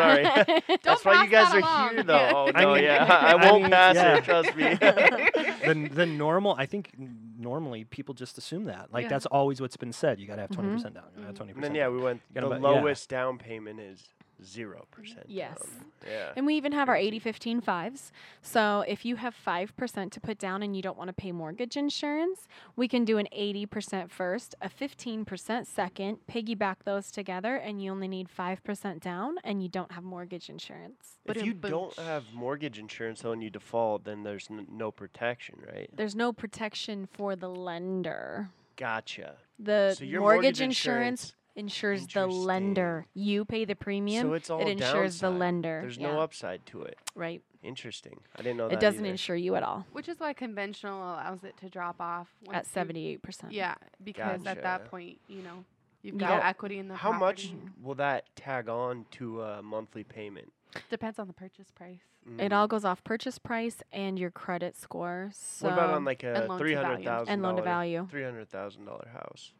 sorry. 0.46 0.62
Don't 0.68 0.82
That's 0.82 1.04
why 1.04 1.22
you 1.24 1.28
guys 1.30 1.52
that 1.52 1.62
are 1.62 1.90
here, 1.90 2.02
though. 2.02 2.30
Oh 2.34 2.50
I 2.54 2.62
no, 2.62 2.74
mean- 2.74 2.84
yeah, 2.84 3.04
I 3.04 3.32
I 3.32 3.50
won't 3.50 3.62
mean, 3.64 3.70
pass 3.72 3.94
yeah. 3.96 4.16
it. 4.16 4.24
Trust 4.24 4.56
me. 4.56 4.74
the, 4.74 5.88
the 5.92 6.06
normal, 6.06 6.54
I 6.56 6.64
think 6.64 6.92
n- 6.98 7.33
normally 7.44 7.84
people 7.84 8.14
just 8.14 8.36
assume 8.38 8.64
that. 8.64 8.92
Like 8.92 9.04
Yeah. 9.04 9.08
that's 9.10 9.26
always 9.26 9.60
what's 9.60 9.76
been 9.76 9.92
said. 9.92 10.18
You 10.18 10.26
got 10.26 10.36
to 10.36 10.40
have 10.42 10.50
20% 10.50 10.92
Mhm. 10.92 10.94
down. 10.94 11.04
You 11.14 11.16
got 11.16 11.20
to 11.20 11.26
have 11.26 11.34
20%. 11.36 11.54
and 11.56 11.62
then 11.64 11.74
yeah, 11.76 11.84
down. 11.84 11.96
we 11.96 12.02
went. 12.02 12.22
The 12.32 12.40
Gotta 12.40 12.54
yeah. 12.56 12.60
lowest 12.60 13.08
down 13.08 13.38
payment 13.38 13.78
is 13.78 14.02
zero 14.42 14.86
percent. 14.90 15.26
Yes. 15.28 15.58
Yeah. 16.06 16.32
And 16.36 16.46
we 16.46 16.54
even 16.54 16.72
have 16.72 16.88
our 16.88 16.94
Crazy. 16.94 17.08
80 17.08 17.18
15 17.18 17.60
fives. 17.60 18.12
So 18.42 18.84
if 18.88 19.04
you 19.04 19.16
have 19.16 19.34
5% 19.46 20.10
to 20.12 20.20
put 20.20 20.38
down 20.38 20.62
and 20.62 20.74
you 20.76 20.82
don't 20.82 20.96
want 20.98 21.08
to 21.08 21.12
pay 21.14 21.32
mortgage 21.32 21.76
insurance, 21.76 22.46
we 22.76 22.88
can 22.88 23.04
do 23.04 23.18
an 23.18 23.28
80% 23.36 24.10
first, 24.10 24.54
a 24.60 24.68
15% 24.68 25.66
second, 25.66 26.18
piggyback 26.30 26.76
those 26.84 27.10
together, 27.10 27.56
and 27.56 27.82
you 27.82 27.90
only 27.90 28.08
need 28.08 28.28
5% 28.28 29.00
down 29.00 29.36
and 29.44 29.62
you 29.62 29.68
don't 29.68 29.92
have 29.92 30.04
mortgage 30.04 30.48
insurance. 30.48 31.18
If 31.24 31.44
you 31.44 31.54
boom. 31.54 31.70
don't 31.70 31.98
have 31.98 32.24
mortgage 32.32 32.78
insurance 32.78 33.22
though 33.22 33.32
and 33.32 33.42
you 33.42 33.50
default, 33.50 34.04
then 34.04 34.22
there's 34.22 34.48
n- 34.50 34.66
no 34.70 34.90
protection, 34.90 35.56
right? 35.66 35.88
There's 35.94 36.14
no 36.14 36.32
protection 36.32 37.08
for 37.12 37.36
the 37.36 37.48
lender. 37.48 38.50
Gotcha. 38.76 39.36
The 39.58 39.94
So 39.96 40.04
your 40.04 40.20
mortgage, 40.20 40.36
mortgage 40.42 40.60
insurance, 40.60 41.34
ensures 41.56 42.06
the 42.08 42.26
lender. 42.26 43.06
You 43.14 43.44
pay 43.44 43.64
the 43.64 43.74
premium. 43.76 44.28
So 44.28 44.32
it's 44.34 44.50
all 44.50 44.60
it 44.60 44.68
insures 44.68 45.20
the 45.20 45.30
lender. 45.30 45.80
There's 45.82 45.96
yeah, 45.98 46.12
no 46.12 46.20
upside 46.20 46.64
to 46.66 46.82
it. 46.82 46.98
right. 47.14 47.42
Interesting. 47.62 48.20
I 48.36 48.42
didn't 48.42 48.58
know 48.58 48.66
It 48.66 48.70
that. 48.70 48.74
It 48.76 48.80
doesn't 48.80 49.00
either. 49.06 49.12
insure 49.12 49.36
you 49.36 49.54
at 49.54 49.62
all 49.62 49.86
Which 49.92 50.06
is 50.10 50.20
why 50.20 50.34
conventional 50.34 50.98
allows 51.02 51.44
it 51.44 51.56
to 51.58 51.70
drop 51.70 51.96
off 51.98 52.28
at 52.52 52.66
78%. 52.66 53.20
Yeah, 53.52 53.74
because 54.04 54.44
at 54.46 54.62
that 54.62 54.84
point, 54.90 55.18
you 55.28 55.40
know, 55.42 55.64
you've 56.02 56.18
got 56.18 56.28
got- 56.40 56.44
equity 56.44 56.76
in 56.78 56.88
the 56.88 56.94
house. 56.96 57.12
How 57.14 57.18
much 57.18 57.54
will 57.82 57.94
that 57.94 58.24
tag 58.36 58.68
on 58.68 59.06
to 59.12 59.40
a 59.40 59.62
monthly 59.62 60.04
payment? 60.04 60.52
Depends 60.90 61.18
on 61.18 61.26
the 61.26 61.32
purchase 61.32 61.70
price. 61.70 62.00
It 62.38 62.50
Mm. 62.50 62.52
all 62.54 62.66
goes 62.66 62.84
off 62.84 63.02
purchase 63.04 63.38
price 63.38 63.82
and 63.92 64.18
your 64.18 64.30
credit 64.30 64.76
score. 64.76 65.30
So 65.32 65.66
What 65.68 65.72
about 65.74 65.90
on 65.94 66.04
like 66.04 66.22
a 66.22 66.46
300000 66.58 66.82
loan 66.82 66.96
to 66.98 67.02
value. 67.02 67.24
and 67.32 67.42
loan 67.42 67.56
to 67.56 67.62
value 67.62 68.08
Three 68.10 68.24
hundred 68.24 68.48
thousand 68.50 68.84
dollar 68.84 69.08
house. 69.12 69.52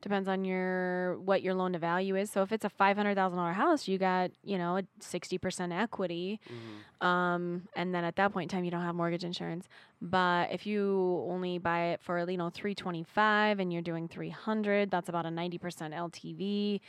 Depends 0.00 0.28
on 0.28 0.44
your 0.44 1.18
what 1.18 1.42
your 1.42 1.54
loan 1.54 1.72
to 1.72 1.78
value 1.78 2.14
is. 2.16 2.30
So 2.30 2.42
if 2.42 2.52
it's 2.52 2.64
a 2.64 2.68
five 2.68 2.96
hundred 2.96 3.14
thousand 3.16 3.38
dollar 3.38 3.52
house, 3.52 3.88
you 3.88 3.98
got 3.98 4.30
you 4.44 4.58
know 4.58 4.76
a 4.78 4.82
sixty 5.00 5.38
percent 5.38 5.72
equity, 5.72 6.40
Mhm. 6.48 7.06
um, 7.06 7.68
and 7.74 7.94
then 7.94 8.04
at 8.04 8.16
that 8.16 8.32
point 8.32 8.50
in 8.52 8.56
time 8.56 8.64
you 8.64 8.70
don't 8.70 8.82
have 8.84 8.94
mortgage 8.94 9.24
insurance. 9.24 9.68
But 10.00 10.52
if 10.52 10.66
you 10.66 11.24
only 11.28 11.58
buy 11.58 11.86
it 11.92 12.00
for 12.00 12.28
you 12.30 12.36
know 12.36 12.50
three 12.50 12.74
twenty 12.74 13.02
five 13.02 13.58
and 13.60 13.72
you're 13.72 13.82
doing 13.82 14.08
three 14.08 14.30
hundred, 14.30 14.90
that's 14.90 15.08
about 15.08 15.26
a 15.26 15.30
ninety 15.30 15.58
percent 15.58 15.94
LTV. 15.94 16.80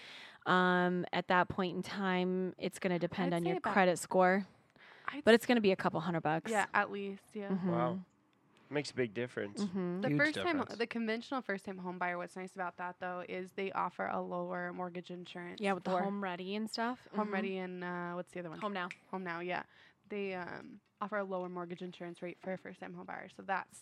Um, 0.46 1.06
at 1.14 1.28
that 1.28 1.48
point 1.50 1.76
in 1.76 1.84
time, 1.84 2.54
it's 2.58 2.80
going 2.80 2.94
to 2.94 3.00
depend 3.00 3.34
I'd 3.34 3.38
on 3.38 3.46
your 3.46 3.60
credit 3.60 4.00
score, 4.00 4.48
I'd 5.08 5.24
but 5.24 5.34
it's 5.34 5.46
going 5.46 5.58
to 5.58 5.62
be 5.62 5.72
a 5.72 5.76
couple 5.76 6.00
hundred 6.00 6.22
bucks. 6.22 6.50
yeah, 6.50 6.66
at 6.74 6.92
least 6.92 7.22
yeah. 7.34 7.50
Wow. 7.66 8.00
Makes 8.72 8.92
a 8.92 8.94
big 8.96 9.14
difference. 9.14 9.62
hmm 9.64 10.02
The 10.02 10.10
Huge 10.10 10.18
first 10.18 10.36
time, 10.36 10.64
the 10.78 10.86
conventional 10.88 11.42
first 11.42 11.66
time 11.66 11.78
home 11.78 11.98
buyer. 11.98 12.18
What's 12.18 12.36
nice 12.36 12.54
about 12.54 12.78
that 12.78 12.96
though 13.00 13.24
is 13.28 13.52
they 13.56 13.72
offer 13.72 14.06
a 14.06 14.22
lower 14.22 14.72
mortgage 14.74 15.10
insurance. 15.10 15.60
Yeah, 15.60 15.74
with 15.74 15.84
the 15.84 15.90
home 15.92 16.24
ready 16.24 16.56
and 16.56 16.70
stuff. 16.70 17.00
Home 17.16 17.30
Mhm. 17.30 17.34
ready 17.34 17.58
and 17.58 17.84
uh, 17.84 18.12
what's 18.14 18.32
the 18.32 18.40
other 18.40 18.50
one? 18.50 18.60
Home 18.60 18.74
now. 18.74 18.90
Home 19.12 19.24
now. 19.24 19.40
Yeah, 19.40 19.64
they 20.10 20.36
um, 20.36 20.80
offer 21.02 21.18
a 21.18 21.24
lower 21.24 21.50
mortgage 21.50 21.82
insurance 21.82 22.22
rate 22.22 22.38
for 22.42 22.54
a 22.54 22.58
first 22.58 22.80
time 22.80 22.94
home 22.94 23.06
buyer. 23.06 23.28
So 23.36 23.44
that's 23.46 23.80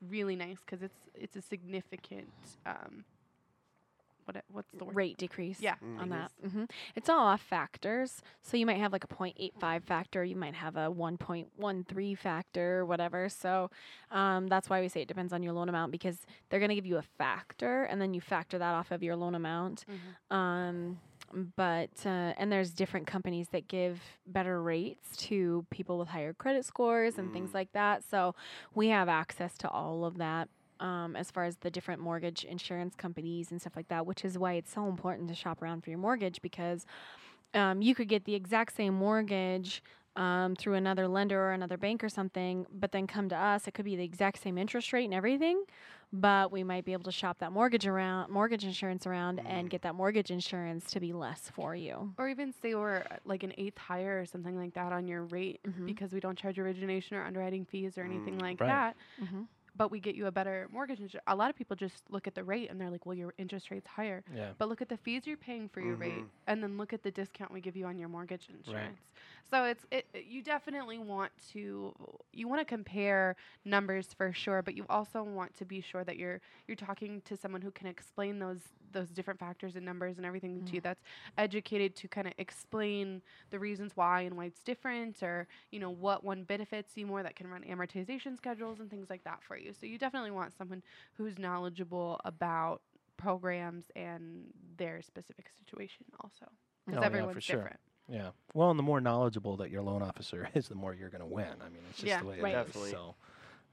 really 0.00 0.36
nice 0.36 0.58
because 0.64 0.82
it's 0.82 1.08
it's 1.14 1.36
a 1.36 1.42
significant 1.42 2.32
um, 2.66 3.04
what 4.24 4.36
it- 4.36 4.44
what's 4.48 4.70
the 4.72 4.84
word? 4.84 4.94
rate 4.96 5.16
decrease 5.18 5.60
Yeah, 5.60 5.76
Mm. 5.82 6.00
on 6.00 6.08
that 6.10 6.30
that. 6.40 6.46
is. 6.46 6.52
hmm 6.52 6.64
It's 6.94 7.08
all 7.08 7.20
off 7.26 7.40
factors. 7.40 8.22
So 8.42 8.56
you 8.56 8.66
might 8.66 8.78
have 8.78 8.92
like 8.92 9.04
a 9.04 9.08
0.85 9.08 9.84
factor, 9.84 10.24
you 10.24 10.36
might 10.36 10.54
have 10.54 10.76
a 10.76 10.90
1.13 10.90 12.14
factor, 12.16 12.84
whatever. 12.86 13.28
So 13.28 13.70
um, 14.10 14.46
that's 14.48 14.68
why 14.70 14.80
we 14.80 14.88
say 14.88 15.02
it 15.02 15.08
depends 15.08 15.32
on 15.32 15.42
your 15.42 15.52
loan 15.52 15.68
amount 15.68 15.92
because 15.92 16.18
they're 16.48 16.60
going 16.60 16.68
to 16.70 16.74
give 16.74 16.86
you 16.86 16.96
a 16.98 17.02
factor 17.02 17.84
and 17.84 18.00
then 18.00 18.14
you 18.14 18.20
factor 18.20 18.58
that 18.58 18.72
off 18.74 18.90
of 18.90 19.02
your 19.02 19.16
loan 19.16 19.34
amount. 19.34 19.84
Mhm. 19.88 20.34
Um, 20.36 21.00
but 21.56 21.90
uh, 22.04 22.34
and 22.38 22.50
there's 22.50 22.72
different 22.72 23.06
companies 23.06 23.50
that 23.50 23.68
give 23.68 24.00
better 24.26 24.60
rates 24.60 25.16
to 25.16 25.64
people 25.70 25.96
with 25.98 26.08
higher 26.08 26.32
credit 26.32 26.64
scores 26.64 27.18
and 27.18 27.32
things 27.32 27.50
Mm. 27.50 27.54
like 27.54 27.72
that. 27.72 28.02
So 28.02 28.34
we 28.74 28.88
have 28.88 29.08
access 29.08 29.56
to 29.58 29.68
all 29.70 30.04
of 30.04 30.18
that 30.18 30.48
um, 30.80 31.14
as 31.16 31.30
far 31.30 31.44
as 31.44 31.56
the 31.58 31.70
different 31.70 32.00
mortgage 32.00 32.44
insurance 32.44 32.94
companies 32.96 33.50
and 33.50 33.60
stuff 33.60 33.76
like 33.76 33.88
that, 33.88 34.06
which 34.06 34.24
is 34.24 34.36
why 34.38 34.54
it's 34.54 34.72
so 34.72 34.86
important 34.88 35.28
to 35.28 35.34
shop 35.34 35.62
around 35.62 35.82
for 35.84 35.90
your 35.90 35.98
mortgage 35.98 36.40
because 36.42 36.84
um, 37.54 37.82
you 37.82 37.94
could 37.94 38.08
get 38.08 38.24
the 38.24 38.34
exact 38.34 38.74
same 38.76 38.94
mortgage 38.94 39.82
um, 40.16 40.56
through 40.56 40.74
another 40.74 41.06
lender 41.06 41.40
or 41.40 41.52
another 41.52 41.76
bank 41.76 42.02
or 42.02 42.08
something, 42.08 42.66
but 42.72 42.90
then 42.92 43.06
come 43.06 43.28
to 43.28 43.36
us, 43.36 43.68
it 43.68 43.74
could 43.74 43.84
be 43.84 43.94
the 43.96 44.02
exact 44.04 44.42
same 44.42 44.58
interest 44.58 44.92
rate 44.92 45.04
and 45.04 45.14
everything, 45.14 45.62
but 46.12 46.50
we 46.50 46.64
might 46.64 46.84
be 46.84 46.92
able 46.92 47.04
to 47.04 47.12
shop 47.12 47.38
that 47.38 47.52
mortgage 47.52 47.86
around, 47.86 48.30
mortgage 48.30 48.64
insurance 48.64 49.06
around, 49.06 49.40
and 49.46 49.68
Mm. 49.68 49.70
get 49.70 49.82
that 49.82 49.94
mortgage 49.94 50.30
insurance 50.32 50.90
to 50.90 51.00
be 51.00 51.12
less 51.12 51.48
for 51.50 51.76
you. 51.76 52.12
Or 52.18 52.28
even 52.28 52.52
say 52.52 52.74
we're 52.74 52.98
uh, 52.98 53.16
like 53.24 53.44
an 53.44 53.52
eighth 53.56 53.78
higher 53.78 54.20
or 54.20 54.26
something 54.26 54.56
like 54.56 54.74
that 54.74 54.92
on 54.92 55.06
your 55.06 55.22
rate 55.24 55.60
Mhm. 55.64 55.86
because 55.86 56.12
we 56.12 56.18
don't 56.20 56.36
charge 56.36 56.58
origination 56.58 57.16
or 57.16 57.24
underwriting 57.24 57.64
fees 57.64 57.96
or 57.96 58.02
anything 58.02 58.34
Mm, 58.36 58.42
like 58.42 58.60
right. 58.60 58.66
that. 58.68 58.96
Mm-hmm. 59.22 59.42
But 59.80 59.90
we 59.90 59.98
get 59.98 60.14
you 60.14 60.26
a 60.26 60.30
better 60.30 60.68
mortgage. 60.70 60.98
Insur- 61.00 61.20
a 61.26 61.34
lot 61.34 61.48
of 61.48 61.56
people 61.56 61.74
just 61.74 62.02
look 62.10 62.26
at 62.26 62.34
the 62.34 62.44
rate 62.44 62.68
and 62.70 62.78
they're 62.78 62.90
like, 62.90 63.06
"Well, 63.06 63.16
your 63.16 63.32
interest 63.38 63.70
rate's 63.70 63.86
higher." 63.86 64.22
Yeah. 64.36 64.50
But 64.58 64.68
look 64.68 64.82
at 64.82 64.90
the 64.90 64.98
fees 64.98 65.26
you're 65.26 65.38
paying 65.38 65.70
for 65.70 65.80
your 65.80 65.94
rate, 65.96 66.18
Mhm. 66.18 66.28
and 66.48 66.62
then 66.62 66.76
look 66.76 66.92
at 66.92 67.02
the 67.02 67.10
discount 67.10 67.50
we 67.50 67.62
give 67.62 67.76
you 67.76 67.86
on 67.86 67.96
your 67.96 68.10
mortgage 68.10 68.46
insurance. 68.50 68.68
Right. 68.98 68.98
So 69.50 69.64
it's 69.64 69.86
it, 69.90 70.06
it- 70.12 70.26
you 70.26 70.42
definitely 70.42 70.98
want 70.98 71.32
to 71.52 71.94
you 72.30 72.46
want 72.46 72.60
to 72.60 72.64
compare 72.66 73.36
numbers 73.64 74.12
for 74.12 74.34
sure, 74.34 74.60
but 74.60 74.74
you 74.74 74.84
also 74.90 75.22
want 75.22 75.54
to 75.56 75.64
be 75.64 75.80
sure 75.80 76.04
that 76.04 76.18
you're 76.18 76.42
you're 76.68 76.76
talking 76.76 77.22
to 77.22 77.34
someone 77.34 77.62
who 77.62 77.70
can 77.70 77.86
explain 77.86 78.38
those 78.38 78.60
those 78.92 79.08
different 79.10 79.38
factors 79.40 79.76
and 79.76 79.86
numbers 79.86 80.16
and 80.18 80.26
everything 80.26 80.64
to 80.64 80.74
you 80.74 80.80
that's 80.80 81.00
educated 81.38 81.94
to 81.94 82.08
kind 82.08 82.26
of 82.26 82.34
explain 82.38 83.22
the 83.50 83.58
reasons 83.58 83.96
why 83.96 84.22
and 84.22 84.36
why 84.36 84.44
it's 84.46 84.62
different 84.64 85.22
or 85.22 85.46
you 85.70 85.78
know 85.78 85.90
what 85.90 86.22
one 86.24 86.42
benefits 86.42 86.96
you 86.96 87.06
more 87.06 87.22
that 87.22 87.36
can 87.36 87.46
run 87.46 87.62
amortization 87.62 88.36
schedules 88.36 88.80
and 88.80 88.90
things 88.90 89.08
like 89.08 89.22
that 89.24 89.42
for 89.44 89.56
you. 89.56 89.69
So 89.74 89.86
you 89.86 89.98
definitely 89.98 90.30
want 90.30 90.52
someone 90.56 90.82
who's 91.14 91.38
knowledgeable 91.38 92.20
about 92.24 92.82
programs 93.16 93.90
and 93.94 94.46
their 94.76 95.02
specific 95.02 95.48
situation 95.58 96.06
also 96.20 96.46
because 96.86 96.98
Oh, 96.98 97.02
yeah, 97.02 97.06
everyone's 97.06 97.34
for 97.34 97.40
sure. 97.40 97.58
different. 97.58 97.80
Yeah. 98.08 98.30
Well, 98.54 98.70
and 98.70 98.78
the 98.78 98.82
more 98.82 99.00
knowledgeable 99.00 99.56
that 99.58 99.70
your 99.70 99.82
loan 99.82 100.02
officer 100.02 100.48
is, 100.54 100.68
the 100.68 100.74
more 100.74 100.94
you're 100.94 101.10
going 101.10 101.20
to 101.20 101.26
win. 101.26 101.46
I 101.60 101.68
mean, 101.68 101.82
it's 101.90 101.98
just 101.98 102.08
Yeah, 102.08 102.20
the 102.20 102.26
way 102.26 102.40
right. 102.40 102.54
it 102.54 102.58
is. 102.58 102.66
Definitely. 102.66 102.90
So, 102.90 103.14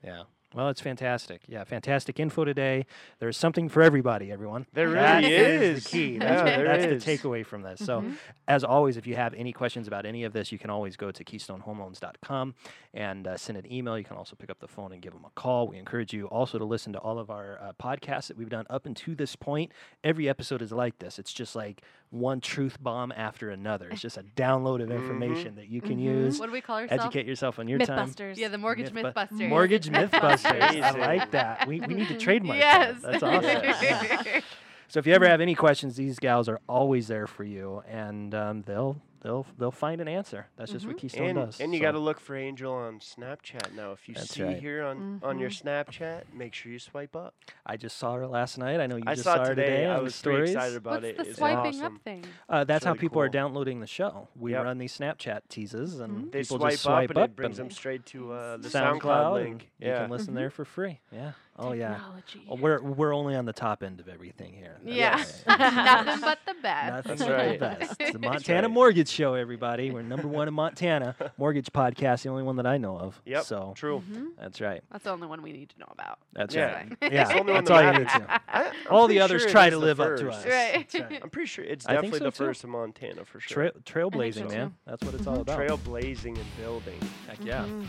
yeah. 0.03 0.23
Well, 0.55 0.69
it's 0.69 0.79
fantastic. 0.79 1.41
Yeah, 1.47 1.65
fantastic 1.65 2.19
info 2.21 2.45
today. 2.45 2.86
There's 3.19 3.36
something 3.36 3.67
for 3.67 3.84
everybody, 3.84 4.32
everyone. 4.32 4.65
There 4.74 4.89
That 4.91 5.22
really 5.24 5.36
is 5.36 5.61
is. 5.80 5.84
the 5.86 5.89
key. 5.89 6.13
Yeah, 6.13 6.19
That's, 6.19 6.43
there 6.43 6.65
that's 6.65 7.05
the 7.05 7.11
takeaway 7.11 7.45
from 7.45 7.63
this. 7.63 7.86
So, 7.86 8.01
Mhm. 8.01 8.15
as 8.47 8.63
always, 8.63 8.95
if 8.95 9.05
you 9.05 9.15
have 9.17 9.34
any 9.34 9.51
questions 9.51 9.88
about 9.88 10.05
any 10.05 10.24
of 10.24 10.32
this, 10.32 10.51
you 10.51 10.57
can 10.57 10.69
always 10.69 10.95
go 10.95 11.11
to 11.11 11.24
keystonehomeloans.com 11.24 12.55
and 12.93 13.28
uh, 13.28 13.38
send 13.38 13.57
an 13.57 13.72
email. 13.72 13.97
You 13.97 14.05
can 14.05 14.15
also 14.15 14.36
pick 14.38 14.49
up 14.49 14.59
the 14.59 14.67
phone 14.69 14.93
and 14.93 15.01
give 15.01 15.13
them 15.13 15.26
a 15.26 15.32
call. 15.39 15.67
We 15.67 15.78
encourage 15.78 16.13
you 16.13 16.28
also 16.28 16.57
to 16.57 16.65
listen 16.65 16.93
to 16.93 16.99
all 16.99 17.19
of 17.19 17.30
our 17.30 17.59
uh, 17.61 17.74
podcasts 17.82 18.28
that 18.28 18.38
we've 18.38 18.49
done 18.49 18.65
up 18.69 18.86
until 18.86 19.15
this 19.15 19.36
point. 19.36 19.72
Every 20.03 20.30
episode 20.30 20.61
is 20.61 20.72
like 20.72 20.99
this. 20.99 21.19
It's 21.19 21.34
just 21.34 21.55
like 21.55 21.82
one 22.10 22.39
truth 22.39 22.82
bomb 22.82 23.12
after 23.12 23.49
another. 23.49 23.89
It's 23.89 24.01
just 24.10 24.18
a 24.18 24.24
download 24.36 24.82
of 24.82 24.89
Mhm. 24.89 24.95
information 24.95 25.55
that 25.55 25.68
you 25.68 25.82
can 25.82 25.97
Mhm. 25.97 26.03
use. 26.03 26.39
What 26.39 26.45
do 26.47 26.51
we 26.53 26.62
call 26.62 26.78
ourselves? 26.78 27.03
Educate 27.03 27.26
yourself 27.26 27.60
on 27.60 27.68
your 27.68 27.80
time. 27.80 28.10
Mythbusters. 28.10 28.38
Yeah, 28.38 28.47
the 28.47 28.58
mortgage 28.58 28.91
Myth 28.93 29.14
bu- 29.14 29.20
mythbusters. 29.20 29.49
Mortgage 29.49 29.89
Mythbusters. 29.89 30.62
I 30.82 30.91
like 30.91 31.32
that. 31.32 31.68
We, 31.68 31.82
we 31.82 31.93
need 31.95 32.08
to 32.08 32.18
trademark 32.18 32.60
Yes. 32.60 33.01
that. 33.01 33.20
That's 33.20 33.24
awesome. 34.24 34.41
So 34.89 34.99
if 34.99 35.05
you 35.08 35.14
ever 35.14 35.28
have 35.28 35.41
any 35.41 35.53
questions, 35.53 35.97
these 35.97 36.18
gals 36.18 36.47
are 36.47 36.62
always 36.70 37.08
there 37.10 37.28
for 37.28 37.43
you, 37.43 37.84
and 37.89 38.34
um, 38.34 38.62
they'll 38.62 38.95
they'll 39.22 39.45
they'll 39.57 39.72
find 39.72 40.01
an 40.01 40.07
answer. 40.07 40.47
That's 40.57 40.72
just 40.72 40.86
what 40.88 40.97
Keystone 40.97 41.28
And, 41.30 41.38
does. 41.39 41.59
and 41.59 41.74
you 41.74 41.80
So 41.80 41.86
got 41.86 41.91
to 41.93 41.99
look 41.99 42.20
for 42.20 42.36
Angel 42.36 42.72
on 42.74 42.99
Snapchat 42.99 43.74
now. 43.76 43.91
If 43.91 44.07
you 44.07 44.15
That's 44.15 44.30
see 44.30 44.43
right. 44.43 44.59
here 44.59 44.84
on, 44.84 45.20
on 45.24 45.39
your 45.39 45.49
Snapchat, 45.49 46.24
make 46.34 46.53
sure 46.53 46.72
you 46.72 46.80
swipe 46.80 47.15
up. 47.15 47.34
I 47.65 47.78
just 47.78 47.97
saw 47.97 48.13
her 48.15 48.28
last 48.28 48.57
night. 48.57 48.80
I 48.80 48.88
know 48.88 48.95
you 48.97 49.03
I 49.07 49.13
just 49.13 49.24
saw 49.26 49.36
saw, 49.36 49.43
her 49.45 49.49
today. 49.55 49.65
today. 49.65 49.86
I 49.86 49.91
on 49.93 49.97
the 49.97 50.03
was 50.03 50.22
pretty 50.22 50.38
stories. 50.38 50.49
excited 50.51 50.78
about 50.78 50.91
What's 51.01 51.05
it. 51.05 51.18
the 51.18 51.30
It's 51.30 51.38
swiping 51.38 51.76
awesome. 51.82 51.95
up 51.95 52.01
thing? 52.03 52.26
Uh, 52.49 52.63
that's 52.63 52.86
how 52.86 52.91
really 52.91 52.99
people 52.99 53.22
are 53.22 53.30
downloading 53.30 53.80
the 53.80 53.88
show. 53.88 54.28
We 54.36 54.51
Yep. 54.51 54.63
run 54.63 54.78
these 54.78 54.97
Snapchat 54.97 55.41
teases, 55.49 55.99
and 55.99 56.32
They 56.32 56.41
people 56.41 56.57
swipe, 56.57 56.72
just 56.72 56.84
swipe 56.84 57.09
up 57.11 57.15
and 57.18 57.26
it 57.26 57.36
brings 57.36 57.59
and 57.59 57.70
them 57.70 57.76
straight 57.76 58.05
to 58.07 58.32
uh, 58.34 58.57
the 58.57 58.70
SoundCloud, 58.70 59.01
SoundCloud, 59.01 59.36
and 59.41 59.45
link. 59.49 59.72
You 59.80 59.88
can 59.91 60.09
listen 60.09 60.34
there 60.34 60.49
for 60.49 60.65
free. 60.65 60.99
Yeah. 61.11 61.32
Oh 61.60 61.72
yeah. 61.74 61.93
Technology. 61.95 62.45
Oh, 62.49 62.55
we're 62.55 62.82
we're 62.82 63.14
only 63.16 63.36
on 63.36 63.45
the 63.45 63.53
top 63.53 63.82
end 63.84 63.99
of 63.99 64.08
everything 64.08 64.53
here. 64.53 64.78
That's 64.84 64.95
Yeah. 64.95 65.24
right. 65.47 66.05
Nothing 66.05 66.22
but 66.22 66.39
the 66.45 66.53
best. 66.62 66.93
Nothing 67.08 67.10
That's 67.10 67.22
but 67.22 67.28
the 67.28 67.34
right. 67.34 67.60
best. 67.60 67.95
It's 67.99 68.12
the 68.12 68.20
Montana 68.28 68.68
right. 68.68 68.74
Mortgage 68.74 69.10
Show, 69.10 69.34
everybody. 69.34 69.89
We're 69.91 70.01
number 70.03 70.28
one 70.28 70.47
in 70.47 70.53
Montana. 70.53 71.16
Mortgage 71.38 71.72
podcast, 71.74 72.24
the 72.24 72.30
only 72.30 72.43
one 72.43 72.58
that 72.58 72.68
I 72.68 72.78
know 72.78 72.97
of. 72.97 73.20
Yep. 73.26 73.43
So 73.45 73.74
True. 73.76 74.03
Mm-hmm. 74.08 74.26
that's 74.39 74.62
right. 74.62 74.82
That's 74.91 75.03
the 75.05 75.10
only 75.12 75.28
one 75.28 75.41
we 75.41 75.51
need 75.51 75.70
to 75.70 75.80
know 75.80 75.88
about. 75.89 76.20
That's 76.34 76.53
Yeah. 76.53 76.74
right. 76.74 76.97
It's 77.01 77.14
Yeah. 77.14 77.43
the 77.43 77.51
That's 77.53 77.70
all 77.72 77.82
you 77.84 77.91
need 77.99 78.08
to. 78.10 78.26
I, 78.32 78.39
I'm 78.66 78.74
All 78.91 79.08
the 79.08 79.20
others 79.22 79.41
sure 79.41 79.51
try 79.51 79.70
to 79.70 79.76
the 79.76 79.82
live 79.86 79.99
up 79.99 80.18
to 80.18 80.30
us. 80.30 80.45
Right. 80.45 80.93
Right. 80.93 81.20
I'm 81.24 81.30
pretty 81.30 81.47
sure 81.47 81.66
it's 81.66 81.88
I 81.88 81.93
definitely 81.93 82.20
so 82.20 82.26
the 82.26 82.32
too. 82.32 82.45
first 82.45 82.64
in 82.64 82.70
Montana 82.70 83.26
for 83.26 83.39
sure. 83.39 83.72
Trail, 83.84 84.10
trailblazing, 84.12 84.49
so 84.49 84.55
man. 84.55 84.68
too. 84.70 84.74
That's 84.86 85.03
what 85.03 85.14
it's 85.16 85.26
all 85.28 85.41
about. 85.41 85.60
Trailblazing 85.60 86.38
and 86.38 86.58
building. 86.60 86.99
Heck 87.28 87.43
yeah. 87.43 87.64
Mm-hmm. 87.64 87.86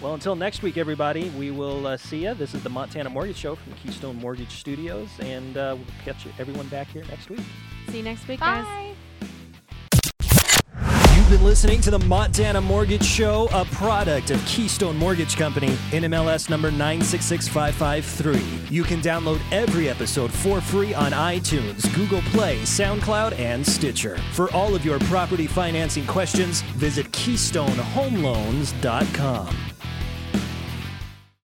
Well, 0.00 0.14
until 0.14 0.34
next 0.34 0.62
week, 0.62 0.78
everybody, 0.78 1.28
we 1.30 1.50
will 1.50 1.86
uh, 1.86 1.96
see 1.96 2.24
you. 2.24 2.34
This 2.34 2.54
is 2.54 2.62
the 2.62 2.70
Montana 2.70 3.10
Mortgage 3.10 3.36
Show 3.36 3.54
from 3.54 3.74
Keystone 3.74 4.16
Mortgage 4.16 4.52
Studios, 4.52 5.08
and 5.20 5.56
uh, 5.56 5.76
we'll 5.76 5.86
catch 6.04 6.26
everyone 6.38 6.68
back 6.68 6.88
here 6.88 7.04
next 7.04 7.28
week. 7.28 7.40
See 7.88 7.98
you 7.98 8.04
next 8.04 8.26
week, 8.26 8.40
guys. 8.40 8.64
Bye. 8.64 8.94
You've 11.14 11.28
been 11.38 11.44
listening 11.44 11.80
to 11.82 11.92
the 11.92 11.98
Montana 12.00 12.60
Mortgage 12.60 13.04
Show, 13.04 13.48
a 13.52 13.64
product 13.66 14.32
of 14.32 14.44
Keystone 14.46 14.96
Mortgage 14.96 15.36
Company, 15.36 15.68
NMLS 15.90 16.50
number 16.50 16.72
966553. 16.72 18.42
You 18.68 18.82
can 18.82 19.00
download 19.00 19.40
every 19.52 19.88
episode 19.88 20.32
for 20.32 20.60
free 20.60 20.92
on 20.92 21.12
iTunes, 21.12 21.94
Google 21.94 22.22
Play, 22.32 22.58
SoundCloud, 22.62 23.38
and 23.38 23.64
Stitcher. 23.64 24.18
For 24.32 24.52
all 24.52 24.74
of 24.74 24.84
your 24.84 24.98
property 25.00 25.46
financing 25.46 26.04
questions, 26.06 26.62
visit 26.62 27.06
KeystoneHomeLoans.com. 27.12 29.56